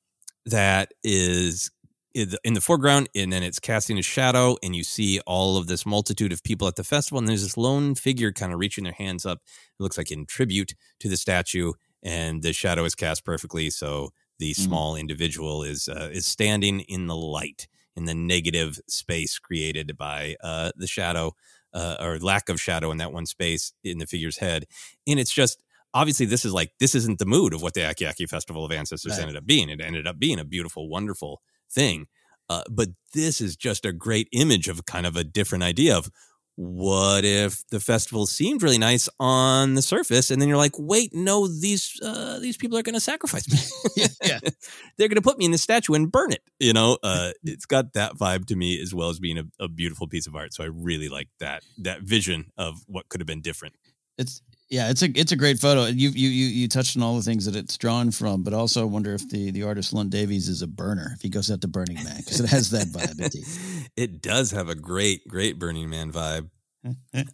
that 0.47 0.93
is 1.03 1.71
in 2.15 2.55
the, 2.55 2.61
foreground, 2.61 3.09
and 3.17 3.33
then 3.33 3.43
it's 3.43 3.59
casting 3.59 3.99
a 3.99 4.03
shadow, 4.03 4.57
and 4.63 4.77
you 4.77 4.85
see 4.85 5.19
all 5.27 5.57
of 5.57 5.67
this 5.67 5.85
multitude 5.85 6.33
of 6.33 6.45
people 6.45 6.69
at 6.69 6.77
the 6.77 6.85
festival, 6.85 7.19
and 7.19 7.27
there's 7.29 7.43
this 7.43 7.57
lone 7.57 7.95
figure 7.97 8.31
kind 8.31 8.53
of 8.53 8.61
reaching 8.61 8.85
their 8.85 8.93
hands 8.93 9.27
up. 9.27 9.39
It 9.79 9.83
looks 9.83 9.99
like 9.99 10.13
in 10.13 10.25
tribute 10.27 10.75
to 11.01 11.09
the 11.09 11.17
statue, 11.17 11.73
and 12.05 12.43
the 12.43 12.53
shadow 12.53 12.85
is 12.85 12.95
cast 12.95 13.25
perfectly, 13.25 13.69
so 13.71 14.11
the 14.39 14.53
Mm. 14.53 14.57
small 14.57 14.97
individual 14.97 15.63
is 15.65 15.89
uh, 15.89 16.11
is 16.13 16.27
standing 16.27 16.81
in 16.81 17.07
the 17.09 17.17
light 17.17 17.67
in 17.97 18.05
the 18.05 18.15
negative 18.15 18.81
space 18.89 19.39
created 19.39 19.97
by 19.97 20.35
uh, 20.43 20.71
the 20.77 20.87
shadow 20.89 21.33
uh, 21.75 21.97
or 22.01 22.18
lack 22.20 22.49
of 22.49 22.61
shadow 22.61 22.91
in 22.91 22.99
that 22.99 23.12
one 23.12 23.27
space 23.27 23.72
in 23.83 23.99
the 23.99 24.07
figure's 24.07 24.39
head, 24.39 24.66
and 25.07 25.18
it's 25.20 25.33
just 25.33 25.62
obviously 25.93 26.27
this 26.27 26.45
is 26.45 26.53
like 26.53 26.72
this 26.81 26.95
isn't 26.95 27.18
the 27.18 27.27
mood 27.27 27.53
of 27.55 27.62
what 27.62 27.75
the 27.75 27.85
Aki 27.89 28.07
Aki 28.07 28.27
Festival 28.27 28.64
of 28.64 28.72
Ancestors 28.72 29.12
Right. 29.12 29.20
ended 29.22 29.37
up 29.37 29.47
being. 29.47 29.68
It 29.68 29.81
ended 29.81 30.07
up 30.07 30.18
being 30.18 30.39
a 30.39 30.45
beautiful, 30.45 30.89
wonderful 30.89 31.41
thing, 31.70 32.07
uh, 32.49 32.62
but 32.70 32.89
this 33.12 33.41
is 33.41 33.57
just 33.57 33.85
a 33.85 33.93
great 33.93 34.29
image 34.33 34.68
of 34.68 34.87
kind 34.87 35.07
of 35.07 35.16
a 35.16 35.25
different 35.25 35.64
idea 35.64 35.97
of 35.97 36.11
what 36.57 37.25
if 37.25 37.67
the 37.71 37.81
festival 37.81 38.27
seemed 38.27 38.63
really 38.63 38.79
nice 38.79 39.09
on 39.19 39.75
the 39.75 39.83
surface 39.83 40.31
and 40.31 40.41
then 40.41 40.49
you're 40.49 40.57
like 40.59 40.73
wait 40.79 41.11
no 41.13 41.49
these 41.49 41.99
uh 42.03 42.39
these 42.39 42.57
people 42.57 42.79
are 42.79 42.83
going 42.83 42.95
to 42.95 43.01
sacrifice 43.01 43.49
me. 43.51 43.59
Yeah 44.25 44.39
they're 44.97 45.09
going 45.09 45.17
to 45.17 45.23
put 45.23 45.39
me 45.39 45.45
in 45.45 45.51
the 45.51 45.59
statue 45.59 45.95
and 45.95 46.11
burn 46.13 46.33
it 46.33 46.43
you 46.59 46.73
know? 46.73 46.97
Uh 47.05 47.33
it's 47.43 47.67
got 47.67 47.93
that 47.95 48.15
vibe 48.15 48.47
to 48.47 48.57
me 48.57 48.81
as 48.81 48.95
well 48.95 49.09
as 49.09 49.19
being 49.19 49.39
a, 49.39 49.45
a 49.59 49.69
beautiful 49.69 50.07
piece 50.07 50.27
of 50.27 50.35
art 50.35 50.55
so 50.55 50.63
i 50.63 50.69
really 50.73 51.09
like 51.09 51.29
that 51.41 51.63
that 51.79 52.03
vision 52.03 52.47
of 52.57 52.83
what 52.87 53.09
could 53.09 53.21
have 53.21 53.27
been 53.27 53.41
different. 53.41 53.75
It's 54.19 54.43
Yeah, 54.75 54.91
it's 54.91 55.03
a 55.03 55.09
it's 55.14 55.31
a 55.31 55.37
great 55.37 55.61
photo. 55.61 55.85
You 55.85 56.09
you 56.09 56.29
you 56.29 56.47
you 56.47 56.66
touched 56.66 56.97
on 56.97 57.03
all 57.05 57.14
the 57.14 57.22
things 57.22 57.45
that 57.45 57.55
it's 57.55 57.79
drawn 57.79 58.11
from, 58.11 58.43
but 58.43 58.53
also 58.53 58.83
I 58.83 58.87
wonder 58.87 59.14
if 59.14 59.31
the 59.31 59.53
the 59.53 59.62
artist 59.62 59.93
Lunt 59.93 60.11
Davies 60.11 60.49
is 60.49 60.62
a 60.62 60.66
burner. 60.66 61.12
If 61.14 61.22
he 61.22 61.29
goes 61.29 61.49
out 61.49 61.61
to 61.61 61.68
Burning 61.68 62.03
Man, 62.03 62.16
because 62.16 62.41
it 62.41 62.51
has 62.51 62.70
that 62.70 62.89
vibe. 62.89 63.20
indeed. 63.20 63.45
it 63.97 64.20
does 64.20 64.51
have 64.51 64.68
a 64.68 64.75
great, 64.75 65.29
great 65.29 65.61
Burning 65.61 65.89
Man 65.91 66.11
vibe. 66.11 66.51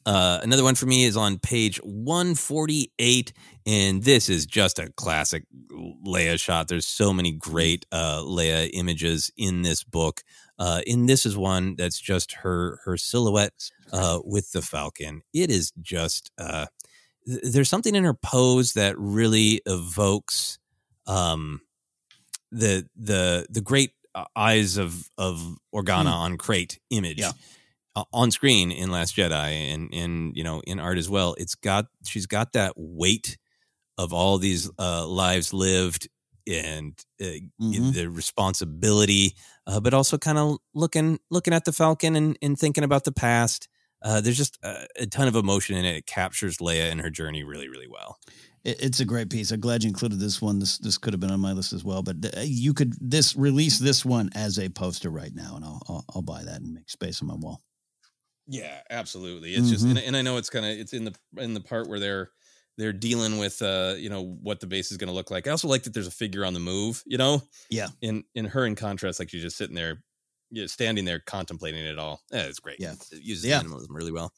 Uh, 0.06 0.38
another 0.44 0.62
one 0.62 0.76
for 0.76 0.86
me 0.86 1.04
is 1.04 1.16
on 1.16 1.36
page 1.36 1.78
148, 1.78 3.32
and 3.66 4.04
this 4.04 4.28
is 4.28 4.46
just 4.46 4.78
a 4.78 4.92
classic 4.92 5.42
Leia 6.06 6.38
shot. 6.38 6.68
There's 6.68 6.86
so 6.86 7.12
many 7.12 7.32
great 7.32 7.84
uh, 7.90 8.20
Leia 8.20 8.70
images 8.72 9.32
in 9.36 9.62
this 9.62 9.82
book. 9.82 10.22
Uh, 10.56 10.82
and 10.86 11.08
this 11.08 11.26
is 11.26 11.36
one 11.36 11.74
that's 11.76 11.98
just 11.98 12.32
her 12.42 12.78
her 12.84 12.96
silhouette 12.96 13.70
uh, 13.92 14.20
with 14.24 14.52
the 14.52 14.62
Falcon. 14.62 15.22
It 15.32 15.50
is 15.50 15.72
just 15.80 16.30
uh, 16.38 16.66
there's 17.26 17.68
something 17.68 17.94
in 17.94 18.04
her 18.04 18.14
pose 18.14 18.72
that 18.74 18.98
really 18.98 19.60
evokes 19.66 20.58
um, 21.06 21.60
the 22.50 22.88
the 22.96 23.46
the 23.50 23.60
great 23.60 23.92
uh, 24.14 24.24
eyes 24.34 24.76
of 24.76 25.08
of 25.18 25.56
Organa 25.74 26.02
Hmm. 26.10 26.24
on 26.24 26.38
Crait 26.38 26.78
image 26.90 27.18
Yeah. 27.20 27.32
uh, 27.94 28.04
on 28.12 28.30
screen 28.30 28.70
in 28.70 28.90
Last 28.90 29.16
Jedi 29.16 29.72
and 29.74 29.92
in 29.92 30.32
you 30.34 30.42
know 30.44 30.60
in 30.66 30.80
art 30.80 30.98
as 30.98 31.08
well. 31.08 31.34
It's 31.38 31.54
got 31.54 31.86
she's 32.04 32.26
got 32.26 32.52
that 32.54 32.72
weight 32.76 33.38
of 33.98 34.12
all 34.12 34.38
these 34.38 34.70
uh, 34.78 35.06
lives 35.06 35.52
lived 35.52 36.08
and 36.46 36.98
uh, 37.20 37.26
Mhm. 37.60 37.92
the 37.92 38.06
responsibility, 38.08 39.34
uh, 39.66 39.78
but 39.78 39.94
also 39.94 40.18
kind 40.18 40.38
of 40.38 40.56
looking 40.74 41.20
looking 41.30 41.54
at 41.54 41.64
the 41.64 41.72
Falcon 41.72 42.16
and, 42.16 42.36
and 42.42 42.58
thinking 42.58 42.82
about 42.84 43.04
the 43.04 43.12
past. 43.12 43.68
Uh, 44.02 44.20
there's 44.20 44.36
just 44.36 44.58
a, 44.62 44.86
a 44.96 45.06
ton 45.06 45.28
of 45.28 45.36
emotion 45.36 45.76
in 45.76 45.84
it. 45.84 45.96
It 45.96 46.06
captures 46.06 46.58
Leia 46.58 46.90
and 46.90 47.00
her 47.00 47.10
journey 47.10 47.44
really, 47.44 47.68
really 47.68 47.88
well. 47.88 48.18
It, 48.64 48.82
it's 48.82 49.00
a 49.00 49.04
great 49.04 49.30
piece. 49.30 49.50
I'm 49.50 49.60
glad 49.60 49.82
you 49.82 49.88
included 49.88 50.18
this 50.20 50.40
one. 50.40 50.58
This 50.58 50.78
this 50.78 50.98
could 50.98 51.12
have 51.12 51.20
been 51.20 51.30
on 51.30 51.40
my 51.40 51.52
list 51.52 51.72
as 51.72 51.84
well, 51.84 52.02
but 52.02 52.16
uh, 52.36 52.40
you 52.42 52.72
could 52.74 52.94
this 53.00 53.36
release 53.36 53.78
this 53.78 54.04
one 54.04 54.30
as 54.34 54.58
a 54.58 54.68
poster 54.68 55.10
right 55.10 55.34
now, 55.34 55.56
and 55.56 55.64
I'll 55.64 55.82
I'll, 55.88 56.04
I'll 56.14 56.22
buy 56.22 56.42
that 56.44 56.60
and 56.60 56.74
make 56.74 56.88
space 56.90 57.20
on 57.22 57.28
my 57.28 57.34
wall. 57.34 57.62
Yeah, 58.46 58.80
absolutely. 58.90 59.54
It's 59.54 59.70
just, 59.70 59.84
Mhm. 59.84 59.90
and, 59.90 59.98
and 59.98 60.16
I 60.16 60.22
know 60.22 60.36
it's 60.36 60.50
kind 60.50 60.64
of 60.66 60.72
it's 60.72 60.92
in 60.92 61.04
the 61.04 61.14
in 61.36 61.54
the 61.54 61.60
part 61.60 61.88
where 61.88 62.00
they're 62.00 62.30
they're 62.78 62.92
dealing 62.92 63.38
with 63.38 63.60
uh 63.62 63.94
you 63.98 64.08
know 64.08 64.22
what 64.42 64.60
the 64.60 64.66
base 64.66 64.90
is 64.90 64.96
going 64.96 65.08
to 65.08 65.14
look 65.14 65.30
like. 65.30 65.46
I 65.46 65.50
also 65.50 65.68
like 65.68 65.84
that 65.84 65.94
there's 65.94 66.06
a 66.06 66.10
figure 66.12 66.44
on 66.44 66.54
the 66.54 66.60
move. 66.60 67.02
You 67.06 67.18
know, 67.18 67.42
Yeah. 67.70 67.88
In 68.00 68.24
in 68.34 68.46
her 68.46 68.66
in 68.66 68.74
contrast, 68.74 69.18
like 69.20 69.30
she's 69.30 69.42
just 69.42 69.56
sitting 69.56 69.76
there, 69.76 70.02
you 70.50 70.62
know, 70.62 70.66
standing 70.66 71.04
there 71.04 71.20
contemplating 71.20 71.84
it 71.84 71.98
all. 71.98 72.20
Yeah, 72.32 72.42
it's 72.44 72.60
great. 72.60 72.76
Yeah. 72.80 72.92
it 73.12 73.22
uses 73.22 73.44
Yeah. 73.46 73.60
minimalism 73.62 73.86
really 73.90 74.12
well. 74.12 74.32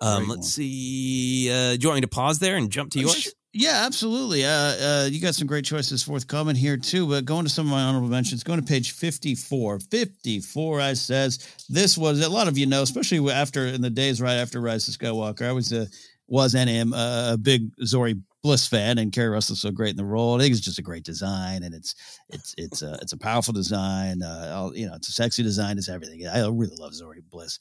Um, 0.00 0.28
let's 0.28 0.38
one. 0.38 0.42
see. 0.42 1.48
Uh, 1.50 1.72
do 1.76 1.78
you 1.82 1.88
want 1.88 1.96
me 1.96 2.00
to 2.02 2.08
pause 2.08 2.38
there 2.40 2.56
and 2.56 2.70
jump 2.70 2.90
to 2.92 2.98
Uh, 2.98 3.02
yours? 3.02 3.14
sh- 3.22 3.28
Yeah, 3.54 3.84
absolutely. 3.84 4.44
Uh, 4.46 4.50
uh, 4.50 5.08
you 5.12 5.20
got 5.20 5.34
some 5.34 5.46
great 5.46 5.64
choices 5.66 6.02
forthcoming 6.02 6.56
here 6.56 6.76
too. 6.78 7.06
But 7.06 7.26
going 7.26 7.44
to 7.44 7.50
some 7.50 7.66
of 7.66 7.70
my 7.70 7.82
honorable 7.82 8.08
mentions, 8.08 8.42
going 8.42 8.58
to 8.60 8.66
page 8.66 8.92
fifty-four. 8.92 9.78
Fifty-four, 9.90 10.80
I 10.80 10.94
says 10.94 11.38
this 11.68 11.96
was 11.98 12.20
a 12.20 12.30
lot 12.30 12.48
of 12.48 12.56
you 12.56 12.64
know, 12.66 12.82
especially 12.82 13.30
after 13.30 13.66
in 13.66 13.82
the 13.82 13.90
days 13.90 14.20
right 14.22 14.36
after 14.36 14.60
Rise 14.60 14.88
of 14.88 14.94
Skywalker. 14.96 15.42
I 15.42 15.52
was 15.52 15.70
a 15.72 15.86
was 16.28 16.54
and 16.54 16.70
am 16.70 16.94
a 16.94 17.36
big 17.40 17.70
Zorii 17.84 18.22
Bliss 18.42 18.66
fan, 18.66 18.98
and 18.98 19.12
Keri 19.12 19.28
Russell's 19.28 19.60
so 19.60 19.70
great 19.70 19.90
in 19.90 19.96
the 19.96 20.04
role. 20.04 20.36
I 20.36 20.40
think 20.40 20.52
it's 20.52 20.60
just 20.60 20.78
a 20.78 20.82
great 20.82 21.04
design, 21.04 21.62
and 21.62 21.74
it's 21.74 21.94
it's 22.28 22.54
it's 22.58 22.82
a 22.82 22.98
it's 23.02 23.12
a 23.12 23.18
powerful 23.18 23.52
design. 23.52 24.22
Uh, 24.22 24.70
you 24.74 24.86
know, 24.86 24.94
it's 24.94 25.08
a 25.08 25.12
sexy 25.12 25.42
design. 25.42 25.78
It's 25.78 25.88
everything. 25.88 26.26
I 26.26 26.40
really 26.48 26.76
love 26.76 26.92
Zorii 26.92 27.22
Bliss. 27.30 27.58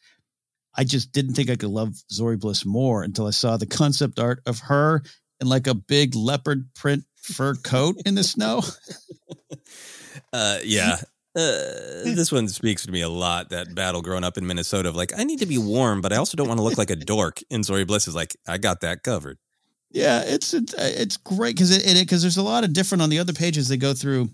I 0.76 0.84
just 0.84 1.12
didn't 1.12 1.34
think 1.34 1.50
I 1.50 1.56
could 1.56 1.70
love 1.70 1.96
Zorii 2.12 2.40
Bliss 2.40 2.66
more 2.66 3.04
until 3.04 3.28
I 3.28 3.32
saw 3.32 3.58
the 3.58 3.66
concept 3.66 4.20
art 4.20 4.42
of 4.46 4.60
her 4.60 5.04
in 5.40 5.48
like 5.48 5.68
a 5.68 5.76
big 5.76 6.16
leopard 6.16 6.74
print 6.74 7.04
fur 7.16 7.56
coat 7.56 7.98
in 8.06 8.16
the 8.16 8.24
snow. 8.24 8.62
Uh, 10.34 10.60
yeah. 10.64 10.96
Uh, 11.36 12.04
this 12.04 12.32
one 12.32 12.48
speaks 12.48 12.86
to 12.86 12.92
me 12.92 13.02
a 13.02 13.10
lot. 13.10 13.50
That 13.50 13.74
battle 13.76 14.02
growing 14.02 14.24
up 14.24 14.38
in 14.38 14.48
Minnesota 14.48 14.90
of 14.90 14.96
like, 14.96 15.12
I 15.18 15.24
need 15.24 15.40
to 15.40 15.46
be 15.46 15.58
warm, 15.58 16.02
but 16.02 16.14
I 16.14 16.18
also 16.18 16.38
don't 16.38 16.48
want 16.48 16.60
to 16.60 16.64
look 16.64 16.78
like 16.78 16.90
a 16.90 16.96
dork. 16.96 17.40
And 17.50 17.64
Zorii 17.64 17.88
Bliss 17.88 18.08
is 18.08 18.16
like, 18.16 18.36
I 18.48 18.58
got 18.58 18.82
that 18.82 19.04
covered. 19.04 19.38
Yeah, 19.92 20.24
it's 20.26 20.54
it's, 20.54 20.74
it's 20.78 21.18
great 21.18 21.56
because 21.56 21.72
it 21.76 22.00
because 22.00 22.22
there's 22.22 22.38
a 22.38 22.44
lot 22.44 22.64
of 22.64 22.74
different 22.74 23.02
on 23.02 23.10
the 23.10 23.20
other 23.20 23.34
pages. 23.34 23.68
They 23.68 23.78
go 23.78 23.94
through 23.94 24.30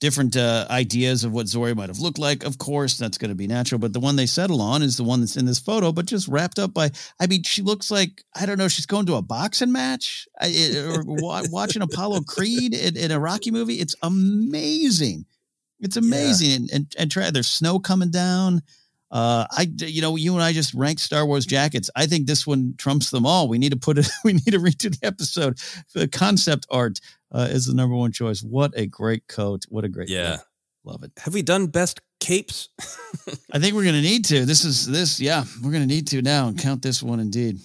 different 0.00 0.36
uh, 0.36 0.66
ideas 0.70 1.24
of 1.24 1.32
what 1.32 1.46
Zorii 1.46 1.74
might 1.74 1.88
have 1.88 1.98
looked 1.98 2.18
like. 2.18 2.44
Of 2.44 2.58
course, 2.58 2.98
that's 2.98 3.16
going 3.18 3.30
to 3.30 3.34
be 3.34 3.46
natural, 3.46 3.78
but 3.78 3.92
the 3.92 4.00
one 4.00 4.16
they 4.16 4.26
settle 4.26 4.60
on 4.60 4.82
is 4.82 4.96
the 4.96 5.04
one 5.04 5.20
that's 5.20 5.36
in 5.36 5.46
this 5.46 5.58
photo, 5.58 5.92
but 5.92 6.06
just 6.06 6.28
wrapped 6.28 6.58
up 6.58 6.74
by. 6.74 6.90
I 7.18 7.26
mean, 7.26 7.42
she 7.42 7.62
looks 7.62 7.90
like 7.90 8.22
I 8.36 8.46
don't 8.46 8.58
know. 8.58 8.68
She's 8.68 8.86
going 8.86 9.06
to 9.06 9.14
a 9.16 9.22
boxing 9.22 9.72
match 9.72 10.28
I- 10.40 10.74
or 10.86 11.02
wa- 11.04 11.42
watching 11.50 11.82
Apollo 11.82 12.20
Creed 12.22 12.74
in, 12.74 12.96
in 12.96 13.10
a 13.10 13.18
Rocky 13.18 13.50
movie. 13.50 13.80
It's 13.80 13.96
amazing. 14.02 15.24
It's 15.80 15.96
amazing, 15.96 16.52
and 16.52 16.70
and, 16.72 16.92
and 16.98 17.10
try, 17.10 17.30
there's 17.30 17.48
snow 17.48 17.78
coming 17.78 18.10
down. 18.10 18.62
Uh, 19.14 19.46
I, 19.52 19.70
you 19.78 20.02
know, 20.02 20.16
you 20.16 20.34
and 20.34 20.42
I 20.42 20.52
just 20.52 20.74
ranked 20.74 21.00
Star 21.00 21.24
Wars 21.24 21.46
jackets. 21.46 21.88
I 21.94 22.06
think 22.06 22.26
this 22.26 22.46
one 22.46 22.74
trumps 22.78 23.10
them 23.10 23.24
all. 23.24 23.46
We 23.48 23.58
need 23.58 23.70
to 23.70 23.78
put 23.78 23.96
it. 23.96 24.08
We 24.24 24.32
need 24.32 24.50
to 24.50 24.58
redo 24.58 24.90
the 24.98 25.06
episode. 25.06 25.58
The 25.94 26.08
concept 26.08 26.66
art 26.68 26.98
uh, 27.32 27.46
is 27.50 27.66
the 27.66 27.74
number 27.74 27.94
one 27.94 28.10
choice. 28.10 28.42
What 28.42 28.72
a 28.76 28.86
great 28.86 29.28
coat! 29.28 29.64
What 29.68 29.84
a 29.84 29.88
great 29.88 30.08
Yeah. 30.10 30.36
coat. 30.38 30.44
love 30.84 31.02
it. 31.04 31.12
Have 31.18 31.32
we 31.32 31.42
done 31.42 31.68
best 31.68 32.00
capes? 32.18 32.68
I 33.52 33.58
think 33.60 33.74
we're 33.74 33.84
gonna 33.84 34.02
need 34.02 34.24
to. 34.26 34.44
This 34.44 34.64
is 34.64 34.84
this. 34.86 35.20
Yeah, 35.20 35.44
we're 35.62 35.70
gonna 35.72 35.86
need 35.86 36.08
to 36.08 36.20
now 36.20 36.48
and 36.48 36.58
count 36.58 36.82
this 36.82 37.00
one 37.02 37.20
indeed. 37.20 37.58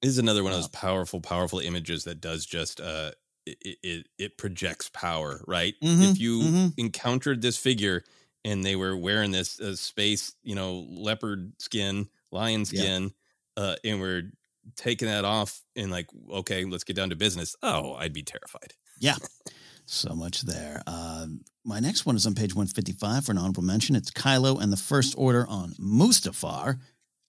This 0.00 0.10
is 0.12 0.18
another 0.18 0.42
one 0.42 0.52
of 0.52 0.58
those 0.58 0.68
powerful, 0.68 1.20
powerful 1.20 1.58
images 1.60 2.04
that 2.04 2.20
does 2.22 2.46
just 2.46 2.80
uh 2.80 3.10
it 3.46 3.76
it, 3.82 4.06
it 4.18 4.38
projects 4.38 4.88
power, 4.88 5.42
right? 5.46 5.74
Mhm, 5.82 6.12
If 6.12 6.18
you 6.18 6.40
mhm. 6.40 6.74
encountered 6.78 7.42
this 7.42 7.58
figure 7.58 8.04
and 8.44 8.64
they 8.64 8.76
were 8.76 8.96
wearing 8.96 9.30
this 9.30 9.60
uh, 9.60 9.74
space, 9.76 10.34
you 10.42 10.54
know, 10.54 10.86
leopard 10.88 11.52
skin, 11.58 12.08
lion 12.30 12.60
Yeah. 12.60 12.64
skin, 12.82 13.12
uh, 13.56 13.76
and 13.84 14.00
we're 14.00 14.30
taking 14.76 15.08
that 15.08 15.24
off 15.24 15.60
and 15.76 15.90
like, 15.90 16.08
okay, 16.30 16.64
let's 16.64 16.84
get 16.84 16.96
down 16.96 17.10
to 17.10 17.16
business. 17.16 17.54
Oh, 17.62 17.94
I'd 17.94 18.12
be 18.12 18.22
terrified. 18.22 18.72
Yeah. 18.98 19.16
So 19.86 20.14
much 20.14 20.42
there. 20.42 20.82
Um, 20.86 21.42
my 21.64 21.78
next 21.80 22.06
one 22.06 22.16
is 22.16 22.26
on 22.26 22.34
page 22.34 22.54
155 22.54 23.26
for 23.26 23.32
an 23.32 23.38
honorable 23.38 23.62
mention. 23.62 23.96
It's 23.96 24.10
Kylo 24.10 24.60
and 24.62 24.72
the 24.72 24.76
First 24.78 25.14
Order 25.18 25.46
on 25.48 25.72
Mustafar. 25.74 26.78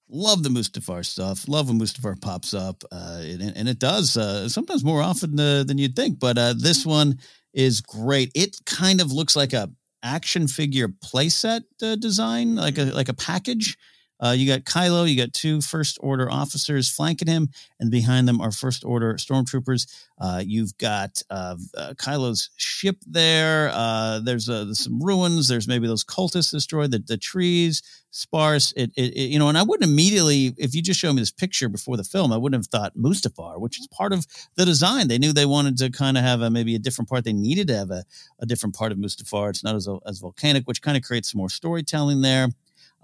Love 0.07 0.43
the 0.43 0.49
Mustafar 0.49 1.05
stuff. 1.05 1.47
Love 1.47 1.67
when 1.67 1.79
Mustafar 1.79 2.19
pops 2.21 2.53
up. 2.53 2.83
Uh, 2.91 3.19
and, 3.23 3.41
and 3.57 3.67
it 3.67 3.79
does 3.79 4.15
uh, 4.15 4.47
sometimes 4.47 4.83
more 4.85 5.01
often 5.01 5.37
uh, 5.39 5.63
than 5.65 5.77
you'd 5.77 5.95
think. 5.95 6.19
But 6.19 6.37
uh, 6.37 6.53
this 6.57 6.85
one 6.85 7.19
is 7.53 7.81
great. 7.81 8.31
It 8.35 8.57
kind 8.65 9.01
of 9.01 9.11
looks 9.11 9.35
like 9.35 9.51
a 9.53 9.69
action 10.05 10.47
figure 10.47 10.87
playset 10.87 11.63
uh, 11.83 11.95
design, 11.95 12.55
like 12.55 12.77
a 12.77 12.85
like 12.85 13.09
a 13.09 13.13
package. 13.13 13.77
Uh, 14.19 14.35
you 14.37 14.47
got 14.47 14.63
Kylo, 14.63 15.09
you 15.09 15.17
got 15.17 15.33
two 15.33 15.61
First 15.61 15.97
Order 16.01 16.31
officers 16.31 16.89
flanking 16.89 17.27
him, 17.27 17.49
and 17.79 17.91
behind 17.91 18.27
them 18.27 18.39
are 18.41 18.51
First 18.51 18.85
Order 18.85 19.15
stormtroopers. 19.15 19.87
Uh, 20.19 20.41
you've 20.45 20.77
got 20.77 21.21
uh, 21.29 21.55
uh, 21.77 21.93
Kylo's 21.95 22.49
ship 22.55 22.97
there. 23.05 23.69
Uh, 23.73 24.19
there's, 24.19 24.47
uh, 24.47 24.63
there's 24.65 24.79
some 24.79 25.01
ruins. 25.03 25.47
There's 25.47 25.67
maybe 25.67 25.87
those 25.87 26.05
cultists 26.05 26.51
destroyed. 26.51 26.91
The, 26.91 26.99
the 26.99 27.17
trees 27.17 27.81
sparse. 28.11 28.71
It, 28.77 28.91
it, 28.95 29.13
it- 29.13 29.29
you 29.35 29.39
know, 29.39 29.49
and 29.49 29.57
I 29.57 29.63
wouldn't 29.63 29.89
immediately, 29.89 30.53
if 30.57 30.73
you 30.73 30.81
just 30.81 30.99
show 30.99 31.11
me 31.11 31.21
this 31.21 31.31
picture 31.31 31.67
before 31.67 31.97
the 31.97 32.03
film, 32.05 32.31
I 32.31 32.37
wouldn't 32.37 32.57
have 32.63 32.67
thought 32.67 32.95
Mustafar, 32.97 33.59
which 33.59 33.79
is 33.79 33.87
part 33.87 34.13
of 34.13 34.25
the 34.55 34.63
design. 34.65 35.07
They 35.09 35.17
knew 35.17 35.33
they 35.33 35.45
wanted 35.45 35.77
to 35.79 35.89
kind 35.91 36.17
of 36.17 36.23
have 36.23 36.41
a 36.41 36.49
maybe 36.49 36.75
a 36.75 36.79
different 36.79 37.09
part. 37.09 37.25
They 37.25 37.33
needed 37.33 37.67
to 37.67 37.75
have 37.75 37.91
a, 37.91 38.05
a 38.39 38.45
different 38.45 38.75
part 38.75 38.91
of 38.93 38.97
Mustafar. 38.97 39.49
It's 39.49 39.63
not 39.63 39.75
as 39.75 39.87
as 40.05 40.19
volcanic, 40.19 40.65
which 40.67 40.81
kind 40.81 40.95
of 40.95 41.03
creates 41.03 41.31
some 41.31 41.39
more 41.39 41.49
storytelling 41.49 42.21
there. 42.21 42.47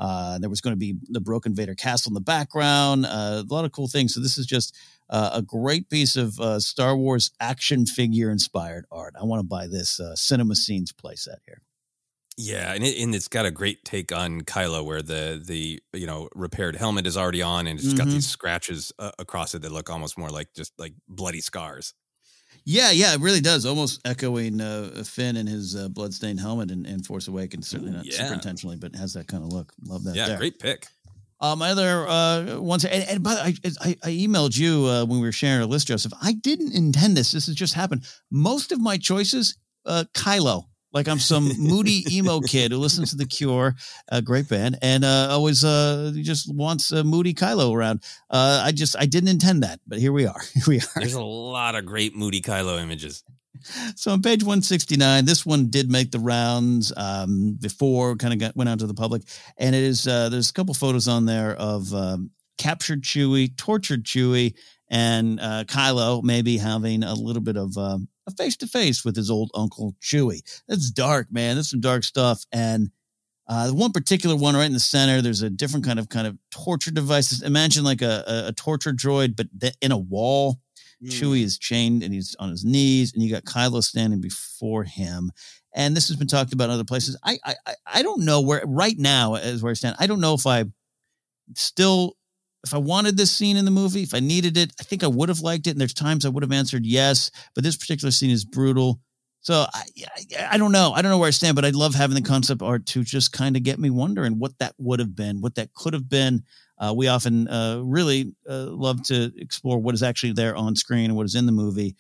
Uh, 0.02 0.40
there 0.40 0.50
was 0.50 0.62
going 0.62 0.72
to 0.74 0.78
be 0.80 0.96
the 1.10 1.22
Broken 1.22 1.54
Vader 1.54 1.76
Castle 1.76 2.10
in 2.10 2.16
the 2.16 2.22
background. 2.22 3.06
Uh, 3.06 3.44
a 3.48 3.54
lot 3.54 3.66
of 3.66 3.72
cool 3.72 3.88
things. 3.88 4.16
So 4.16 4.20
this 4.20 4.36
is 4.40 4.48
just 4.48 4.76
uh, 5.12 5.30
a 5.34 5.42
great 5.44 5.90
piece 5.92 6.16
of 6.16 6.40
uh, 6.40 6.60
Star 6.60 6.98
Wars 6.98 7.30
action 7.40 7.86
figure 7.86 8.32
inspired 8.32 8.86
art. 8.92 9.14
I 9.22 9.26
want 9.26 9.42
to 9.42 9.48
buy 9.48 9.68
this 9.68 10.00
uh, 10.00 10.16
Cinema 10.16 10.56
Scenes 10.56 10.92
playset 10.92 11.38
here. 11.46 11.62
Yeah, 12.38 12.74
and 12.74 12.84
it, 12.84 12.98
and 12.98 13.14
it's 13.14 13.28
got 13.28 13.46
a 13.46 13.52
great 13.52 13.84
take 13.86 14.12
on 14.12 14.42
Kylo, 14.42 14.84
where 14.84 15.04
the 15.04 15.40
the 15.46 15.80
you 15.94 16.08
know 16.08 16.30
repaired 16.34 16.76
helmet 16.78 17.06
is 17.06 17.16
already 17.18 17.42
on, 17.44 17.68
and 17.68 17.78
it's 17.80 17.94
got 17.94 18.08
Mhm. 18.08 18.12
these 18.14 18.28
scratches 18.28 18.92
uh, 18.98 19.12
across 19.20 19.54
it 19.54 19.62
that 19.62 19.72
look 19.72 19.90
almost 19.92 20.18
more 20.18 20.30
like 20.30 20.48
just 20.56 20.72
like 20.80 20.94
bloody 21.08 21.42
scars. 21.42 21.94
Yeah, 22.64 22.92
yeah, 22.92 23.14
it 23.14 23.22
really 23.22 23.42
does. 23.42 23.66
Almost 23.66 24.02
echoing 24.06 24.62
uh, 24.62 25.04
Finn 25.06 25.36
and 25.38 25.50
his 25.50 25.76
uh, 25.76 25.90
bloodstained 25.90 26.40
helmet 26.40 26.70
in, 26.72 26.86
in 26.86 27.02
Force 27.04 27.28
Awakens. 27.28 27.68
Certainly 27.68 27.94
Ooh, 27.94 27.98
not 27.98 28.06
yeah. 28.06 28.18
super 28.18 28.34
intentionally, 28.34 28.76
but 28.76 28.96
has 28.96 29.14
that 29.14 29.28
kind 29.28 29.44
of 29.44 29.52
look. 29.52 29.74
Love 29.84 30.04
that. 30.04 30.16
yeah, 30.16 30.28
there. 30.28 30.38
great 30.38 30.60
pick. 30.60 30.88
Uh, 31.40 31.56
my 31.56 31.72
other 31.72 32.08
uh, 32.08 32.60
ones, 32.60 32.86
and, 32.86 33.04
and 33.10 33.24
by 33.24 33.34
the 33.34 33.42
way, 33.42 33.56
I, 33.82 33.90
I, 33.90 33.98
I 34.04 34.10
emailed 34.12 34.56
you 34.56 34.86
uh, 34.86 35.06
when 35.06 35.20
we 35.20 35.26
were 35.26 35.32
sharing 35.32 35.64
a 35.64 35.66
list, 35.66 35.88
Joseph. 35.88 36.14
I 36.22 36.34
didn't 36.34 36.76
intend 36.76 37.18
this. 37.18 37.32
This 37.32 37.48
has 37.48 37.56
just 37.56 37.74
happened. 37.74 38.06
Most 38.30 38.72
of 38.72 38.80
my 38.80 38.98
choices, 38.98 39.58
uh, 39.88 40.04
Kylo. 40.14 40.66
Like 40.94 41.08
I'm 41.08 41.20
some 41.20 41.52
moody 41.58 42.04
emo 42.16 42.40
kid 42.42 42.72
who 42.72 42.78
listens 42.78 43.12
to 43.12 43.16
The 43.16 43.26
Cure, 43.26 43.76
a 44.10 44.22
great 44.22 44.50
band, 44.50 44.78
and 44.82 45.04
uh, 45.06 45.28
always 45.32 45.64
uh, 45.64 46.12
just 46.22 46.54
wants 46.54 46.92
a 46.92 47.04
moody 47.04 47.34
Kylo 47.34 47.74
around. 47.74 48.04
Uh, 48.30 48.62
I 48.66 48.72
just 48.72 48.96
I 48.98 49.06
didn't 49.06 49.30
intend 49.30 49.64
that, 49.64 49.80
but 49.88 50.00
here 50.00 50.12
we 50.12 50.26
are. 50.26 50.42
Here 50.54 50.64
we 50.68 50.80
are. 50.80 50.88
There's 50.96 51.14
a 51.14 51.24
lot 51.24 51.76
of 51.76 51.86
great 51.86 52.16
moody 52.16 52.42
Kylo 52.42 52.82
images. 52.82 53.24
So 53.96 54.12
on 54.12 54.22
page 54.22 54.44
169, 54.44 55.26
this 55.26 55.46
one 55.46 55.70
did 55.70 55.90
make 55.90 56.12
the 56.12 56.20
rounds 56.20 56.92
um, 56.96 57.58
before 57.60 58.16
kind 58.16 58.34
of 58.34 58.40
got, 58.40 58.56
went 58.56 58.70
out 58.70 58.80
to 58.80 58.88
the 58.88 58.94
public, 58.94 59.24
and 59.58 59.76
it 59.76 59.84
is 59.84 60.08
uh, 60.08 60.30
there's 60.30 60.50
a 60.50 60.54
couple 60.54 60.74
photos 60.74 61.08
on 61.08 61.26
there 61.26 61.56
of 61.56 61.94
um, 61.94 62.32
captured 62.58 63.04
Chewie, 63.04 63.56
tortured 63.58 64.04
Chewie, 64.04 64.56
and 64.90 65.40
uh, 65.40 65.64
Kylo 65.66 66.24
maybe 66.24 66.58
having 66.58 67.04
a 67.04 67.14
little 67.14 67.42
bit 67.42 67.58
of 67.58 67.78
um, 67.78 68.08
a 68.32 68.44
face 68.44 68.58
to 68.58 68.68
face 68.68 69.06
with 69.06 69.16
his 69.16 69.30
old 69.30 69.52
uncle 69.54 69.96
Chewie. 70.02 70.42
That's 70.68 70.92
dark, 70.92 71.32
man. 71.32 71.56
That's 71.56 71.70
some 71.70 71.82
dark 71.82 72.04
stuff. 72.04 72.46
And 72.52 72.92
uh, 73.48 73.68
the 73.68 73.74
one 73.74 73.92
particular 73.92 74.36
one 74.36 74.56
right 74.56 74.66
in 74.66 74.74
the 74.74 74.80
center, 74.80 75.22
there's 75.22 75.42
a 75.42 75.50
different 75.50 75.86
kind 75.86 76.00
of 76.00 76.10
kind 76.10 76.28
of 76.28 76.38
torture 76.52 76.92
devices. 76.92 77.42
Imagine 77.42 77.84
like 77.84 78.02
a, 78.02 78.24
a, 78.28 78.48
a 78.48 78.54
torture 78.54 78.94
droid, 78.94 79.36
but 79.36 79.48
th- 79.60 79.76
in 79.82 79.92
a 79.92 79.98
wall. 79.98 80.60
Mm. 81.04 81.10
Chewie 81.10 81.44
is 81.44 81.58
chained 81.58 82.04
and 82.04 82.14
he's 82.14 82.36
on 82.40 82.50
his 82.50 82.64
knees, 82.64 83.14
and 83.14 83.24
you 83.24 83.32
got 83.32 83.44
Kylo 83.44 83.84
standing 83.84 84.22
before 84.22 84.84
him. 84.84 85.32
And 85.74 85.98
this 85.98 86.08
has 86.10 86.18
been 86.18 86.28
talked 86.28 86.54
about 86.54 86.66
in 86.66 86.72
other 86.72 86.84
places. 86.84 87.18
I 87.24 87.40
I 87.44 87.56
I 87.86 88.04
don't 88.04 88.24
know 88.24 88.42
where 88.42 88.64
right 88.66 88.98
now 88.98 89.36
as 89.36 89.64
where 89.64 89.72
I 89.72 89.74
stand. 89.74 89.96
I 90.00 90.08
don't 90.08 90.22
know 90.22 90.36
if 90.36 90.46
I 90.46 90.66
still 91.56 92.16
if 92.64 92.74
I 92.74 92.78
wanted 92.78 93.18
this 93.18 93.32
scene 93.32 93.58
in 93.58 93.66
the 93.66 93.72
movie, 93.72 94.04
if 94.04 94.14
I 94.14 94.20
needed 94.20 94.58
it, 94.58 94.72
I 94.80 94.84
think 94.84 95.04
I 95.04 95.08
would 95.08 95.30
have 95.30 95.42
liked 95.42 95.68
it. 95.68 95.72
And 95.72 95.80
there's 95.80 95.94
times 95.94 96.26
I 96.26 96.30
would 96.30 96.44
have 96.44 96.52
answered 96.52 96.86
yes, 96.86 97.32
but 97.56 97.64
this 97.64 97.78
particular 97.78 98.12
scene 98.12 98.30
is 98.30 98.46
brutal. 98.46 99.00
So 99.42 99.66
I, 99.74 99.84
I, 100.38 100.48
I, 100.52 100.58
don't 100.58 100.72
know. 100.72 100.92
I 100.94 101.02
don't 101.02 101.10
know 101.10 101.18
where 101.18 101.28
I 101.28 101.32
stand, 101.32 101.56
but 101.56 101.66
I'd 101.66 101.76
love 101.76 101.96
having 101.96 102.16
the 102.16 102.22
concept 102.22 102.62
art 102.62 102.86
to 102.88 103.04
just 103.04 103.32
kind 103.32 103.58
of 103.58 103.64
get 103.64 103.80
me 103.80 103.90
wondering 103.90 104.38
what 104.38 104.58
that 104.60 104.76
would 104.78 105.00
have 105.00 105.16
been, 105.16 105.42
what 105.42 105.56
that 105.56 105.74
could 105.74 105.94
have 105.94 106.08
been. 106.08 106.44
Uh, 106.78 106.94
we 106.96 107.08
often 107.08 107.48
uh, 107.48 107.82
really 107.84 108.36
uh, 108.48 108.66
love 108.70 109.02
to 109.04 109.32
explore 109.38 109.80
what 109.80 109.96
is 109.96 110.04
actually 110.04 110.34
there 110.34 110.56
on 110.56 110.76
screen 110.76 111.06
and 111.06 111.16
what 111.16 111.26
is 111.26 111.36
in 111.36 111.48
the 111.48 111.52
movie. 111.52 111.96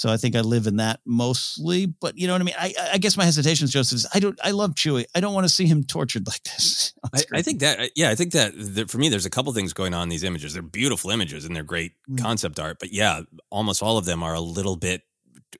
So 0.00 0.08
I 0.08 0.16
think 0.16 0.34
I 0.34 0.40
live 0.40 0.66
in 0.66 0.76
that 0.76 1.00
mostly. 1.04 1.84
But 1.84 2.16
you 2.16 2.26
know 2.26 2.32
what 2.32 2.40
I 2.40 2.44
mean? 2.44 2.54
I, 2.58 2.72
I 2.94 2.96
guess 2.96 3.18
my 3.18 3.24
hesitation, 3.26 3.68
Joseph, 3.68 3.96
is 3.96 4.06
I 4.14 4.18
don't. 4.18 4.38
I 4.42 4.52
love 4.52 4.70
Chewie. 4.70 5.04
I 5.14 5.20
don't 5.20 5.34
want 5.34 5.44
to 5.44 5.50
see 5.50 5.66
him 5.66 5.84
tortured 5.84 6.26
like 6.26 6.42
this. 6.44 6.94
I, 7.12 7.20
I, 7.34 7.42
think 7.42 7.60
that. 7.60 7.90
Yeah, 7.94 8.08
I 8.08 8.14
think 8.14 8.32
that, 8.32 8.52
that, 8.56 8.90
for 8.90 8.96
me, 8.96 9.10
there's 9.10 9.26
a 9.26 9.30
couple 9.30 9.52
things 9.52 9.74
going 9.74 9.92
on 9.92 10.04
in 10.04 10.08
these 10.08 10.24
images. 10.24 10.54
They're 10.54 10.62
beautiful 10.62 11.10
images 11.10 11.44
and 11.44 11.54
they're 11.54 11.62
great 11.62 11.92
mm. 12.10 12.18
concept 12.18 12.58
art. 12.58 12.78
But 12.80 12.94
yeah, 12.94 13.20
almost 13.50 13.82
all 13.82 13.98
of 13.98 14.06
them 14.06 14.22
are 14.22 14.32
a 14.32 14.40
little 14.40 14.76
bit, 14.76 15.02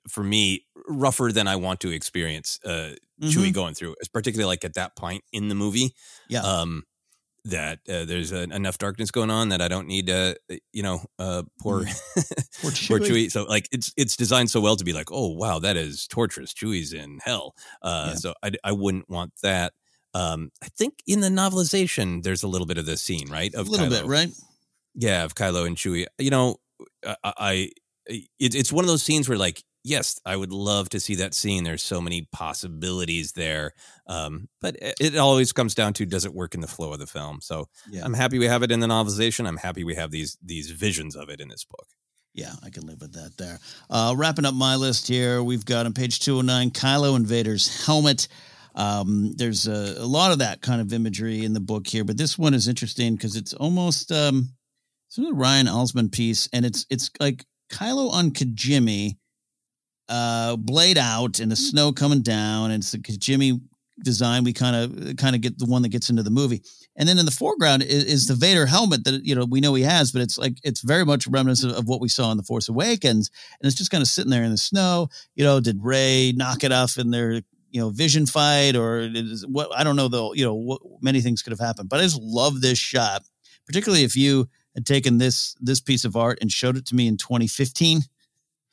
for 0.09 0.23
me, 0.23 0.65
rougher 0.87 1.31
than 1.31 1.47
I 1.47 1.57
want 1.57 1.79
to 1.81 1.91
experience. 1.91 2.59
Uh, 2.65 2.95
mm-hmm. 3.21 3.27
Chewie 3.27 3.53
going 3.53 3.75
through, 3.75 3.93
particularly 4.11 4.47
like 4.47 4.65
at 4.65 4.73
that 4.73 4.95
point 4.95 5.23
in 5.31 5.49
the 5.49 5.55
movie. 5.55 5.93
Yeah. 6.29 6.41
Um, 6.41 6.85
that 7.45 7.79
uh, 7.89 8.05
there's 8.05 8.31
uh, 8.31 8.45
enough 8.51 8.77
darkness 8.77 9.09
going 9.09 9.31
on 9.31 9.49
that 9.49 9.61
I 9.61 9.67
don't 9.67 9.87
need 9.87 10.09
uh 10.09 10.35
you 10.71 10.83
know 10.83 11.01
uh 11.17 11.43
poor 11.59 11.81
mm. 11.81 12.01
poor, 12.61 12.71
Chewie. 12.71 12.87
poor 12.87 12.99
Chewie. 12.99 13.31
So 13.31 13.43
like 13.43 13.67
it's 13.71 13.91
it's 13.97 14.15
designed 14.15 14.51
so 14.51 14.61
well 14.61 14.75
to 14.75 14.83
be 14.83 14.93
like 14.93 15.11
oh 15.11 15.29
wow 15.29 15.59
that 15.59 15.77
is 15.77 16.07
torturous. 16.07 16.53
Chewie's 16.53 16.93
in 16.93 17.19
hell. 17.23 17.55
Uh, 17.81 18.09
yeah. 18.09 18.15
so 18.15 18.33
I 18.43 18.51
I 18.63 18.71
wouldn't 18.73 19.09
want 19.09 19.33
that. 19.41 19.73
Um, 20.13 20.51
I 20.61 20.67
think 20.67 20.95
in 21.07 21.21
the 21.21 21.29
novelization 21.29 22.21
there's 22.21 22.43
a 22.43 22.47
little 22.47 22.67
bit 22.67 22.77
of 22.77 22.85
the 22.85 22.97
scene 22.97 23.29
right 23.29 23.53
of 23.55 23.67
a 23.67 23.71
little 23.71 23.87
Kylo. 23.87 24.01
bit 24.01 24.05
right. 24.05 24.29
Yeah, 24.93 25.23
of 25.23 25.35
Kylo 25.35 25.65
and 25.65 25.77
Chewie. 25.77 26.05
You 26.19 26.29
know, 26.29 26.57
I, 27.05 27.15
I 27.23 27.69
it, 28.05 28.55
it's 28.55 28.71
one 28.71 28.83
of 28.83 28.89
those 28.89 29.03
scenes 29.03 29.29
where 29.29 29.37
like 29.37 29.63
yes, 29.83 30.19
I 30.25 30.35
would 30.35 30.51
love 30.51 30.89
to 30.89 30.99
see 30.99 31.15
that 31.15 31.33
scene. 31.33 31.63
There's 31.63 31.83
so 31.83 32.01
many 32.01 32.27
possibilities 32.31 33.33
there. 33.33 33.73
Um, 34.07 34.47
but 34.61 34.75
it, 34.79 35.17
always 35.17 35.53
comes 35.53 35.75
down 35.75 35.93
to 35.93 36.05
does 36.05 36.25
it 36.25 36.33
work 36.33 36.55
in 36.55 36.61
the 36.61 36.67
flow 36.67 36.93
of 36.93 36.99
the 36.99 37.07
film? 37.07 37.39
So 37.41 37.67
yeah. 37.89 38.03
I'm 38.03 38.13
happy 38.13 38.39
we 38.39 38.47
have 38.47 38.63
it 38.63 38.71
in 38.71 38.79
the 38.79 38.87
novelization. 38.87 39.47
I'm 39.47 39.57
happy 39.57 39.83
we 39.83 39.95
have 39.95 40.11
these 40.11 40.37
these 40.43 40.71
visions 40.71 41.15
of 41.15 41.29
it 41.29 41.39
in 41.39 41.47
this 41.47 41.63
book. 41.63 41.87
Yeah, 42.33 42.53
I 42.63 42.69
can 42.69 42.85
live 42.85 43.01
with 43.01 43.13
that 43.13 43.37
there. 43.37 43.59
Uh, 43.89 44.13
wrapping 44.15 44.45
up 44.45 44.53
my 44.53 44.75
list 44.75 45.07
here, 45.07 45.43
we've 45.43 45.65
got 45.65 45.85
on 45.85 45.93
page 45.93 46.21
209 46.21 46.71
Kylo 46.71 47.15
in 47.17 47.25
Vader's 47.25 47.85
helmet. 47.85 48.29
Um, 48.73 49.33
there's 49.35 49.67
a, 49.67 49.95
a, 49.97 50.05
lot 50.05 50.31
of 50.31 50.39
that 50.39 50.61
kind 50.61 50.79
of 50.79 50.93
imagery 50.93 51.43
in 51.43 51.51
the 51.51 51.59
book 51.59 51.85
here, 51.85 52.05
but 52.05 52.17
this 52.17 52.37
one 52.37 52.53
is 52.53 52.69
interesting 52.69 53.15
because 53.15 53.35
it's 53.35 53.53
almost 53.53 54.13
um, 54.13 54.53
it's 55.09 55.17
a 55.17 55.33
Ryan 55.33 55.67
Alzmann 55.67 56.09
piece, 56.09 56.47
and 56.53 56.65
it's 56.65 56.85
it's 56.89 57.09
like 57.19 57.45
Kylo 57.69 58.11
on 58.11 58.31
Kijimi 58.31 59.17
uh, 60.11 60.57
blade 60.57 60.97
out 60.97 61.39
and 61.39 61.49
the 61.49 61.55
snow 61.55 61.93
coming 61.93 62.21
down, 62.21 62.71
and 62.71 62.81
it's 62.81 62.91
the 62.91 62.97
Jimmy 62.99 63.61
design. 64.03 64.43
We 64.43 64.51
kind 64.51 64.75
of 64.75 65.15
kind 65.15 65.35
of 65.35 65.41
get 65.41 65.57
the 65.57 65.65
one 65.65 65.81
that 65.83 65.89
gets 65.89 66.09
into 66.09 66.21
the 66.21 66.29
movie, 66.29 66.61
and 66.97 67.07
then 67.07 67.17
in 67.17 67.25
the 67.25 67.31
foreground 67.31 67.81
is, 67.81 68.03
is, 68.03 68.27
the 68.27 68.35
Vader 68.35 68.65
helmet 68.65 69.05
that 69.05 69.25
you 69.25 69.33
know 69.33 69.45
we 69.45 69.61
know 69.61 69.73
he 69.73 69.83
has, 69.83 70.11
but 70.11 70.21
it's 70.21 70.37
like 70.37 70.57
it's 70.63 70.81
very 70.81 71.05
much 71.05 71.27
a 71.27 71.29
reminiscent 71.29 71.73
of 71.73 71.87
what 71.87 72.01
we 72.01 72.09
saw 72.09 72.29
in 72.29 72.37
the 72.37 72.43
Force 72.43 72.67
Awakens, 72.67 73.31
and 73.61 73.67
it's 73.67 73.77
just 73.77 73.89
kind 73.89 74.01
of 74.01 74.07
sitting 74.09 74.29
there 74.29 74.43
in 74.43 74.51
the 74.51 74.57
snow. 74.57 75.07
You 75.35 75.45
know, 75.45 75.61
did 75.61 75.79
Rey 75.81 76.33
knock 76.35 76.65
it 76.65 76.73
off 76.73 76.97
in 76.97 77.11
their 77.11 77.41
you 77.69 77.79
know 77.79 77.89
vision 77.89 78.25
fight, 78.25 78.75
or 78.75 78.99
is 78.99 79.47
what 79.47 79.69
I 79.73 79.85
don't 79.85 79.95
know 79.95 80.09
though. 80.09 80.33
You 80.33 80.43
know, 80.43 80.55
what, 80.55 80.81
many 81.01 81.21
things 81.21 81.41
could 81.41 81.51
have 81.51 81.59
happened, 81.59 81.87
but 81.87 82.01
I 82.01 82.03
just 82.03 82.19
love 82.21 82.59
this 82.59 82.77
shot, 82.77 83.23
particularly 83.65 84.03
if 84.03 84.17
you 84.17 84.49
had 84.75 84.85
taken 84.85 85.19
this 85.19 85.55
this 85.61 85.79
piece 85.79 86.03
of 86.03 86.17
art 86.17 86.39
and 86.41 86.51
showed 86.51 86.75
it 86.75 86.85
to 86.87 86.95
me 86.95 87.07
in 87.07 87.15
2015 87.15 88.01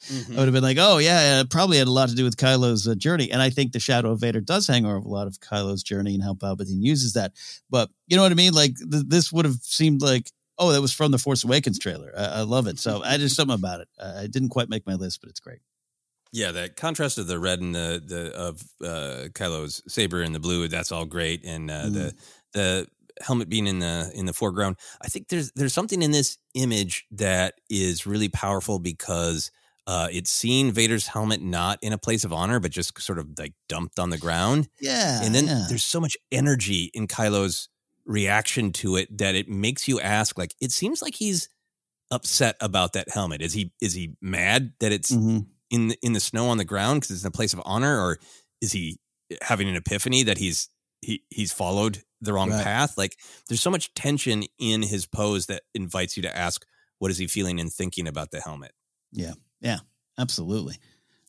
Mm-hmm. 0.07 0.33
I 0.33 0.37
would 0.37 0.45
have 0.47 0.55
been 0.55 0.63
like, 0.63 0.79
oh 0.81 0.99
yeah, 0.99 1.41
it 1.41 1.51
probably 1.51 1.79
had 1.79 1.89
a 1.89 1.93
lot 1.93 2.09
to 2.09 2.15
do 2.15 2.25
with 2.25 2.37
Kylo's 2.37 2.87
uh, 2.87 2.95
journey, 2.95 3.31
and 3.31 3.43
I 3.43 3.51
think 3.51 3.73
the 3.73 3.81
Shadow 3.81 4.13
of 4.13 4.21
Vader 4.21 4.41
does 4.41 4.67
hang 4.67 4.87
over 4.87 4.97
a 4.97 5.03
lot 5.03 5.27
of 5.27 5.41
Kylo's 5.41 5.83
journey 5.83 6.15
and 6.15 6.23
how 6.23 6.35
Palpatine 6.35 6.83
uses 6.83 7.15
that. 7.15 7.33
But 7.69 7.91
you 8.07 8.17
know 8.17 8.23
what 8.23 8.33
I 8.33 8.37
mean? 8.37 8.53
Like 8.53 8.77
th- 8.79 9.05
this 9.07 9.33
would 9.33 9.45
have 9.45 9.57
seemed 9.63 10.03
like, 10.03 10.31
oh, 10.59 10.73
that 10.73 10.81
was 10.81 10.93
from 10.93 11.11
the 11.11 11.19
Force 11.19 11.45
Awakens 11.45 11.79
trailer. 11.79 12.13
I, 12.17 12.25
I 12.25 12.41
love 12.43 12.67
it. 12.67 12.79
So 12.79 13.03
I 13.03 13.17
just 13.17 13.37
something 13.37 13.55
about 13.55 13.81
it. 13.81 13.89
Uh, 13.99 14.21
I 14.23 14.27
didn't 14.27 14.51
quite 14.51 14.69
make 14.69 14.87
my 14.87 14.95
list, 14.95 15.21
but 15.21 15.31
it's 15.31 15.41
great. 15.41 15.61
Yeah, 16.33 16.53
that 16.53 16.77
contrast 16.77 17.19
of 17.19 17.27
the 17.27 17.39
red 17.39 17.61
and 17.61 17.75
the 17.75 18.03
the 18.05 18.35
of 18.35 18.63
uh, 18.85 19.29
Kylo's 19.33 19.83
saber 19.89 20.23
and 20.23 20.35
the 20.35 20.41
blue, 20.41 20.69
that's 20.69 20.93
all 20.93 21.07
great, 21.07 21.45
and 21.45 21.71
uh, 21.71 21.85
mm. 21.85 21.93
the 21.95 22.15
the 22.53 22.87
helmet 23.21 23.49
being 23.49 23.67
in 23.67 23.79
the 23.79 24.11
in 24.15 24.27
the 24.27 24.33
foreground. 24.33 24.77
I 25.01 25.09
think 25.09 25.29
there's 25.29 25.53
there's 25.53 25.73
something 25.73 26.03
in 26.03 26.11
this 26.11 26.39
image 26.55 27.07
that 27.13 27.55
is 27.71 28.07
really 28.07 28.29
powerful 28.29 28.79
because 28.79 29.51
uh, 29.89 30.07
it's 30.13 30.31
seen 30.31 30.71
Vader's 30.71 31.07
helmet 31.07 31.41
not 31.41 31.79
in 31.81 31.95
a 31.95 31.99
place 31.99 32.23
of 32.23 32.33
honor, 32.33 32.61
but 32.61 32.71
just 32.71 33.01
sort 33.01 33.19
of 33.19 33.27
like 33.39 33.55
dumped 33.71 33.99
on 33.99 34.11
the 34.11 34.19
ground. 34.19 34.69
Yeah. 34.81 35.23
And 35.23 35.35
then 35.35 35.47
yeah. 35.47 35.65
there's 35.67 35.85
so 35.85 35.99
much 35.99 36.15
energy 36.31 36.91
in 36.93 37.07
Kylo's 37.07 37.71
reaction 38.05 38.71
to 38.73 38.97
it 38.97 39.17
that 39.17 39.35
it 39.35 39.49
makes 39.49 39.89
you 39.89 39.99
ask, 39.99 40.37
like, 40.37 40.55
it 40.61 40.73
seems 40.73 41.01
like 41.01 41.15
he's 41.15 41.49
upset 42.11 42.57
about 42.61 42.93
that 42.93 43.09
helmet. 43.11 43.41
Is 43.41 43.55
he 43.55 43.73
is 43.81 43.95
he 43.95 44.15
mad 44.21 44.75
that 44.81 44.93
it's 44.93 45.11
mm-hmm. 45.11 45.39
in 45.71 45.89
the, 45.89 45.99
in 46.03 46.13
the 46.13 46.21
snow 46.21 46.49
on 46.49 46.59
the 46.59 46.65
ground 46.67 47.01
because 47.01 47.17
it's 47.17 47.25
in 47.25 47.29
a 47.29 47.31
place 47.31 47.55
of 47.55 47.63
honor, 47.65 47.99
or 47.99 48.19
is 48.61 48.73
he 48.73 48.99
having 49.41 49.71
an 49.71 49.77
epiphany 49.77 50.23
that 50.23 50.37
he's 50.37 50.69
he 51.01 51.23
he's 51.31 51.53
followed 51.53 52.03
the 52.21 52.35
wrong 52.35 52.51
right. 52.51 52.63
path? 52.63 52.99
Like, 52.99 53.17
there's 53.49 53.63
so 53.63 53.71
much 53.71 53.95
tension 53.95 54.45
in 54.59 54.83
his 54.83 55.07
pose 55.07 55.47
that 55.47 55.63
invites 55.75 56.15
you 56.15 56.23
to 56.25 56.37
ask, 56.37 56.67
what 56.99 57.11
is 57.11 57.17
he 57.17 57.27
feeling 57.27 57.59
and 57.59 57.73
thinking 57.73 58.07
about 58.07 58.33
the 58.33 58.41
helmet? 58.41 58.73
Yeah. 59.13 59.33
Yeah, 59.61 59.79
absolutely. 60.19 60.77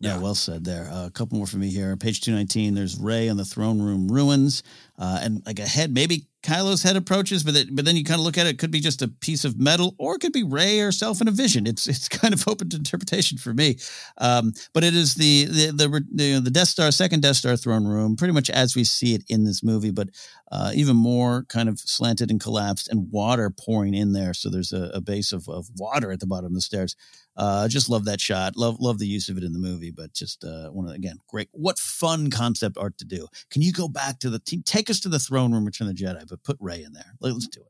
Yeah, 0.01 0.15
yeah, 0.15 0.21
well 0.21 0.35
said 0.35 0.63
there. 0.63 0.89
Uh, 0.89 1.07
a 1.07 1.11
couple 1.11 1.37
more 1.37 1.47
for 1.47 1.57
me 1.57 1.69
here. 1.69 1.95
Page 1.97 2.21
219, 2.21 2.73
there's 2.73 2.97
Rey 2.97 3.27
on 3.27 3.35
the 3.35 3.43
throne 3.43 3.81
room 3.81 4.07
ruins. 4.09 4.63
Uh, 4.97 5.19
and 5.21 5.41
like 5.45 5.59
a 5.59 5.67
head, 5.67 5.93
maybe 5.93 6.27
Kylo's 6.41 6.83
head 6.83 6.95
approaches, 6.95 7.43
but 7.43 7.55
it, 7.55 7.75
but 7.75 7.83
then 7.83 7.97
you 7.97 8.05
kind 8.05 8.19
of 8.19 8.25
look 8.25 8.37
at 8.37 8.47
it, 8.47 8.51
it 8.51 8.59
could 8.59 8.71
be 8.71 8.79
just 8.79 9.01
a 9.01 9.09
piece 9.09 9.43
of 9.43 9.59
metal, 9.59 9.93
or 9.97 10.15
it 10.15 10.19
could 10.19 10.31
be 10.31 10.43
Rey 10.43 10.77
herself 10.79 11.19
in 11.19 11.27
a 11.27 11.31
vision. 11.31 11.67
It's 11.67 11.85
it's 11.87 12.07
kind 12.09 12.33
of 12.33 12.47
open 12.47 12.69
to 12.69 12.77
interpretation 12.77 13.37
for 13.37 13.53
me. 13.53 13.77
Um, 14.17 14.53
but 14.73 14.85
it 14.85 14.93
is 14.93 15.15
the 15.15 15.45
the 15.45 15.71
the, 15.71 16.05
the, 16.13 16.39
the 16.39 16.49
Death 16.49 16.69
Star, 16.69 16.91
second 16.91 17.21
Death 17.21 17.37
Star 17.37 17.57
throne 17.57 17.85
room, 17.85 18.15
pretty 18.15 18.33
much 18.33 18.49
as 18.49 18.75
we 18.75 18.85
see 18.85 19.15
it 19.15 19.23
in 19.27 19.43
this 19.43 19.63
movie, 19.63 19.91
but 19.91 20.09
uh, 20.51 20.71
even 20.73 20.95
more 20.95 21.43
kind 21.49 21.67
of 21.67 21.79
slanted 21.79 22.31
and 22.31 22.39
collapsed, 22.39 22.87
and 22.87 23.11
water 23.11 23.49
pouring 23.49 23.93
in 23.93 24.13
there. 24.13 24.33
So 24.33 24.49
there's 24.49 24.71
a, 24.71 24.91
a 24.93 25.01
base 25.01 25.33
of, 25.33 25.47
of 25.49 25.67
water 25.75 26.11
at 26.11 26.21
the 26.21 26.27
bottom 26.27 26.47
of 26.47 26.53
the 26.53 26.61
stairs. 26.61 26.95
Uh, 27.39 27.69
just 27.69 27.89
love 27.89 28.03
that 28.03 28.19
shot. 28.19 28.57
Love 28.57 28.81
love 28.81 28.99
the 28.99 29.07
use 29.07 29.29
of 29.29 29.37
it 29.37 29.43
in 29.45 29.53
the 29.53 29.59
movie. 29.59 29.91
But 29.91 30.13
just 30.13 30.43
uh, 30.43 30.69
one 30.69 30.85
of 30.87 30.93
again, 30.93 31.17
great. 31.29 31.47
What 31.53 31.79
fun 31.79 32.29
concept 32.29 32.77
art 32.77 32.97
to 32.97 33.05
do. 33.05 33.27
Can 33.49 33.61
you 33.61 33.71
go 33.71 33.87
back 33.87 34.19
to 34.19 34.29
the 34.29 34.39
team 34.39 34.61
take 34.65 34.89
us 34.89 34.99
to 35.01 35.09
the 35.09 35.19
throne 35.19 35.53
room, 35.53 35.65
Return 35.65 35.87
of 35.87 35.95
the 35.95 36.03
Jedi, 36.03 36.27
but 36.27 36.43
put 36.43 36.57
Rey 36.59 36.83
in 36.83 36.91
there. 36.91 37.13
Let's 37.21 37.47
do 37.47 37.61
it. 37.61 37.67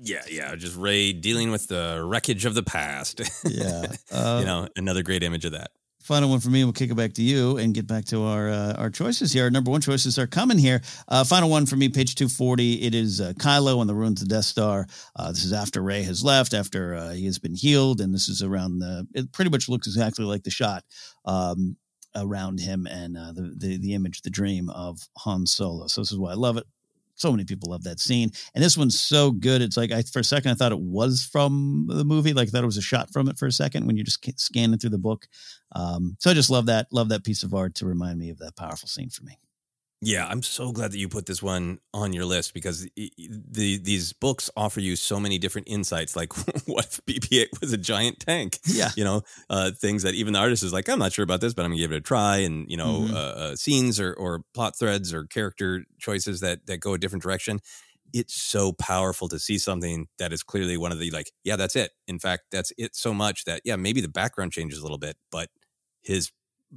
Yeah, 0.00 0.22
yeah, 0.28 0.54
just 0.54 0.76
Rey 0.76 1.12
dealing 1.12 1.50
with 1.50 1.68
the 1.68 2.04
wreckage 2.04 2.44
of 2.44 2.54
the 2.54 2.62
past. 2.62 3.20
Yeah, 3.44 3.86
uh, 4.12 4.38
you 4.40 4.46
know, 4.46 4.68
another 4.76 5.02
great 5.02 5.22
image 5.22 5.44
of 5.44 5.52
that 5.52 5.70
final 6.08 6.30
one 6.30 6.40
for 6.40 6.48
me. 6.48 6.64
We'll 6.64 6.72
kick 6.72 6.90
it 6.90 6.94
back 6.94 7.12
to 7.14 7.22
you 7.22 7.58
and 7.58 7.74
get 7.74 7.86
back 7.86 8.06
to 8.06 8.22
our 8.22 8.48
uh, 8.48 8.72
our 8.78 8.90
choices 8.90 9.32
here. 9.32 9.44
Our 9.44 9.50
number 9.50 9.70
one 9.70 9.82
choices 9.82 10.18
are 10.18 10.26
coming 10.26 10.58
here. 10.58 10.80
Uh, 11.06 11.22
final 11.22 11.50
one 11.50 11.66
for 11.66 11.76
me, 11.76 11.90
page 11.90 12.14
two 12.14 12.28
forty. 12.28 12.82
It 12.82 12.94
is 12.94 13.20
uh, 13.20 13.34
Kylo 13.34 13.78
on 13.78 13.86
the 13.86 13.94
ruins 13.94 14.22
of 14.22 14.28
the 14.28 14.34
Death 14.34 14.46
Star. 14.46 14.86
Uh, 15.14 15.28
this 15.28 15.44
is 15.44 15.52
after 15.52 15.82
Rey 15.82 16.02
has 16.02 16.24
left, 16.24 16.54
after 16.54 16.94
uh, 16.94 17.10
he 17.10 17.26
has 17.26 17.38
been 17.38 17.54
healed, 17.54 18.00
and 18.00 18.12
this 18.12 18.28
is 18.28 18.42
around 18.42 18.78
the. 18.78 19.06
It 19.14 19.30
pretty 19.32 19.50
much 19.50 19.68
looks 19.68 19.86
exactly 19.86 20.24
like 20.24 20.42
the 20.42 20.50
shot. 20.50 20.82
Um, 21.24 21.76
around 22.16 22.58
him 22.58 22.86
and 22.90 23.16
uh, 23.16 23.32
the, 23.32 23.54
the 23.56 23.78
the 23.78 23.94
image, 23.94 24.22
the 24.22 24.30
dream 24.30 24.70
of 24.70 24.98
Han 25.18 25.46
Solo. 25.46 25.86
So 25.88 26.00
this 26.00 26.10
is 26.10 26.18
why 26.18 26.30
I 26.30 26.34
love 26.34 26.56
it. 26.56 26.64
So 27.16 27.32
many 27.32 27.44
people 27.44 27.70
love 27.70 27.82
that 27.82 27.98
scene, 28.00 28.30
and 28.54 28.62
this 28.64 28.78
one's 28.78 28.98
so 28.98 29.32
good. 29.32 29.60
It's 29.60 29.76
like 29.76 29.90
I 29.90 30.02
for 30.02 30.20
a 30.20 30.24
second 30.24 30.52
I 30.52 30.54
thought 30.54 30.72
it 30.72 30.80
was 30.80 31.28
from 31.30 31.86
the 31.88 32.04
movie, 32.04 32.32
like 32.32 32.48
I 32.48 32.50
thought 32.50 32.62
it 32.62 32.66
was 32.66 32.76
a 32.78 32.82
shot 32.82 33.12
from 33.12 33.28
it 33.28 33.38
for 33.38 33.46
a 33.46 33.52
second 33.52 33.86
when 33.86 33.96
you're 33.96 34.04
just 34.04 34.24
scanning 34.40 34.78
through 34.78 34.90
the 34.90 34.98
book. 34.98 35.26
Um, 35.72 36.16
so 36.18 36.30
I 36.30 36.34
just 36.34 36.50
love 36.50 36.66
that, 36.66 36.86
love 36.92 37.10
that 37.10 37.24
piece 37.24 37.42
of 37.42 37.54
art 37.54 37.74
to 37.76 37.86
remind 37.86 38.18
me 38.18 38.30
of 38.30 38.38
that 38.38 38.56
powerful 38.56 38.88
scene 38.88 39.10
for 39.10 39.24
me. 39.24 39.38
Yeah, 40.00 40.28
I'm 40.28 40.44
so 40.44 40.70
glad 40.70 40.92
that 40.92 40.98
you 40.98 41.08
put 41.08 41.26
this 41.26 41.42
one 41.42 41.80
on 41.92 42.12
your 42.12 42.24
list 42.24 42.54
because 42.54 42.88
the 42.94 43.78
these 43.78 44.12
books 44.12 44.48
offer 44.56 44.78
you 44.78 44.94
so 44.94 45.18
many 45.18 45.38
different 45.38 45.68
insights. 45.68 46.14
Like, 46.14 46.36
what 46.66 46.84
if 46.84 47.00
BB-8 47.04 47.60
was 47.60 47.72
a 47.72 47.76
giant 47.76 48.20
tank? 48.20 48.60
Yeah, 48.64 48.90
you 48.96 49.02
know, 49.02 49.22
uh, 49.50 49.72
things 49.72 50.04
that 50.04 50.14
even 50.14 50.34
the 50.34 50.38
artist 50.38 50.62
is 50.62 50.72
like, 50.72 50.88
I'm 50.88 51.00
not 51.00 51.12
sure 51.12 51.24
about 51.24 51.40
this, 51.40 51.52
but 51.52 51.64
I'm 51.64 51.72
gonna 51.72 51.80
give 51.80 51.90
it 51.90 51.96
a 51.96 52.00
try. 52.00 52.38
And 52.38 52.70
you 52.70 52.76
know, 52.76 53.00
mm-hmm. 53.00 53.14
uh, 53.14 53.18
uh, 53.18 53.56
scenes 53.56 53.98
or, 53.98 54.14
or 54.14 54.42
plot 54.54 54.78
threads 54.78 55.12
or 55.12 55.24
character 55.24 55.84
choices 55.98 56.40
that 56.40 56.66
that 56.66 56.78
go 56.78 56.94
a 56.94 56.98
different 56.98 57.24
direction. 57.24 57.58
It's 58.12 58.34
so 58.34 58.72
powerful 58.72 59.28
to 59.28 59.38
see 59.38 59.58
something 59.58 60.06
that 60.18 60.32
is 60.32 60.42
clearly 60.44 60.78
one 60.78 60.92
of 60.92 61.00
the 61.00 61.10
like, 61.10 61.32
yeah, 61.42 61.56
that's 61.56 61.76
it. 61.76 61.90
In 62.06 62.20
fact, 62.20 62.44
that's 62.52 62.72
it 62.78 62.94
so 62.94 63.12
much 63.12 63.44
that 63.46 63.62
yeah, 63.64 63.74
maybe 63.74 64.00
the 64.00 64.08
background 64.08 64.52
changes 64.52 64.78
a 64.78 64.82
little 64.82 64.96
bit, 64.96 65.16
but 65.32 65.48
his 66.02 66.32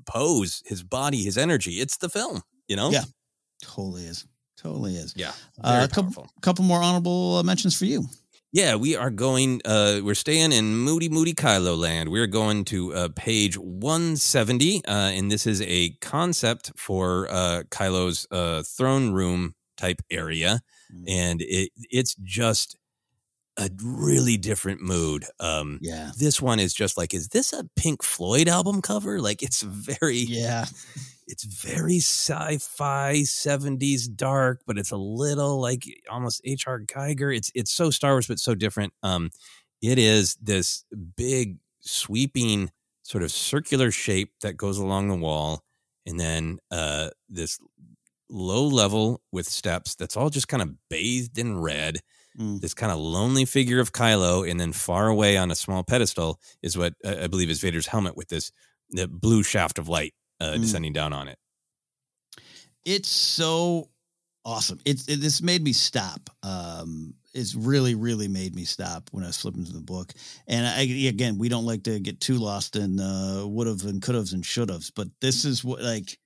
pose, 0.05 0.63
his 0.65 0.84
body, 0.84 1.24
his 1.24 1.38
energy, 1.38 1.74
it's 1.74 1.97
the 1.97 2.09
film 2.09 2.43
you 2.72 2.78
know? 2.78 2.89
Yeah, 2.89 3.03
totally 3.61 4.05
is. 4.05 4.26
Totally 4.57 4.95
is. 4.95 5.13
Yeah. 5.17 5.34
Uh, 5.61 5.88
a 5.89 5.93
couple, 5.93 6.26
couple 6.41 6.63
more 6.63 6.82
honorable 6.82 7.36
uh, 7.36 7.43
mentions 7.43 7.78
for 7.78 7.84
you. 7.84 8.05
Yeah, 8.53 8.76
we 8.76 8.95
are 8.95 9.09
going. 9.09 9.61
Uh, 9.65 9.99
we're 10.03 10.15
staying 10.15 10.51
in 10.51 10.76
Moody 10.76 11.09
Moody 11.09 11.34
Kylo 11.34 11.78
land. 11.78 12.09
We're 12.09 12.28
going 12.28 12.65
to 12.65 12.93
uh, 12.93 13.09
page 13.15 13.57
170, 13.57 14.86
uh, 14.86 14.91
and 14.91 15.32
this 15.32 15.47
is 15.47 15.61
a 15.61 15.91
concept 16.01 16.72
for 16.76 17.28
uh, 17.30 17.63
Kylo's 17.69 18.28
uh, 18.30 18.63
throne 18.63 19.11
room 19.11 19.55
type 19.78 20.01
area, 20.11 20.61
mm. 20.93 21.05
and 21.07 21.41
it 21.41 21.72
it's 21.76 22.15
just 22.24 22.76
a 23.62 23.70
really 23.84 24.38
different 24.38 24.82
mood. 24.82 25.26
Um, 25.39 25.80
yeah, 25.82 26.12
this 26.18 26.41
one 26.41 26.59
is 26.59 26.74
just 26.74 26.97
like, 26.97 27.14
is 27.14 27.30
this 27.30 27.53
a 27.53 27.64
Pink 27.76 28.03
Floyd 28.03 28.47
album 28.47 28.82
cover? 28.82 29.22
Like, 29.22 29.43
it's 29.43 29.62
very 29.62 30.18
yeah 30.18 30.66
it's 31.32 31.43
very 31.45 31.97
sci-fi 31.97 33.22
70s 33.22 34.14
dark 34.16 34.62
but 34.68 34.78
it's 34.78 34.91
a 34.91 34.97
little 34.97 35.62
like 35.62 35.84
almost 36.09 36.41
hr 36.45 36.78
Giger. 36.86 37.36
it's 37.36 37.51
it's 37.55 37.72
so 37.72 37.89
star 37.89 38.12
wars 38.12 38.28
but 38.28 38.38
so 38.38 38.53
different 38.53 38.93
um 39.01 39.30
it 39.82 39.97
is 39.97 40.36
this 40.36 40.84
big 41.16 41.57
sweeping 41.80 42.70
sort 43.03 43.24
of 43.24 43.32
circular 43.32 43.91
shape 43.91 44.34
that 44.41 44.57
goes 44.57 44.78
along 44.78 45.07
the 45.07 45.16
wall 45.16 45.64
and 46.05 46.20
then 46.20 46.59
uh 46.70 47.09
this 47.30 47.59
low 48.30 48.66
level 48.66 49.22
with 49.32 49.47
steps 49.47 49.95
that's 49.95 50.18
all 50.18 50.30
just 50.30 50.47
kind 50.47 50.62
of 50.62 50.74
bathed 50.89 51.38
in 51.38 51.59
red 51.59 51.99
mm. 52.39 52.59
this 52.61 52.73
kind 52.73 52.91
of 52.91 52.99
lonely 52.99 53.45
figure 53.45 53.79
of 53.79 53.91
kylo 53.91 54.49
and 54.49 54.59
then 54.59 54.71
far 54.71 55.07
away 55.07 55.38
on 55.38 55.51
a 55.51 55.55
small 55.55 55.84
pedestal 55.84 56.39
is 56.61 56.77
what 56.77 56.93
uh, 57.05 57.15
i 57.21 57.27
believe 57.27 57.49
is 57.49 57.61
vader's 57.61 57.88
helmet 57.88 58.15
with 58.15 58.29
this 58.29 58.51
the 58.91 59.07
blue 59.07 59.43
shaft 59.43 59.79
of 59.79 59.88
light 59.88 60.13
uh, 60.39 60.53
mm. 60.53 60.61
descending 60.61 60.93
down 60.93 61.13
on 61.13 61.27
it. 61.27 61.38
It's 62.86 63.09
so 63.09 63.89
awesome. 64.43 64.79
It's 64.86 65.07
it, 65.07 65.21
this 65.21 65.41
made 65.41 65.63
me 65.63 65.73
stop. 65.73 66.29
Um, 66.43 67.13
it's 67.34 67.55
really, 67.55 67.95
really 67.95 68.27
made 68.27 68.55
me 68.55 68.65
stop 68.65 69.09
when 69.11 69.23
I 69.23 69.27
was 69.27 69.38
flipping 69.38 69.63
through 69.63 69.79
the 69.79 69.86
book. 69.86 70.13
And 70.47 70.65
I, 70.65 70.82
again, 71.07 71.38
we 71.38 71.47
don't 71.47 71.65
like 71.65 71.84
to 71.84 71.99
get 71.99 72.19
too 72.19 72.36
lost 72.36 72.75
in 72.75 72.99
uh, 72.99 73.45
would 73.45 73.67
have 73.67 73.86
and 73.86 74.01
could 74.01 74.15
have 74.15 74.34
and 74.34 74.45
should 74.45 74.69
have, 74.69 74.89
but 74.95 75.07
this 75.21 75.45
is 75.45 75.63
what 75.63 75.82
like 75.82 76.17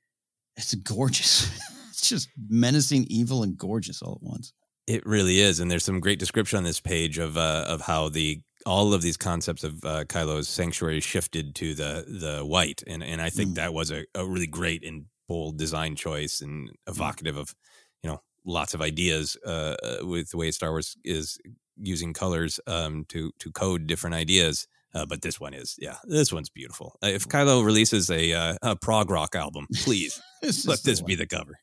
it's 0.56 0.74
gorgeous. 0.76 1.50
it's 1.90 2.10
just 2.10 2.30
menacing, 2.50 3.06
evil, 3.10 3.44
and 3.44 3.58
gorgeous 3.58 4.02
all 4.02 4.16
at 4.16 4.24
once. 4.24 4.54
It 4.88 5.06
really 5.06 5.40
is, 5.40 5.60
and 5.60 5.70
there's 5.70 5.84
some 5.84 6.00
great 6.00 6.20
description 6.20 6.58
on 6.58 6.64
this 6.64 6.80
page 6.80 7.18
of 7.18 7.38
uh, 7.38 7.66
of 7.68 7.82
how 7.82 8.10
the 8.10 8.42
all 8.66 8.94
of 8.94 9.02
these 9.02 9.18
concepts 9.18 9.64
of 9.64 9.84
uh, 9.84 10.04
Kylo's 10.06 10.48
sanctuary 10.48 11.00
shifted 11.00 11.56
to 11.56 11.74
the 11.74 12.06
the 12.08 12.46
white, 12.46 12.84
and 12.86 13.04
and 13.04 13.22
I 13.22 13.30
think 13.30 13.52
mm. 13.52 13.56
that 13.56 13.74
was 13.74 13.92
a, 13.92 14.06
a 14.14 14.26
really 14.26 14.48
great 14.48 14.86
and 14.86 15.06
bold 15.28 15.58
design 15.58 15.96
choice 15.96 16.42
and 16.42 16.70
mm. 16.70 16.74
evocative 16.88 17.38
of 17.38 17.56
you 18.04 18.10
know 18.10 18.22
lots 18.46 18.74
of 18.74 18.82
ideas 18.82 19.38
uh, 19.46 19.76
uh, 19.82 19.98
with 20.02 20.30
the 20.30 20.38
way 20.38 20.52
Star 20.52 20.72
Wars 20.72 20.96
is 21.04 21.40
using 21.78 22.14
colors 22.14 22.60
um, 22.68 23.06
to 23.10 23.32
to 23.40 23.52
code 23.52 23.88
different 23.88 24.16
ideas. 24.16 24.68
Uh, 24.94 25.06
but 25.06 25.22
this 25.22 25.42
one 25.42 25.54
is, 25.54 25.76
yeah, 25.78 25.98
this 26.06 26.32
one's 26.32 26.50
beautiful. 26.50 26.96
Uh, 27.04 27.08
if 27.08 27.28
Kylo 27.28 27.66
releases 27.66 28.10
a, 28.10 28.32
uh, 28.32 28.56
a 28.62 28.76
prog 28.78 29.10
rock 29.10 29.36
album, 29.36 29.68
please 29.76 30.22
let 30.66 30.84
this 30.84 31.02
be 31.02 31.16
the 31.16 31.28
cover. 31.28 31.60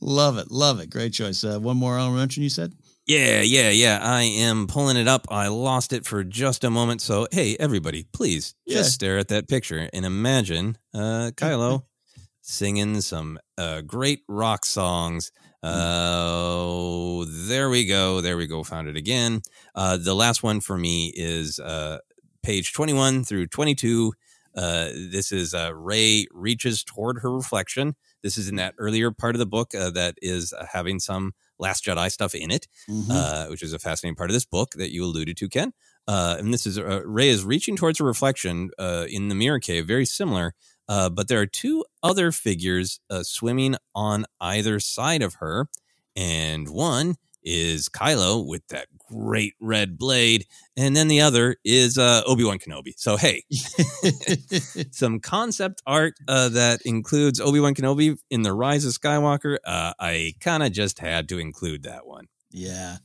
Love 0.00 0.38
it, 0.38 0.50
love 0.50 0.80
it. 0.80 0.90
Great 0.90 1.12
choice. 1.12 1.44
Uh, 1.44 1.58
one 1.58 1.76
more 1.76 1.98
mention, 2.10 2.42
you 2.42 2.48
said. 2.48 2.72
Yeah, 3.06 3.40
yeah, 3.40 3.70
yeah. 3.70 4.00
I 4.02 4.22
am 4.22 4.66
pulling 4.66 4.96
it 4.96 5.06
up. 5.06 5.28
I 5.30 5.46
lost 5.46 5.92
it 5.92 6.04
for 6.04 6.24
just 6.24 6.64
a 6.64 6.70
moment. 6.70 7.00
So, 7.00 7.28
hey, 7.30 7.56
everybody, 7.60 8.04
please 8.12 8.54
yeah. 8.66 8.78
just 8.78 8.94
stare 8.94 9.18
at 9.18 9.28
that 9.28 9.48
picture 9.48 9.88
and 9.92 10.04
imagine 10.04 10.76
uh, 10.92 11.30
Kylo 11.36 11.84
singing 12.42 13.00
some 13.00 13.38
uh, 13.56 13.82
great 13.82 14.22
rock 14.28 14.66
songs. 14.66 15.30
Uh, 15.62 17.24
there 17.28 17.70
we 17.70 17.86
go. 17.86 18.20
There 18.20 18.36
we 18.36 18.48
go. 18.48 18.64
Found 18.64 18.88
it 18.88 18.96
again. 18.96 19.42
Uh, 19.74 19.96
the 19.96 20.14
last 20.14 20.42
one 20.42 20.60
for 20.60 20.76
me 20.76 21.12
is 21.14 21.60
uh, 21.60 21.98
page 22.42 22.72
21 22.72 23.22
through 23.22 23.46
22. 23.46 24.12
Uh, 24.56 24.88
this 24.92 25.32
is 25.32 25.54
uh, 25.54 25.74
Rey 25.74 26.26
reaches 26.32 26.82
toward 26.82 27.18
her 27.20 27.32
reflection. 27.32 27.94
This 28.22 28.38
is 28.38 28.48
in 28.48 28.56
that 28.56 28.74
earlier 28.78 29.10
part 29.10 29.34
of 29.34 29.38
the 29.38 29.46
book 29.46 29.74
uh, 29.74 29.90
that 29.90 30.16
is 30.22 30.52
uh, 30.52 30.66
having 30.72 30.98
some 30.98 31.32
Last 31.58 31.84
Jedi 31.84 32.10
stuff 32.10 32.34
in 32.34 32.50
it, 32.50 32.66
mm-hmm. 32.88 33.10
uh, 33.10 33.46
which 33.46 33.62
is 33.62 33.72
a 33.72 33.78
fascinating 33.78 34.16
part 34.16 34.30
of 34.30 34.34
this 34.34 34.44
book 34.44 34.72
that 34.72 34.92
you 34.92 35.04
alluded 35.04 35.36
to, 35.38 35.48
Ken. 35.48 35.72
Uh, 36.08 36.36
and 36.38 36.52
this 36.52 36.66
is 36.66 36.78
uh, 36.78 37.02
Rey 37.04 37.28
is 37.28 37.44
reaching 37.44 37.76
towards 37.76 38.00
a 38.00 38.04
reflection 38.04 38.70
uh, 38.78 39.06
in 39.08 39.28
the 39.28 39.34
mirror 39.34 39.58
cave, 39.58 39.86
very 39.86 40.04
similar. 40.04 40.54
Uh, 40.88 41.08
but 41.08 41.28
there 41.28 41.40
are 41.40 41.46
two 41.46 41.84
other 42.02 42.30
figures 42.30 43.00
uh, 43.10 43.22
swimming 43.22 43.74
on 43.94 44.24
either 44.40 44.78
side 44.78 45.22
of 45.22 45.34
her, 45.34 45.68
and 46.14 46.68
one 46.68 47.16
is 47.46 47.88
Kylo 47.88 48.46
with 48.46 48.66
that 48.68 48.88
great 49.08 49.54
red 49.60 49.96
blade, 49.96 50.44
and 50.76 50.94
then 50.94 51.08
the 51.08 51.20
other 51.22 51.56
is 51.64 51.96
uh, 51.96 52.22
Obi 52.26 52.44
Wan 52.44 52.58
Kenobi. 52.58 52.92
So 52.96 53.16
hey, 53.16 53.44
some 54.90 55.20
concept 55.20 55.80
art 55.86 56.14
uh, 56.28 56.50
that 56.50 56.82
includes 56.84 57.40
Obi 57.40 57.60
Wan 57.60 57.74
Kenobi 57.74 58.18
in 58.30 58.42
the 58.42 58.52
Rise 58.52 58.84
of 58.84 58.92
Skywalker. 58.92 59.56
Uh, 59.64 59.94
I 59.98 60.34
kind 60.40 60.62
of 60.62 60.72
just 60.72 60.98
had 60.98 61.28
to 61.30 61.38
include 61.38 61.84
that 61.84 62.06
one. 62.06 62.26
Yeah. 62.50 62.96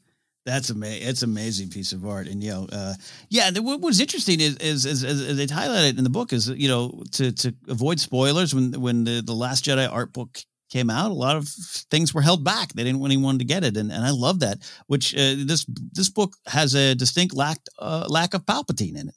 That's 0.44 0.72
amazing. 0.72 1.08
It's 1.08 1.22
amazing 1.22 1.70
piece 1.70 1.94
of 1.94 2.04
art, 2.04 2.28
and 2.28 2.44
you 2.44 2.50
know, 2.50 2.68
uh, 2.72 2.96
yeah. 3.30 3.52
The, 3.52 3.62
what 3.62 3.80
was 3.80 4.02
interesting 4.02 4.40
is, 4.40 4.56
is, 4.58 4.86
is, 4.88 5.04
is 5.04 5.38
they 5.38 5.46
highlighted 5.46 6.00
in 6.00 6.04
the 6.04 6.10
book 6.10 6.34
is 6.34 6.50
you 6.50 6.68
know 6.68 7.04
to 7.12 7.32
to 7.32 7.54
avoid 7.68 8.00
spoilers 8.00 8.56
when 8.56 8.72
when 8.82 9.04
the 9.04 9.22
the 9.22 9.36
Last 9.36 9.66
Jedi 9.66 9.88
art 9.92 10.14
book 10.14 10.40
came 10.72 10.90
out, 10.90 11.12
a 11.12 11.14
lot 11.14 11.36
of 11.36 11.48
things 11.48 12.14
were 12.14 12.22
held 12.22 12.44
back. 12.44 12.74
They 12.74 12.84
didn't 12.84 13.00
want 13.00 13.14
anyone 13.14 13.38
to 13.40 13.46
get 13.46 13.64
it, 13.64 13.78
and, 13.78 13.92
and 13.92 14.04
I 14.04 14.12
love 14.12 14.40
that. 14.40 14.60
Which 14.88 15.14
uh, 15.14 15.36
this 15.38 15.66
this 15.92 16.10
book 16.10 16.36
has 16.48 16.74
a 16.74 16.96
distinct 16.96 17.36
lack 17.36 17.60
uh, 17.78 18.08
lack 18.10 18.34
of 18.34 18.46
Palpatine 18.46 18.98
in 18.98 19.10
it. 19.10 19.16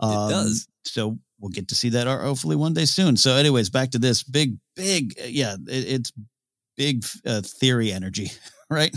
Um, 0.00 0.30
it 0.30 0.32
does. 0.32 0.68
So 0.84 1.18
we'll 1.38 1.50
get 1.50 1.68
to 1.68 1.74
see 1.74 1.90
that 1.90 2.06
hopefully 2.06 2.56
one 2.56 2.74
day 2.74 2.86
soon. 2.86 3.16
So, 3.16 3.34
anyways, 3.36 3.70
back 3.70 3.90
to 3.90 3.98
this 3.98 4.22
big, 4.22 4.56
big, 4.76 5.14
uh, 5.20 5.26
yeah, 5.26 5.54
it, 5.68 5.92
it's 5.92 6.12
big 6.76 7.04
uh, 7.26 7.42
theory 7.42 7.92
energy, 7.92 8.32
right? 8.70 8.94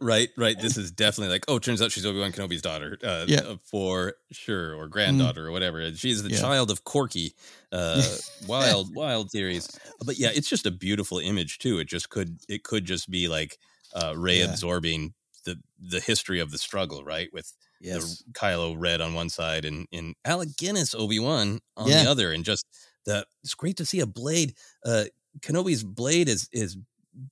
Right, 0.00 0.28
right. 0.36 0.58
This 0.60 0.76
is 0.76 0.90
definitely 0.90 1.32
like, 1.32 1.44
oh, 1.48 1.58
turns 1.58 1.82
out 1.82 1.92
she's 1.92 2.06
Obi 2.06 2.18
Wan 2.18 2.32
Kenobi's 2.32 2.62
daughter, 2.62 2.98
uh, 3.02 3.24
yeah. 3.26 3.40
Uh, 3.40 3.56
for 3.62 4.14
sure, 4.30 4.74
or 4.74 4.88
granddaughter, 4.88 5.44
mm. 5.44 5.48
or 5.48 5.50
whatever. 5.52 5.94
She's 5.94 6.22
the 6.22 6.30
yeah. 6.30 6.40
child 6.40 6.70
of 6.70 6.84
Corky. 6.84 7.34
Uh, 7.72 8.02
wild, 8.46 8.94
wild 8.94 9.30
theories. 9.30 9.78
But 10.04 10.18
yeah, 10.18 10.30
it's 10.34 10.48
just 10.48 10.66
a 10.66 10.70
beautiful 10.70 11.18
image 11.18 11.58
too. 11.58 11.78
It 11.78 11.88
just 11.88 12.10
could, 12.10 12.38
it 12.48 12.64
could 12.64 12.84
just 12.84 13.10
be 13.10 13.28
like 13.28 13.58
uh, 13.94 14.14
Rey 14.16 14.38
yeah. 14.38 14.46
absorbing 14.46 15.14
the 15.44 15.58
the 15.80 16.00
history 16.00 16.40
of 16.40 16.50
the 16.50 16.58
struggle, 16.58 17.04
right? 17.04 17.28
With 17.32 17.52
yes. 17.80 18.22
the 18.26 18.32
Kylo 18.32 18.74
Red 18.78 19.00
on 19.00 19.14
one 19.14 19.28
side 19.28 19.64
and 19.64 19.86
and 19.92 20.14
Alec 20.24 20.50
Guinness 20.56 20.94
Obi 20.94 21.18
Wan 21.18 21.60
on 21.76 21.88
yeah. 21.88 22.04
the 22.04 22.10
other, 22.10 22.32
and 22.32 22.44
just 22.44 22.66
the. 23.04 23.26
It's 23.42 23.54
great 23.54 23.76
to 23.78 23.86
see 23.86 24.00
a 24.00 24.06
blade. 24.06 24.54
Uh, 24.84 25.04
Kenobi's 25.40 25.84
blade 25.84 26.28
is 26.28 26.48
is 26.52 26.76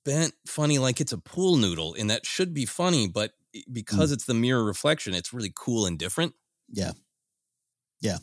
bent 0.05 0.33
funny 0.45 0.77
like 0.77 1.01
it's 1.01 1.11
a 1.11 1.17
pool 1.17 1.57
noodle 1.57 1.95
and 1.97 2.09
that 2.09 2.25
should 2.25 2.53
be 2.53 2.65
funny 2.65 3.07
but 3.07 3.31
mm. 3.55 3.63
because 3.71 4.11
mm. 4.11 4.13
it's 4.13 4.25
the 4.25 4.33
mirror 4.33 4.63
reflection 4.63 5.13
it's 5.13 5.33
really 5.33 5.51
cool 5.55 5.85
and 5.85 5.97
different. 5.97 6.33
Yeah. 6.69 6.91
Yeah. 8.01 8.17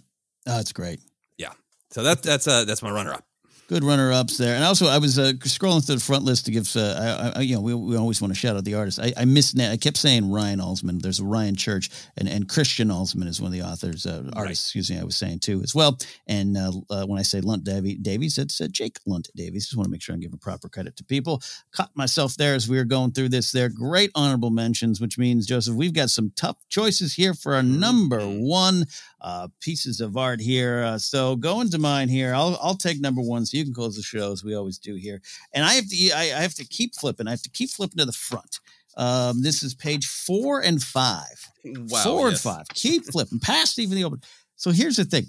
Oh, 0.46 0.56
that's 0.56 0.72
great. 0.72 1.00
Yeah. 1.36 1.52
So 1.90 2.02
that, 2.02 2.22
that's 2.22 2.46
uh 2.46 2.64
that's 2.64 2.82
my 2.82 2.90
runner 2.90 3.12
up 3.12 3.26
good 3.68 3.82
runner 3.82 4.12
ups 4.12 4.36
there. 4.38 4.54
And 4.54 4.64
also, 4.64 4.86
I 4.86 4.98
was 4.98 5.18
uh, 5.18 5.32
scrolling 5.40 5.84
through 5.84 5.96
the 5.96 6.00
front 6.00 6.24
list 6.24 6.46
to 6.46 6.52
give, 6.52 6.74
uh, 6.76 7.32
I, 7.34 7.38
I, 7.38 7.42
you 7.42 7.54
know, 7.54 7.60
we, 7.60 7.74
we 7.74 7.96
always 7.96 8.20
want 8.20 8.32
to 8.32 8.38
shout 8.38 8.56
out 8.56 8.64
the 8.64 8.74
artist. 8.74 9.00
I, 9.00 9.12
I 9.16 9.24
missed, 9.24 9.58
I 9.60 9.76
kept 9.76 9.96
saying 9.96 10.30
Ryan 10.30 10.60
Alzmann. 10.60 11.02
There's 11.02 11.20
Ryan 11.20 11.56
Church, 11.56 11.90
and, 12.16 12.28
and 12.28 12.48
Christian 12.48 12.88
Alzmann 12.88 13.26
is 13.26 13.40
one 13.40 13.48
of 13.48 13.52
the 13.52 13.62
authors, 13.62 14.06
uh, 14.06 14.30
artists, 14.34 14.36
right. 14.36 14.50
excuse 14.50 14.90
me, 14.90 14.98
I 15.00 15.04
was 15.04 15.16
saying 15.16 15.40
too 15.40 15.62
as 15.62 15.74
well. 15.74 15.98
And 16.26 16.56
uh, 16.56 16.72
uh, 16.90 17.04
when 17.06 17.18
I 17.18 17.22
say 17.22 17.40
Lunt 17.40 17.64
Davies, 17.64 18.38
it's 18.38 18.60
uh, 18.60 18.68
Jake 18.70 18.98
Lunt 19.06 19.28
Davies. 19.34 19.66
Just 19.66 19.76
want 19.76 19.86
to 19.86 19.90
make 19.90 20.02
sure 20.02 20.14
I'm 20.14 20.20
giving 20.20 20.38
proper 20.38 20.68
credit 20.68 20.96
to 20.96 21.04
people. 21.04 21.42
Caught 21.72 21.90
myself 21.94 22.36
there 22.36 22.54
as 22.54 22.68
we 22.68 22.76
were 22.76 22.84
going 22.84 23.12
through 23.12 23.30
this. 23.30 23.50
There, 23.50 23.68
great 23.68 24.10
honorable 24.14 24.50
mentions, 24.50 25.00
which 25.00 25.18
means, 25.18 25.46
Joseph, 25.46 25.74
we've 25.74 25.92
got 25.92 26.10
some 26.10 26.32
tough 26.36 26.56
choices 26.68 27.14
here 27.14 27.34
for 27.34 27.54
our 27.54 27.62
number 27.62 28.20
mm-hmm. 28.20 28.48
one 28.48 28.86
uh, 29.20 29.48
pieces 29.60 30.00
of 30.00 30.16
art 30.16 30.40
here. 30.40 30.82
Uh, 30.84 30.98
so 30.98 31.34
going 31.36 31.70
to 31.70 31.78
mine 31.78 32.08
here, 32.08 32.32
I'll 32.34 32.58
I'll 32.62 32.76
take 32.76 33.00
number 33.00 33.20
one, 33.20 33.44
so 33.44 33.55
you 33.56 33.64
can 33.64 33.74
close 33.74 33.96
the 33.96 34.02
show 34.02 34.32
as 34.32 34.44
we 34.44 34.54
always 34.54 34.78
do 34.78 34.94
here. 34.94 35.20
And 35.52 35.64
I 35.64 35.74
have 35.74 35.88
to 35.88 36.10
I, 36.14 36.22
I 36.22 36.42
have 36.42 36.54
to 36.54 36.64
keep 36.66 36.94
flipping. 36.94 37.26
I 37.26 37.30
have 37.30 37.42
to 37.42 37.50
keep 37.50 37.70
flipping 37.70 37.98
to 37.98 38.04
the 38.04 38.12
front. 38.12 38.60
Um, 38.96 39.42
this 39.42 39.62
is 39.62 39.74
page 39.74 40.06
four 40.06 40.60
and 40.60 40.82
five. 40.82 41.50
Wow, 41.64 42.02
four 42.02 42.30
yes. 42.30 42.44
and 42.44 42.54
five. 42.54 42.68
Keep 42.68 43.06
flipping 43.06 43.40
past 43.40 43.78
even 43.78 43.96
the 43.96 44.04
open. 44.04 44.20
So 44.56 44.70
here's 44.70 44.96
the 44.96 45.04
thing. 45.04 45.26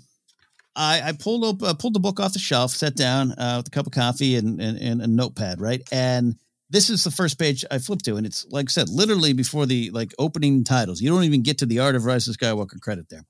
I, 0.75 1.01
I 1.09 1.11
pulled 1.13 1.43
up, 1.43 1.67
uh, 1.67 1.73
pulled 1.73 1.95
the 1.95 1.99
book 1.99 2.19
off 2.19 2.33
the 2.33 2.39
shelf, 2.39 2.71
sat 2.71 2.95
down 2.95 3.31
uh, 3.33 3.55
with 3.57 3.67
a 3.67 3.71
cup 3.71 3.87
of 3.87 3.93
coffee 3.93 4.35
and, 4.35 4.61
and, 4.61 4.77
and 4.77 5.01
a 5.01 5.07
notepad, 5.07 5.59
right? 5.59 5.81
And 5.91 6.35
this 6.69 6.89
is 6.89 7.03
the 7.03 7.11
first 7.11 7.39
page 7.39 7.65
I 7.71 7.79
flipped 7.79 8.05
to, 8.05 8.15
and 8.15 8.27
it's 8.27 8.45
like 8.51 8.69
I 8.69 8.71
said, 8.71 8.89
literally 8.89 9.33
before 9.33 9.65
the 9.65 9.89
like 9.91 10.13
opening 10.19 10.63
titles. 10.63 11.01
You 11.01 11.09
don't 11.09 11.23
even 11.23 11.41
get 11.41 11.57
to 11.59 11.65
the 11.65 11.79
Art 11.79 11.95
of 11.95 12.05
Rise 12.05 12.27
of 12.27 12.37
Skywalker 12.37 12.79
credit 12.79 13.09
there. 13.09 13.25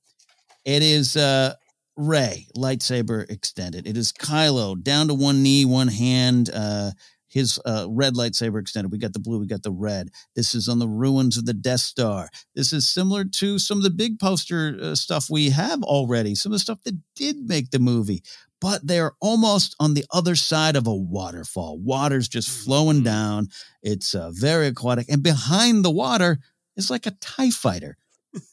It 0.65 0.83
is 0.83 1.15
uh, 1.15 1.53
Rey 1.97 2.47
lightsaber 2.55 3.29
extended. 3.29 3.87
It 3.87 3.97
is 3.97 4.13
Kylo 4.13 4.81
down 4.81 5.07
to 5.07 5.15
one 5.15 5.41
knee, 5.41 5.65
one 5.65 5.87
hand. 5.87 6.49
Uh, 6.53 6.91
his 7.27 7.59
uh, 7.65 7.87
red 7.89 8.13
lightsaber 8.13 8.59
extended. 8.59 8.91
We 8.91 8.99
got 8.99 9.13
the 9.13 9.19
blue, 9.19 9.39
we 9.39 9.47
got 9.47 9.63
the 9.63 9.71
red. 9.71 10.09
This 10.35 10.55
is 10.55 10.69
on 10.69 10.79
the 10.79 10.87
ruins 10.87 11.37
of 11.37 11.45
the 11.45 11.53
Death 11.53 11.81
Star. 11.81 12.29
This 12.55 12.71
is 12.71 12.87
similar 12.87 13.25
to 13.25 13.59
some 13.59 13.77
of 13.77 13.83
the 13.83 13.89
big 13.89 14.19
poster 14.19 14.77
uh, 14.81 14.95
stuff 14.95 15.29
we 15.29 15.49
have 15.49 15.83
already, 15.83 16.35
some 16.35 16.51
of 16.51 16.55
the 16.55 16.59
stuff 16.59 16.81
that 16.83 16.97
did 17.15 17.47
make 17.47 17.71
the 17.71 17.79
movie, 17.79 18.23
but 18.61 18.85
they're 18.85 19.13
almost 19.19 19.75
on 19.79 19.93
the 19.93 20.05
other 20.11 20.35
side 20.35 20.75
of 20.75 20.87
a 20.87 20.95
waterfall. 20.95 21.77
Water's 21.79 22.27
just 22.27 22.49
flowing 22.49 22.97
mm-hmm. 22.97 23.05
down. 23.05 23.47
It's 23.81 24.15
uh, 24.15 24.31
very 24.33 24.67
aquatic. 24.67 25.09
And 25.09 25.21
behind 25.21 25.83
the 25.83 25.91
water 25.91 26.39
is 26.75 26.89
like 26.89 27.05
a 27.05 27.17
TIE 27.19 27.51
fighter, 27.51 27.97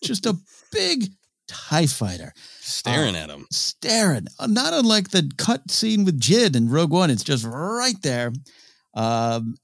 just 0.02 0.26
a 0.26 0.36
big 0.72 1.10
TIE 1.48 1.86
fighter. 1.86 2.32
Staring 2.60 3.16
uh, 3.16 3.18
at 3.18 3.30
him. 3.30 3.46
Staring. 3.50 4.26
Uh, 4.38 4.46
not 4.46 4.72
unlike 4.72 5.10
the 5.10 5.30
cut 5.36 5.70
scene 5.70 6.04
with 6.04 6.20
Jedha 6.20 6.56
in 6.56 6.68
Rogue 6.68 6.92
One. 6.92 7.10
It's 7.10 7.24
just 7.24 7.44
right 7.44 8.00
there. 8.02 8.32
Um, 8.94 9.56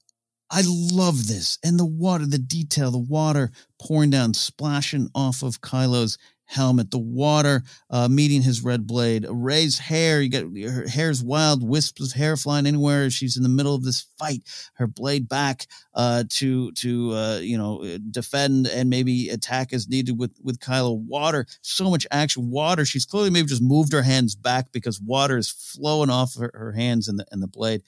I 0.51 0.63
love 0.65 1.27
this. 1.27 1.57
And 1.63 1.79
the 1.79 1.85
water, 1.85 2.25
the 2.25 2.37
detail, 2.37 2.91
the 2.91 2.99
water 2.99 3.51
pouring 3.81 4.09
down, 4.09 4.33
splashing 4.33 5.09
off 5.15 5.43
of 5.43 5.61
Kylo's 5.61 6.17
helmet, 6.51 6.91
the 6.91 6.99
water 6.99 7.63
uh, 7.89 8.07
meeting 8.07 8.41
his 8.41 8.63
red 8.63 8.85
blade, 8.85 9.25
Rey's 9.29 9.79
hair. 9.79 10.21
You 10.21 10.29
got 10.29 10.71
her 10.71 10.87
hair's 10.87 11.23
wild, 11.23 11.67
wisps 11.67 12.01
of 12.01 12.19
hair 12.19 12.37
flying 12.37 12.65
anywhere. 12.65 13.09
She's 13.09 13.37
in 13.37 13.43
the 13.43 13.49
middle 13.49 13.73
of 13.73 13.83
this 13.83 14.05
fight. 14.19 14.41
Her 14.73 14.87
blade 14.87 15.27
back 15.27 15.67
uh, 15.93 16.25
to 16.29 16.71
to 16.73 17.11
uh, 17.13 17.39
you 17.41 17.57
know 17.57 17.97
defend 18.11 18.67
and 18.67 18.89
maybe 18.89 19.29
attack 19.29 19.73
as 19.73 19.87
needed 19.89 20.19
with 20.19 20.37
with 20.43 20.59
Kylo. 20.59 20.97
Water, 20.97 21.45
so 21.61 21.89
much 21.89 22.05
action. 22.11 22.49
Water. 22.49 22.85
She's 22.85 23.05
clearly 23.05 23.29
maybe 23.29 23.47
just 23.47 23.61
moved 23.61 23.93
her 23.93 24.03
hands 24.03 24.35
back 24.35 24.71
because 24.71 25.01
water 25.01 25.37
is 25.37 25.49
flowing 25.49 26.09
off 26.09 26.35
her, 26.35 26.51
her 26.53 26.71
hands 26.71 27.07
and 27.07 27.19
the 27.19 27.25
and 27.31 27.41
the 27.41 27.47
blade. 27.47 27.81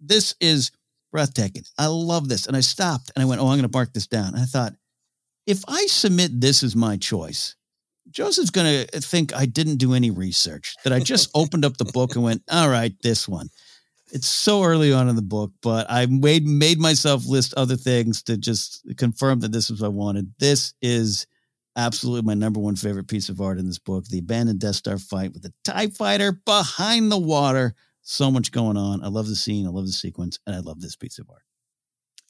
This 0.00 0.34
is 0.40 0.72
breathtaking. 1.12 1.62
I 1.78 1.86
love 1.86 2.28
this. 2.28 2.46
And 2.46 2.56
I 2.56 2.60
stopped 2.60 3.12
and 3.14 3.22
I 3.22 3.26
went, 3.26 3.40
oh, 3.40 3.44
I'm 3.44 3.58
going 3.58 3.70
to 3.70 3.76
mark 3.76 3.92
this 3.92 4.08
down. 4.08 4.34
And 4.34 4.42
I 4.42 4.46
thought, 4.46 4.74
if 5.46 5.62
I 5.68 5.86
submit 5.86 6.40
this 6.40 6.62
as 6.64 6.74
my 6.74 6.96
choice, 6.96 7.54
Joseph's 8.10 8.50
going 8.50 8.86
to 8.86 9.00
think 9.00 9.34
I 9.34 9.46
didn't 9.46 9.76
do 9.76 9.94
any 9.94 10.10
research, 10.10 10.74
that 10.84 10.92
I 10.92 11.00
just 11.00 11.30
opened 11.34 11.64
up 11.64 11.76
the 11.76 11.84
book 11.84 12.14
and 12.14 12.24
went, 12.24 12.42
all 12.50 12.68
right, 12.68 12.92
this 13.02 13.28
one. 13.28 13.48
It's 14.12 14.28
so 14.28 14.62
early 14.62 14.92
on 14.92 15.08
in 15.08 15.16
the 15.16 15.22
book, 15.22 15.52
but 15.62 15.86
I 15.88 16.04
made 16.04 16.44
made 16.44 16.78
myself 16.78 17.26
list 17.26 17.54
other 17.54 17.76
things 17.76 18.22
to 18.24 18.36
just 18.36 18.84
confirm 18.98 19.40
that 19.40 19.52
this 19.52 19.70
is 19.70 19.80
what 19.80 19.86
I 19.86 19.90
wanted. 19.90 20.34
This 20.38 20.74
is 20.82 21.26
absolutely 21.76 22.26
my 22.26 22.34
number 22.34 22.60
one 22.60 22.76
favorite 22.76 23.08
piece 23.08 23.30
of 23.30 23.40
art 23.40 23.58
in 23.58 23.66
this 23.66 23.78
book. 23.78 24.04
The 24.04 24.18
abandoned 24.18 24.60
Death 24.60 24.76
Star 24.76 24.98
fight 24.98 25.32
with 25.32 25.42
the 25.42 25.54
TIE 25.64 25.86
fighter 25.86 26.32
behind 26.32 27.10
the 27.10 27.18
water. 27.18 27.74
So 28.02 28.30
much 28.30 28.52
going 28.52 28.76
on. 28.76 29.02
I 29.02 29.08
love 29.08 29.28
the 29.28 29.36
scene. 29.36 29.66
I 29.66 29.70
love 29.70 29.86
the 29.86 29.92
sequence. 29.92 30.38
And 30.46 30.56
I 30.56 30.58
love 30.58 30.80
this 30.80 30.96
piece 30.96 31.18
of 31.18 31.30
art. 31.30 31.44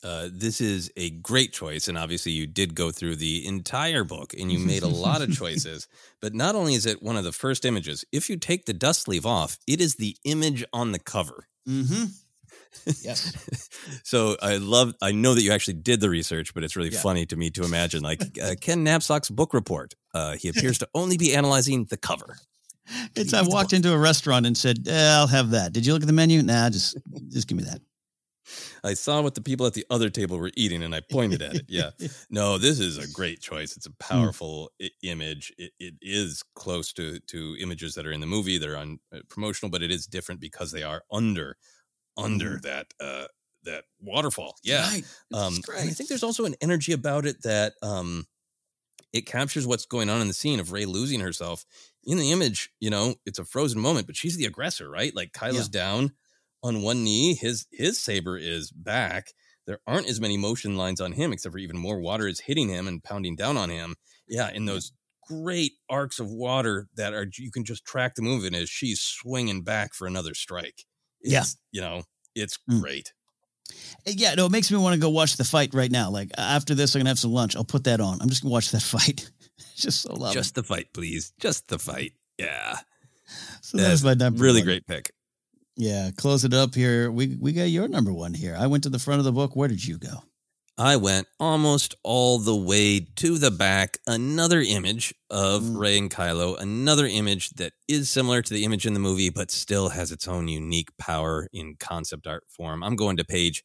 Uh, 0.05 0.29
this 0.33 0.61
is 0.61 0.91
a 0.97 1.11
great 1.11 1.53
choice. 1.53 1.89
And 1.89 1.97
obviously, 1.97 2.33
you 2.33 2.47
did 2.47 2.75
go 2.75 2.91
through 2.91 3.17
the 3.17 3.47
entire 3.47 4.05
book 4.05 4.35
and 4.35 4.51
you 4.51 4.59
made 4.59 4.83
a 4.83 4.89
lot 4.89 5.23
of 5.23 5.33
choices. 5.37 5.89
But 6.21 6.35
not 6.35 6.55
only 6.55 6.75
is 6.75 6.87
it 6.87 7.03
one 7.03 7.17
of 7.17 7.25
the 7.25 7.33
first 7.33 7.65
images, 7.65 8.05
if 8.13 8.29
you 8.29 8.37
take 8.37 8.67
the 8.67 8.73
dust 8.73 9.03
sleeve 9.03 9.27
off, 9.27 9.59
it 9.67 9.81
is 9.81 9.97
the 9.97 10.17
image 10.25 10.65
on 10.73 10.93
the 10.93 10.99
cover. 10.99 11.47
Mm-hmm. 11.69 12.05
Yes. 13.03 13.71
so 14.03 14.37
I 14.43 14.57
love, 14.57 14.95
I 15.01 15.13
know 15.13 15.35
that 15.35 15.43
you 15.43 15.53
actually 15.53 15.75
did 15.75 16.01
the 16.01 16.11
research, 16.11 16.55
but 16.55 16.65
it's 16.65 16.77
really 16.77 16.91
yeah. 16.91 17.01
funny 17.01 17.27
to 17.27 17.37
me 17.37 17.51
to 17.51 17.65
imagine 17.65 18.03
like 18.03 18.23
uh, 18.43 18.55
Ken 18.61 18.85
Napzok's 18.85 19.31
book 19.31 19.55
report. 19.55 19.95
Uh, 20.15 20.37
he 20.37 20.49
appears 20.49 20.79
to 20.79 20.89
only 20.95 21.17
be 21.17 21.35
analyzing 21.35 21.85
the 21.85 21.97
cover. 21.97 22.39
It's, 23.15 23.33
I 23.33 23.43
walked 23.43 23.73
into 23.73 23.93
a 23.93 23.99
restaurant 23.99 24.45
and 24.45 24.59
said, 24.59 24.89
eh, 24.89 25.15
I'll 25.15 25.29
have 25.29 25.51
that. 25.51 25.73
Did 25.73 25.87
you 25.87 25.93
look 25.93 26.03
at 26.03 26.07
the 26.07 26.13
menu? 26.13 26.43
Nah, 26.43 26.69
just, 26.69 26.99
just 27.29 27.47
give 27.47 27.57
me 27.57 27.65
that. 27.65 27.81
I 28.85 28.95
saw 28.95 29.23
what 29.23 29.35
the 29.35 29.41
people 29.41 29.67
at 29.67 29.75
the 29.75 29.87
other 29.91 30.11
table 30.11 30.39
were 30.39 30.51
eating 30.57 30.83
and 30.83 30.95
I 30.95 31.01
pointed 31.01 31.43
at 31.43 31.55
it. 31.55 31.67
Yeah. 31.69 31.91
No, 32.31 32.59
this 32.59 32.79
is 32.79 32.99
a 32.99 33.11
great 33.13 33.41
choice. 33.41 33.77
It's 33.77 33.87
a 33.87 33.91
hmm. 33.91 33.95
powerful 33.99 34.71
mm. 34.81 34.87
I- 34.87 35.07
image. 35.07 35.53
It, 35.59 35.73
it 35.79 35.95
is 36.01 36.43
close 36.55 36.93
to 36.95 37.19
to 37.21 37.57
images 37.61 37.95
that 37.95 38.07
are 38.07 38.13
in 38.13 38.21
the 38.21 38.27
movie. 38.27 38.59
They're 38.59 38.77
on 38.77 38.99
uh, 39.15 39.21
promotional, 39.29 39.71
but 39.71 39.83
it 39.83 39.91
is 39.91 40.07
different 40.07 40.41
because 40.41 40.73
they 40.73 40.83
are 40.83 41.03
under 41.11 41.57
under 42.17 42.59
mm. 42.59 42.63
that 42.63 42.87
uh 43.01 43.27
that 43.65 43.85
waterfall. 44.01 44.57
Yeah. 44.63 44.89
Right. 44.89 45.05
Um 45.33 45.59
I 45.77 45.89
think 45.89 46.09
there's 46.09 46.23
also 46.23 46.45
an 46.45 46.57
energy 46.61 46.93
about 46.93 47.27
it 47.27 47.43
that 47.43 47.75
um 47.83 48.27
it 49.13 49.27
captures 49.27 49.67
what's 49.67 49.87
going 49.87 50.09
on 50.09 50.21
in 50.21 50.29
the 50.29 50.35
scene 50.35 50.61
of 50.61 50.73
Rey 50.73 50.87
losing 50.87 51.21
herself. 51.21 51.65
In 52.05 52.19
the 52.19 52.33
image, 52.33 52.71
you 52.81 52.91
know, 52.91 53.15
it's 53.27 53.39
a 53.39 53.45
frozen 53.45 53.81
moment, 53.81 54.07
but 54.07 54.17
she's 54.17 54.37
the 54.37 54.47
aggressor, 54.47 54.89
right? 54.89 55.15
Like 55.15 55.33
Kylo's 55.33 55.69
yeah. 55.73 55.81
down 55.81 56.13
on 56.63 56.83
one 56.83 57.05
knee. 57.05 57.35
His 57.35 57.67
his 57.71 58.01
saber 58.03 58.39
is 58.39 58.71
back. 58.71 59.33
There 59.67 59.81
aren't 59.87 60.09
as 60.09 60.21
many 60.21 60.37
motion 60.37 60.77
lines 60.77 61.01
on 61.01 61.13
him, 61.13 61.33
except 61.33 61.53
for 61.53 61.59
even 61.59 61.79
more 61.79 62.01
water 62.01 62.27
is 62.27 62.41
hitting 62.41 62.69
him 62.69 62.89
and 62.89 63.03
pounding 63.03 63.37
down 63.37 63.57
on 63.57 63.71
him. 63.71 63.95
Yeah, 64.27 64.51
in 64.51 64.65
those 64.65 64.93
great 65.29 65.73
arcs 65.89 66.19
of 66.19 66.31
water 66.31 66.89
that 66.97 67.15
are 67.15 67.27
you 67.39 67.51
can 67.51 67.65
just 67.65 67.85
track 67.85 68.15
the 68.15 68.23
movement 68.23 68.57
as 68.57 68.69
she's 68.69 69.01
swinging 69.01 69.63
back 69.63 69.95
for 69.95 70.07
another 70.07 70.35
strike. 70.35 70.85
It's, 71.21 71.33
yeah, 71.33 71.45
you 71.71 71.81
know, 71.81 72.03
it's 72.35 72.59
mm. 72.71 72.81
great. 72.81 73.13
Eh, 74.07 74.15
yeah, 74.17 74.35
no, 74.35 74.47
it 74.47 74.53
makes 74.53 74.71
me 74.71 74.79
want 74.79 74.95
to 74.95 75.01
go 75.01 75.11
watch 75.11 75.37
the 75.37 75.45
fight 75.45 75.75
right 75.75 75.91
now. 75.91 76.11
Like 76.11 76.31
after 76.37 76.75
this, 76.75 76.95
I'm 76.95 77.01
gonna 77.01 77.11
have 77.11 77.19
some 77.19 77.33
lunch. 77.33 77.57
I'll 77.57 77.65
put 77.65 77.85
that 77.85 78.01
on. 78.01 78.21
I'm 78.21 78.29
just 78.29 78.43
gonna 78.43 78.53
watch 78.53 78.71
that 78.73 78.83
fight. 78.83 79.31
just 79.77 80.03
so 80.03 80.15
love. 80.15 80.35
Just 80.35 80.55
the 80.55 80.63
fight, 80.63 80.89
please. 80.93 81.33
Just 81.41 81.69
the 81.69 81.79
fight. 81.79 82.13
Yeah. 82.39 82.79
So 83.63 83.79
that's 83.79 84.03
my 84.03 84.15
number. 84.15 84.43
Really 84.43 84.61
one. 84.61 84.67
great 84.67 84.87
pick. 84.87 85.13
Yeah, 85.77 86.11
close 86.17 86.45
it 86.45 86.53
up 86.53 86.75
here. 86.75 87.11
We 87.11 87.37
we 87.41 87.53
got 87.53 87.65
your 87.65 87.89
number 87.89 88.13
one 88.13 88.35
here. 88.35 88.57
I 88.59 88.67
went 88.67 88.83
to 88.85 88.91
the 88.91 88.99
front 88.99 89.21
of 89.21 89.25
the 89.25 89.33
book. 89.33 89.57
Where 89.57 89.69
did 89.69 89.85
you 89.85 89.99
go? 89.99 90.25
I 90.79 90.97
went 90.97 91.29
almost 91.39 91.95
all 92.03 92.39
the 92.39 92.57
way 92.57 93.01
to 93.17 93.39
the 93.39 93.51
back. 93.51 93.99
Another 94.07 94.61
image 94.61 95.15
of 95.29 95.63
mm. 95.63 95.79
Rey 95.79 95.99
and 95.99 96.11
Kylo, 96.11 96.59
another 96.59 97.07
image 97.07 97.51
that 97.51 97.75
is 97.89 98.11
similar 98.11 98.41
to 98.41 98.55
the 98.55 98.65
image 98.65 98.87
in 98.87 98.95
the 98.95 99.01
movie, 99.01 99.29
but 99.29 99.51
still 99.51 99.91
has 99.91 100.11
its 100.11 100.27
own 100.27 100.49
unique 100.49 100.97
power 100.97 101.49
in 101.53 101.77
concept 101.79 102.27
art 102.27 102.45
form. 102.49 102.83
I'm 102.83 102.97
going 102.97 103.19
to 103.19 103.25
page 103.25 103.63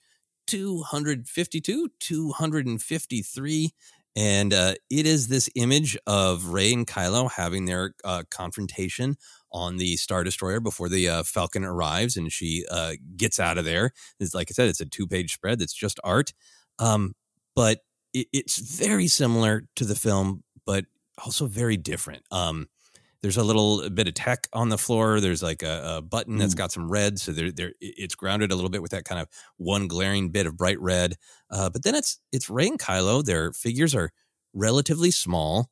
252, 0.48 1.90
253. 2.00 3.72
And 4.18 4.52
uh, 4.52 4.74
it 4.90 5.06
is 5.06 5.28
this 5.28 5.48
image 5.54 5.96
of 6.08 6.48
Rey 6.48 6.74
and 6.74 6.88
Kylo 6.88 7.32
having 7.32 7.66
their 7.66 7.94
uh, 8.04 8.24
confrontation 8.32 9.16
on 9.52 9.78
the 9.78 9.96
Star 9.96 10.24
Destroyer 10.24 10.60
before 10.60 10.90
the 10.90 11.08
uh, 11.08 11.24
Falcon 11.24 11.64
arrives 11.64 12.18
and 12.18 12.34
she 12.34 12.66
uh, 12.72 12.94
gets 13.16 13.40
out 13.40 13.60
of 13.60 13.66
there. 13.66 13.92
It's 14.20 14.34
like 14.34 14.48
I 14.50 14.54
said, 14.54 14.70
it's 14.70 14.82
a 14.82 14.88
two 14.88 15.06
page 15.06 15.34
spread 15.34 15.60
that's 15.60 15.72
just 15.74 16.00
art. 16.04 16.34
Um, 16.80 17.14
but 17.56 17.82
it, 18.12 18.26
it's 18.34 18.58
very 18.58 19.08
similar 19.08 19.68
to 19.76 19.86
the 19.86 19.96
film, 19.96 20.44
but 20.66 20.86
also 21.24 21.46
very 21.46 21.78
different. 21.78 22.24
Um, 22.32 22.70
there's 23.28 23.36
a 23.36 23.44
little 23.44 23.90
bit 23.90 24.08
of 24.08 24.14
tech 24.14 24.48
on 24.54 24.70
the 24.70 24.78
floor. 24.78 25.20
There's 25.20 25.44
like 25.44 25.62
a, 25.62 25.98
a 25.98 26.02
button 26.02 26.38
that's 26.38 26.54
got 26.54 26.72
some 26.72 26.90
red, 26.90 27.20
so 27.20 27.34
there, 27.34 27.52
there, 27.52 27.74
it's 27.82 28.16
grounded 28.16 28.54
a 28.54 28.56
little 28.56 28.70
bit 28.70 28.82
with 28.82 28.92
that 28.92 29.04
kind 29.04 29.20
of 29.20 29.28
one 29.58 29.90
glaring 29.90 30.30
bit 30.30 30.46
of 30.46 30.56
bright 30.56 30.80
red. 30.80 31.16
Uh, 31.52 31.70
but 31.70 31.84
then 31.84 31.94
it's 31.94 32.22
it's 32.32 32.50
Rey 32.50 32.68
and 32.68 32.80
Kylo. 32.80 33.22
Their 33.22 33.52
figures 33.52 33.94
are 33.94 34.12
relatively 34.54 35.12
small 35.12 35.70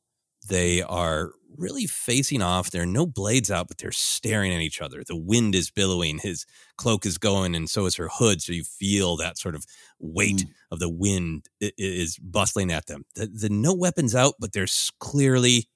They 0.48 0.82
are 0.82 1.32
really 1.56 1.86
facing 1.86 2.42
off. 2.42 2.70
There 2.70 2.82
are 2.82 2.86
no 2.86 3.06
blades 3.06 3.50
out, 3.50 3.68
but 3.68 3.78
they're 3.78 3.90
staring 3.90 4.52
at 4.52 4.60
each 4.60 4.80
other. 4.80 5.02
The 5.04 5.16
wind 5.16 5.54
is 5.54 5.70
billowing. 5.70 6.18
His 6.18 6.46
cloak 6.76 7.04
is 7.06 7.18
going, 7.18 7.54
and 7.54 7.68
so 7.68 7.86
is 7.86 7.96
her 7.96 8.08
hood. 8.12 8.42
So 8.42 8.52
you 8.52 8.62
feel 8.62 9.16
that 9.16 9.38
sort 9.38 9.54
of 9.54 9.64
weight 9.98 10.44
mm. 10.44 10.48
of 10.70 10.78
the 10.78 10.90
wind 10.90 11.46
is 11.60 12.18
bustling 12.18 12.70
at 12.70 12.86
them. 12.86 13.04
The, 13.14 13.26
the 13.26 13.48
no 13.48 13.74
weapons 13.74 14.14
out, 14.14 14.34
but 14.38 14.52
there's 14.52 14.92
clearly 15.00 15.68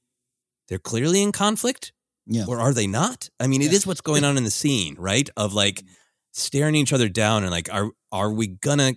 they're 0.71 0.79
clearly 0.79 1.21
in 1.21 1.33
conflict. 1.33 1.93
Yeah. 2.27 2.45
Or 2.47 2.61
are 2.61 2.73
they 2.73 2.87
not? 2.87 3.29
I 3.41 3.49
mean, 3.49 3.61
yeah. 3.61 3.69
it 3.69 3.73
is 3.73 3.87
what's 3.87 4.01
going 4.01 4.25
on 4.25 4.37
in 4.37 4.45
the 4.45 4.51
scene, 4.51 4.95
right? 4.99 5.29
Of 5.37 5.53
like 5.53 5.83
staring 6.33 6.77
each 6.77 6.93
other 6.93 7.09
down 7.09 7.43
and 7.43 7.51
like, 7.51 7.69
are 7.73 7.91
are 8.13 8.33
we 8.33 8.47
gonna 8.47 8.95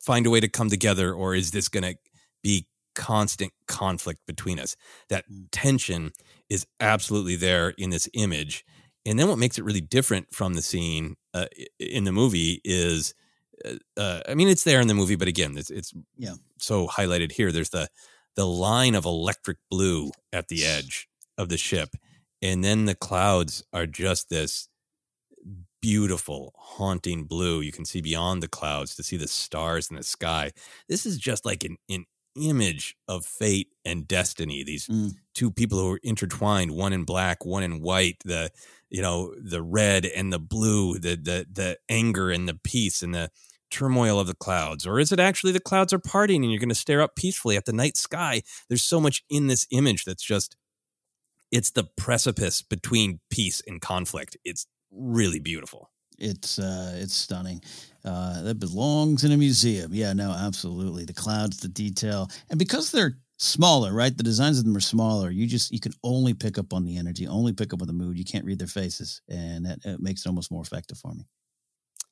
find 0.00 0.26
a 0.26 0.30
way 0.30 0.40
to 0.40 0.48
come 0.48 0.68
together, 0.68 1.14
or 1.14 1.34
is 1.34 1.52
this 1.52 1.68
gonna 1.68 1.94
be 2.42 2.66
constant 2.94 3.52
conflict 3.68 4.20
between 4.26 4.58
us? 4.58 4.76
That 5.08 5.30
mm. 5.30 5.46
tension 5.52 6.12
is 6.48 6.66
absolutely 6.80 7.36
there 7.36 7.70
in 7.78 7.90
this 7.90 8.08
image. 8.12 8.64
And 9.06 9.18
then 9.18 9.28
what 9.28 9.38
makes 9.38 9.58
it 9.58 9.64
really 9.64 9.80
different 9.80 10.34
from 10.34 10.54
the 10.54 10.62
scene 10.62 11.16
uh, 11.32 11.46
in 11.78 12.04
the 12.04 12.12
movie 12.12 12.60
is, 12.64 13.14
uh, 13.64 13.74
uh, 13.96 14.20
I 14.28 14.34
mean, 14.34 14.48
it's 14.48 14.64
there 14.64 14.80
in 14.80 14.88
the 14.88 14.94
movie, 14.94 15.16
but 15.16 15.28
again, 15.28 15.56
it's, 15.56 15.70
it's 15.70 15.94
yeah. 16.16 16.34
so 16.58 16.88
highlighted 16.88 17.32
here. 17.32 17.52
There's 17.52 17.70
the 17.70 17.88
the 18.38 18.46
line 18.46 18.94
of 18.94 19.04
electric 19.04 19.56
blue 19.68 20.12
at 20.32 20.46
the 20.46 20.64
edge 20.64 21.08
of 21.36 21.48
the 21.48 21.58
ship, 21.58 21.96
and 22.40 22.62
then 22.62 22.84
the 22.84 22.94
clouds 22.94 23.64
are 23.72 23.84
just 23.84 24.30
this 24.30 24.68
beautiful, 25.82 26.54
haunting 26.56 27.24
blue. 27.24 27.60
You 27.60 27.72
can 27.72 27.84
see 27.84 28.00
beyond 28.00 28.40
the 28.40 28.46
clouds 28.46 28.94
to 28.94 29.02
see 29.02 29.16
the 29.16 29.26
stars 29.26 29.90
in 29.90 29.96
the 29.96 30.04
sky. 30.04 30.52
This 30.88 31.04
is 31.04 31.18
just 31.18 31.44
like 31.44 31.64
an, 31.64 31.78
an 31.88 32.04
image 32.40 32.94
of 33.08 33.26
fate 33.26 33.70
and 33.84 34.06
destiny. 34.06 34.62
These 34.62 34.86
mm. 34.86 35.14
two 35.34 35.50
people 35.50 35.80
who 35.80 35.94
are 35.94 36.00
intertwined, 36.04 36.70
one 36.70 36.92
in 36.92 37.02
black, 37.02 37.44
one 37.44 37.64
in 37.64 37.80
white, 37.80 38.18
the 38.24 38.50
you 38.88 39.02
know, 39.02 39.34
the 39.36 39.62
red 39.62 40.06
and 40.06 40.32
the 40.32 40.38
blue, 40.38 40.94
the 40.94 41.16
the 41.16 41.44
the 41.52 41.78
anger 41.88 42.30
and 42.30 42.48
the 42.48 42.58
peace 42.62 43.02
and 43.02 43.12
the 43.12 43.30
turmoil 43.70 44.18
of 44.20 44.26
the 44.26 44.34
clouds? 44.34 44.86
Or 44.86 44.98
is 44.98 45.12
it 45.12 45.20
actually 45.20 45.52
the 45.52 45.60
clouds 45.60 45.92
are 45.92 45.98
parting 45.98 46.42
and 46.42 46.52
you're 46.52 46.60
going 46.60 46.68
to 46.68 46.74
stare 46.74 47.02
up 47.02 47.16
peacefully 47.16 47.56
at 47.56 47.64
the 47.64 47.72
night 47.72 47.96
sky? 47.96 48.42
There's 48.68 48.82
so 48.82 49.00
much 49.00 49.24
in 49.28 49.46
this 49.46 49.66
image 49.70 50.04
that's 50.04 50.22
just 50.22 50.56
it's 51.50 51.70
the 51.70 51.84
precipice 51.84 52.62
between 52.62 53.20
peace 53.30 53.62
and 53.66 53.80
conflict. 53.80 54.36
It's 54.44 54.66
really 54.90 55.40
beautiful. 55.40 55.90
It's 56.18 56.58
uh, 56.58 56.94
it's 56.96 57.14
stunning. 57.14 57.62
Uh, 58.04 58.42
that 58.42 58.58
belongs 58.58 59.24
in 59.24 59.32
a 59.32 59.36
museum. 59.36 59.92
Yeah, 59.92 60.12
no, 60.12 60.32
absolutely. 60.32 61.04
The 61.04 61.12
clouds, 61.12 61.58
the 61.58 61.68
detail, 61.68 62.28
and 62.50 62.58
because 62.58 62.90
they're 62.90 63.18
smaller, 63.38 63.92
right? 63.92 64.16
The 64.16 64.22
designs 64.22 64.58
of 64.58 64.64
them 64.64 64.76
are 64.76 64.80
smaller. 64.80 65.30
You 65.30 65.46
just 65.46 65.70
you 65.72 65.80
can 65.80 65.92
only 66.02 66.34
pick 66.34 66.58
up 66.58 66.72
on 66.72 66.84
the 66.84 66.96
energy, 66.98 67.26
only 67.26 67.52
pick 67.52 67.72
up 67.72 67.82
on 67.82 67.86
the 67.86 67.94
mood. 67.94 68.18
You 68.18 68.24
can't 68.24 68.44
read 68.44 68.58
their 68.58 68.66
faces, 68.68 69.22
and 69.28 69.66
that 69.66 70.00
makes 70.00 70.26
it 70.26 70.28
almost 70.28 70.50
more 70.50 70.62
effective 70.62 70.98
for 70.98 71.14
me. 71.14 71.24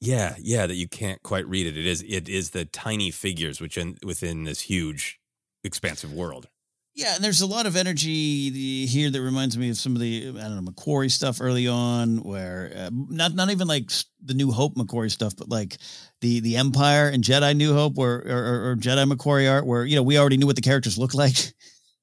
Yeah, 0.01 0.35
yeah, 0.39 0.67
that 0.67 0.75
you 0.75 0.89
can't 0.89 1.23
quite 1.23 1.47
read 1.47 1.67
it. 1.67 1.77
It 1.77 1.87
is 1.87 2.03
it 2.07 2.29
is 2.29 2.51
the 2.51 2.65
tiny 2.65 3.11
figures 3.11 3.61
which 3.61 3.79
in, 3.79 3.97
within 4.05 4.45
this 4.45 4.63
huge, 4.63 5.19
expansive 5.65 6.13
world. 6.13 6.49
Yeah, 6.95 7.15
and 7.15 7.23
there's 7.23 7.43
a 7.43 7.47
lot 7.47 7.67
of 7.67 7.77
energy 7.77 8.87
here 8.87 9.11
that 9.11 9.21
reminds 9.21 9.59
me 9.59 9.69
of 9.69 9.77
some 9.77 9.95
of 9.95 10.01
the 10.01 10.29
I 10.29 10.43
don't 10.43 10.65
know 10.65 10.71
McQuarrie 10.71 11.11
stuff 11.11 11.41
early 11.41 11.69
on, 11.69 12.19
where 12.19 12.73
uh, 12.75 12.91
not 12.93 13.35
not 13.35 13.51
even 13.51 13.69
like 13.69 13.91
the 14.25 14.35
New 14.35 14.51
Hope 14.51 14.75
McQuarrie 14.77 15.11
stuff, 15.11 15.35
but 15.37 15.49
like 15.49 15.77
the 16.21 16.41
the 16.41 16.57
Empire 16.57 17.09
and 17.09 17.23
Jedi 17.23 17.55
New 17.57 17.75
Hope, 17.75 17.97
where 17.97 18.17
or, 18.17 18.71
or 18.71 18.77
Jedi 18.77 19.11
McQuarrie 19.11 19.51
art, 19.51 19.67
where 19.67 19.85
you 19.85 19.97
know 19.97 20.03
we 20.03 20.19
already 20.19 20.37
knew 20.37 20.47
what 20.47 20.57
the 20.57 20.63
characters 20.63 20.99
looked 20.99 21.15
like. 21.15 21.37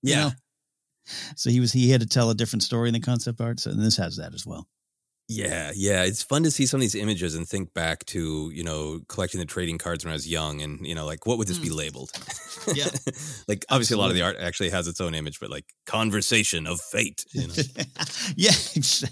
Yeah. 0.06 0.24
Know? 0.26 0.32
So 1.38 1.50
he 1.50 1.62
was 1.62 1.72
he 1.72 1.90
had 1.90 2.02
to 2.02 2.08
tell 2.08 2.30
a 2.30 2.36
different 2.36 2.64
story 2.64 2.90
in 2.90 2.94
the 2.94 3.00
concept 3.00 3.40
art, 3.40 3.62
so, 3.62 3.72
and 3.72 3.82
this 3.82 3.96
has 3.96 4.18
that 4.18 4.34
as 4.34 4.46
well. 4.46 4.68
Yeah, 5.30 5.72
yeah, 5.74 6.04
it's 6.04 6.22
fun 6.22 6.44
to 6.44 6.52
see 6.52 6.66
some 6.66 6.80
of 6.80 6.82
these 6.82 6.96
images 6.96 7.34
and 7.34 7.48
think 7.48 7.74
back 7.74 8.06
to 8.08 8.52
you 8.54 8.64
know 8.64 9.00
collecting 9.08 9.40
the 9.40 9.46
trading 9.46 9.78
cards 9.78 10.04
when 10.04 10.12
I 10.12 10.16
was 10.16 10.28
young, 10.28 10.62
and 10.62 10.86
you 10.86 10.94
know 10.94 11.06
like 11.06 11.26
what 11.26 11.38
would 11.38 11.48
this 11.48 11.60
mm. 11.60 11.64
be 11.64 11.70
labeled? 11.70 12.12
Yeah, 12.74 12.86
like 13.48 13.66
obviously 13.70 13.96
Absolutely. 13.96 13.96
a 13.96 13.98
lot 13.98 14.10
of 14.10 14.16
the 14.16 14.22
art 14.22 14.36
actually 14.40 14.70
has 14.72 14.88
its 14.88 15.00
own 15.00 15.16
image, 15.16 15.40
but 15.40 15.50
like 15.50 15.66
conversation 15.86 16.68
of 16.68 16.82
fate. 16.82 17.26
You 17.32 17.48
know? 17.48 17.54
yeah, 18.36 18.52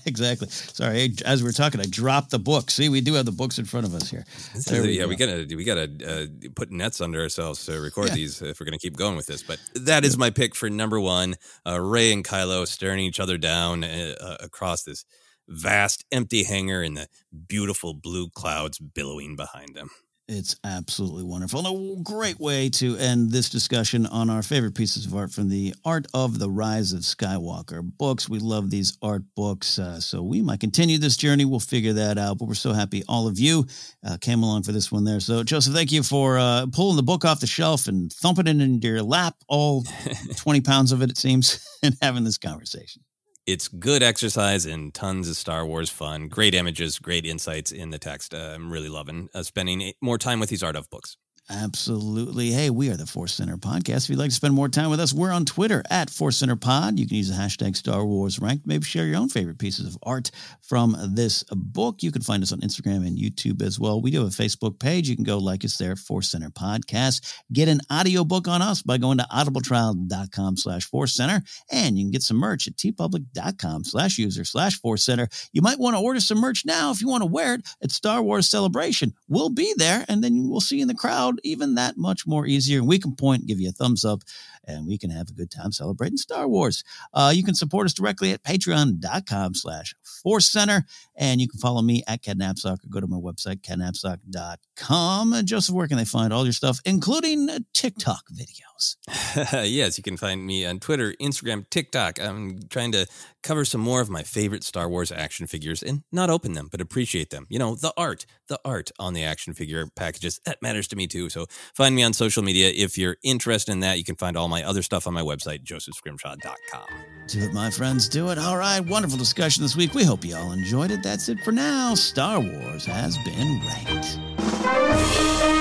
exactly. 0.06 0.50
Sorry, 0.50 1.14
as 1.26 1.44
we 1.44 1.50
are 1.50 1.54
talking, 1.54 1.80
I 1.80 1.86
dropped 1.90 2.32
the 2.32 2.40
book. 2.40 2.72
See, 2.72 2.90
we 2.90 3.00
do 3.00 3.14
have 3.14 3.26
the 3.26 3.32
books 3.32 3.58
in 3.58 3.64
front 3.64 3.88
of 3.88 3.96
us 3.96 4.10
here. 4.10 4.26
We 4.70 4.92
yeah, 4.92 5.04
go. 5.04 5.08
we 5.08 5.16
gotta 5.16 5.48
we 5.56 5.64
gotta 5.64 5.90
uh, 6.06 6.50
put 6.56 6.72
nets 6.72 7.00
under 7.00 7.22
ourselves 7.22 7.66
to 7.68 7.80
record 7.80 8.10
yeah. 8.10 8.16
these 8.16 8.42
if 8.42 8.60
we're 8.60 8.66
gonna 8.66 8.80
keep 8.80 8.98
going 8.98 9.16
with 9.16 9.28
this. 9.28 9.44
But 9.44 9.60
that 9.76 10.04
is 10.04 10.18
my 10.18 10.30
pick 10.30 10.56
for 10.56 10.70
number 10.70 11.00
one. 11.00 11.36
Uh, 11.66 11.80
Rey 11.80 12.12
and 12.12 12.24
Kylo 12.26 12.68
staring 12.68 13.00
each 13.00 13.22
other 13.22 13.38
down 13.38 13.86
uh, 13.86 14.38
across 14.42 14.84
this 14.84 15.06
vast 15.48 16.06
empty 16.12 16.44
hangar 16.44 16.82
and 16.82 16.98
the 16.98 17.08
beautiful 17.48 17.94
blue 17.94 18.30
clouds 18.30 18.80
billowing 18.80 19.36
behind 19.36 19.76
them. 19.76 19.90
It's 20.34 20.56
absolutely 20.64 21.26
wonderful. 21.26 21.68
And 21.68 22.00
a 22.00 22.04
great 22.04 22.40
way 22.40 22.70
to 22.70 22.96
end 22.96 23.32
this 23.32 23.50
discussion 23.50 24.06
on 24.06 24.30
our 24.30 24.42
favorite 24.42 24.76
pieces 24.76 25.06
of 25.06 25.14
art 25.14 25.32
from 25.34 25.50
the 25.50 25.74
Art 25.84 26.08
of 26.14 26.40
the 26.40 26.50
Rise 26.50 26.94
of 26.94 27.02
Skywalker 27.02 27.82
books. 27.84 28.30
We 28.30 28.40
love 28.40 28.70
these 28.70 28.98
art 29.02 29.24
books. 29.36 29.78
Uh, 29.78 30.00
so 30.00 30.24
we 30.24 30.42
might 30.42 30.62
continue 30.62 30.98
this 30.98 31.18
journey. 31.18 31.44
We'll 31.44 31.60
figure 31.60 31.92
that 31.92 32.18
out. 32.18 32.38
But 32.38 32.48
we're 32.48 32.54
so 32.54 32.72
happy 32.72 33.04
all 33.10 33.28
of 33.28 33.40
you 33.40 33.68
uh, 34.06 34.16
came 34.22 34.42
along 34.42 34.64
for 34.64 34.72
this 34.72 34.90
one 34.90 35.04
there. 35.04 35.20
So, 35.20 35.44
Joseph, 35.44 35.74
thank 35.74 35.92
you 35.92 36.02
for 36.02 36.40
uh, 36.40 36.68
pulling 36.72 36.96
the 36.96 37.04
book 37.04 37.26
off 37.26 37.42
the 37.42 37.48
shelf 37.48 37.90
and 37.90 38.10
thumping 38.14 38.48
it 38.48 38.62
into 38.62 38.88
your 38.88 39.04
lap, 39.04 39.36
all 39.50 39.84
20 40.38 40.62
pounds 40.62 40.94
of 40.94 41.02
it, 41.02 41.12
it 41.12 41.18
seems, 41.18 41.68
and 41.84 41.98
having 42.02 42.24
this 42.24 42.38
conversation 42.38 43.02
it's 43.46 43.68
good 43.68 44.04
exercise 44.04 44.66
and 44.66 44.94
tons 44.94 45.30
of 45.30 45.36
Star 45.36 45.66
Wars 45.66 45.90
fun. 45.90 46.28
Great 46.28 46.54
images, 46.54 47.00
great 47.00 47.26
insights 47.26 47.72
in 47.72 47.90
the 47.90 48.00
text. 48.00 48.34
Uh, 48.34 48.54
I'm 48.56 48.72
really 48.72 48.90
loving 48.90 49.30
uh, 49.34 49.44
spending 49.44 49.94
more 50.02 50.18
time 50.18 50.40
with 50.40 50.50
these 50.50 50.64
art 50.64 50.76
of 50.76 50.90
books. 50.90 51.18
Absolutely. 51.50 52.52
Hey, 52.52 52.70
we 52.70 52.90
are 52.90 52.96
the 52.96 53.06
Force 53.06 53.34
Center 53.34 53.58
Podcast. 53.58 54.06
If 54.06 54.12
you'd 54.12 54.20
like 54.20 54.30
to 54.30 54.36
spend 54.36 54.54
more 54.54 54.70
time 54.70 54.90
with 54.90 55.02
us, 55.02 55.12
we're 55.12 55.34
on 55.34 55.44
Twitter 55.44 55.84
at 55.90 56.10
Force 56.10 56.38
Center 56.38 56.56
Pod. 56.56 56.98
You 56.98 57.06
can 57.06 57.18
use 57.18 57.28
the 57.28 57.36
hashtag 57.36 57.76
Star 57.76 58.06
Wars 58.06 58.40
Ranked. 58.40 58.66
Maybe 58.66 58.86
share 58.86 59.06
your 59.06 59.18
own 59.18 59.28
favorite 59.28 59.58
pieces 59.60 59.86
of 59.86 59.98
art 60.04 60.32
from 60.62 60.96
this 61.14 61.44
book. 61.52 62.04
You 62.04 62.12
can 62.12 62.22
find 62.22 62.42
us 62.42 62.54
on 62.54 62.62
Instagram 62.62 63.06
and 63.06 63.18
YouTube 63.18 63.62
as 63.62 63.78
well. 63.80 64.02
We 64.02 64.12
do 64.12 64.24
have 64.24 64.28
a 64.28 64.44
Facebook 64.44 64.80
page. 64.80 65.10
You 65.10 65.16
can 65.16 65.26
go 65.26 65.40
like 65.40 65.66
us 65.66 65.78
there, 65.78 65.98
Force 65.98 66.32
Center 66.32 66.52
Podcast. 66.52 67.36
Get 67.52 67.68
an 67.68 67.82
audiobook 67.92 68.48
on 68.48 68.62
us 68.62 68.82
by 68.82 68.98
going 68.98 69.18
to 69.18 69.26
audibletrial.com 69.26 70.56
slash 70.56 70.86
Force 70.86 71.14
Center. 71.14 71.42
And 71.70 71.98
you 71.98 72.06
can 72.06 72.12
get 72.12 72.24
some 72.24 72.38
merch 72.38 72.68
at 72.68 72.78
teepublic.com 72.78 73.84
slash 73.84 74.18
user 74.18 74.46
slash 74.46 74.80
Force 74.80 75.04
Center. 75.04 75.28
You 75.52 75.62
might 75.62 75.80
want 75.80 75.98
to 75.98 76.02
order 76.02 76.22
some 76.22 76.40
merch 76.40 76.66
now 76.66 76.92
if 76.92 77.02
you 77.02 77.10
want 77.10 77.24
to 77.24 77.30
wear 77.30 77.56
it 77.56 77.68
at 77.84 77.92
Star 77.92 78.22
Wars 78.22 78.50
Celebration. 78.50 79.14
We'll 79.28 79.50
be 79.50 79.74
there, 79.76 80.06
and 80.08 80.24
then 80.24 80.48
we'll 80.48 80.62
see 80.62 80.78
you 80.78 80.84
in 80.84 80.88
the 80.88 80.94
crowd 80.94 81.31
even 81.44 81.76
that 81.76 81.98
much 81.98 82.28
more 82.28 82.46
easier. 82.46 82.80
And 82.80 82.88
we 82.88 83.00
can 83.00 83.16
point, 83.16 83.48
give 83.48 83.60
you 83.60 83.70
a 83.70 83.72
thumbs 83.72 84.06
up, 84.06 84.24
and 84.66 84.88
we 84.88 84.98
can 84.98 85.10
have 85.10 85.30
a 85.30 85.34
good 85.34 85.52
time 85.52 85.72
celebrating 85.72 86.18
Star 86.18 86.48
Wars. 86.48 86.84
Uh, 87.14 87.32
you 87.34 87.44
can 87.44 87.56
support 87.56 87.86
us 87.86 87.94
directly 87.94 88.32
at 88.32 88.44
patreon.com 88.44 89.56
slash 89.56 89.94
force 90.22 90.48
center. 90.48 90.86
And 91.16 91.40
you 91.42 91.48
can 91.48 91.60
follow 91.60 91.82
me 91.82 92.04
at 92.08 92.24
Ken 92.24 92.42
or 92.42 92.76
go 92.90 93.00
to 93.00 93.08
my 93.08 93.18
website, 93.18 93.62
kennapzok.com. 93.62 95.34
And 95.34 95.48
Joseph, 95.48 95.76
where 95.76 95.88
can 95.88 95.98
they 95.98 96.06
find 96.06 96.34
all 96.34 96.44
your 96.44 96.54
stuff, 96.54 96.80
including 96.86 97.50
TikTok 97.74 98.24
videos? 98.34 98.96
yes, 99.70 99.98
you 99.98 100.04
can 100.04 100.18
find 100.18 100.46
me 100.46 100.66
on 100.66 100.80
Twitter, 100.80 101.14
Instagram, 101.22 101.70
TikTok. 101.70 102.20
I'm 102.20 102.60
trying 102.70 102.92
to 102.94 103.06
cover 103.44 103.66
some 103.66 103.82
more 103.82 104.02
of 104.02 104.10
my 104.10 104.24
favorite 104.24 104.64
Star 104.64 104.90
Wars 104.90 105.12
action 105.12 105.48
figures 105.48 105.84
and 105.84 106.04
not 106.12 106.30
open 106.30 106.54
them, 106.54 106.68
but 106.72 106.82
appreciate 106.82 107.30
them. 107.30 107.46
You 107.50 107.60
know, 107.60 107.76
the 107.76 107.94
art, 107.96 108.26
the 108.48 108.60
art 108.66 108.92
on 109.00 109.14
the 109.14 109.24
action 109.24 109.54
figure 109.54 109.86
packages, 109.96 110.40
that 110.46 110.62
matters 110.62 110.88
to 110.90 110.96
me 110.96 111.08
too. 111.08 111.30
So 111.30 111.46
find 111.76 111.96
me 111.96 112.04
on 112.04 112.14
social 112.14 112.44
media. 112.44 112.72
If 112.74 112.98
you're 112.98 113.18
interested 113.24 113.72
in 113.72 113.82
that, 113.82 113.98
you 113.98 114.04
can 114.04 114.16
find 114.16 114.36
all 114.36 114.48
my 114.52 114.64
other 114.64 114.84
stuff 114.84 115.08
on 115.08 115.14
my 115.14 115.22
website, 115.22 115.64
josephscrimshaw.com. 115.64 116.86
Do 117.28 117.40
it, 117.40 117.54
my 117.54 117.72
friends. 117.72 118.08
Do 118.08 118.30
it. 118.30 118.38
All 118.38 118.58
right. 118.58 118.82
Wonderful 118.82 119.18
discussion 119.18 119.64
this 119.64 119.76
week. 119.76 119.96
We 119.96 120.04
hope 120.04 120.24
you 120.24 120.36
all 120.36 120.52
enjoyed 120.52 120.92
it. 120.92 121.02
That's 121.02 121.30
it 121.30 121.40
for 121.40 121.52
now. 121.52 121.96
Star 121.96 122.40
Wars 122.40 122.86
has 122.86 123.18
been 123.20 123.60
ranked. 123.66 125.61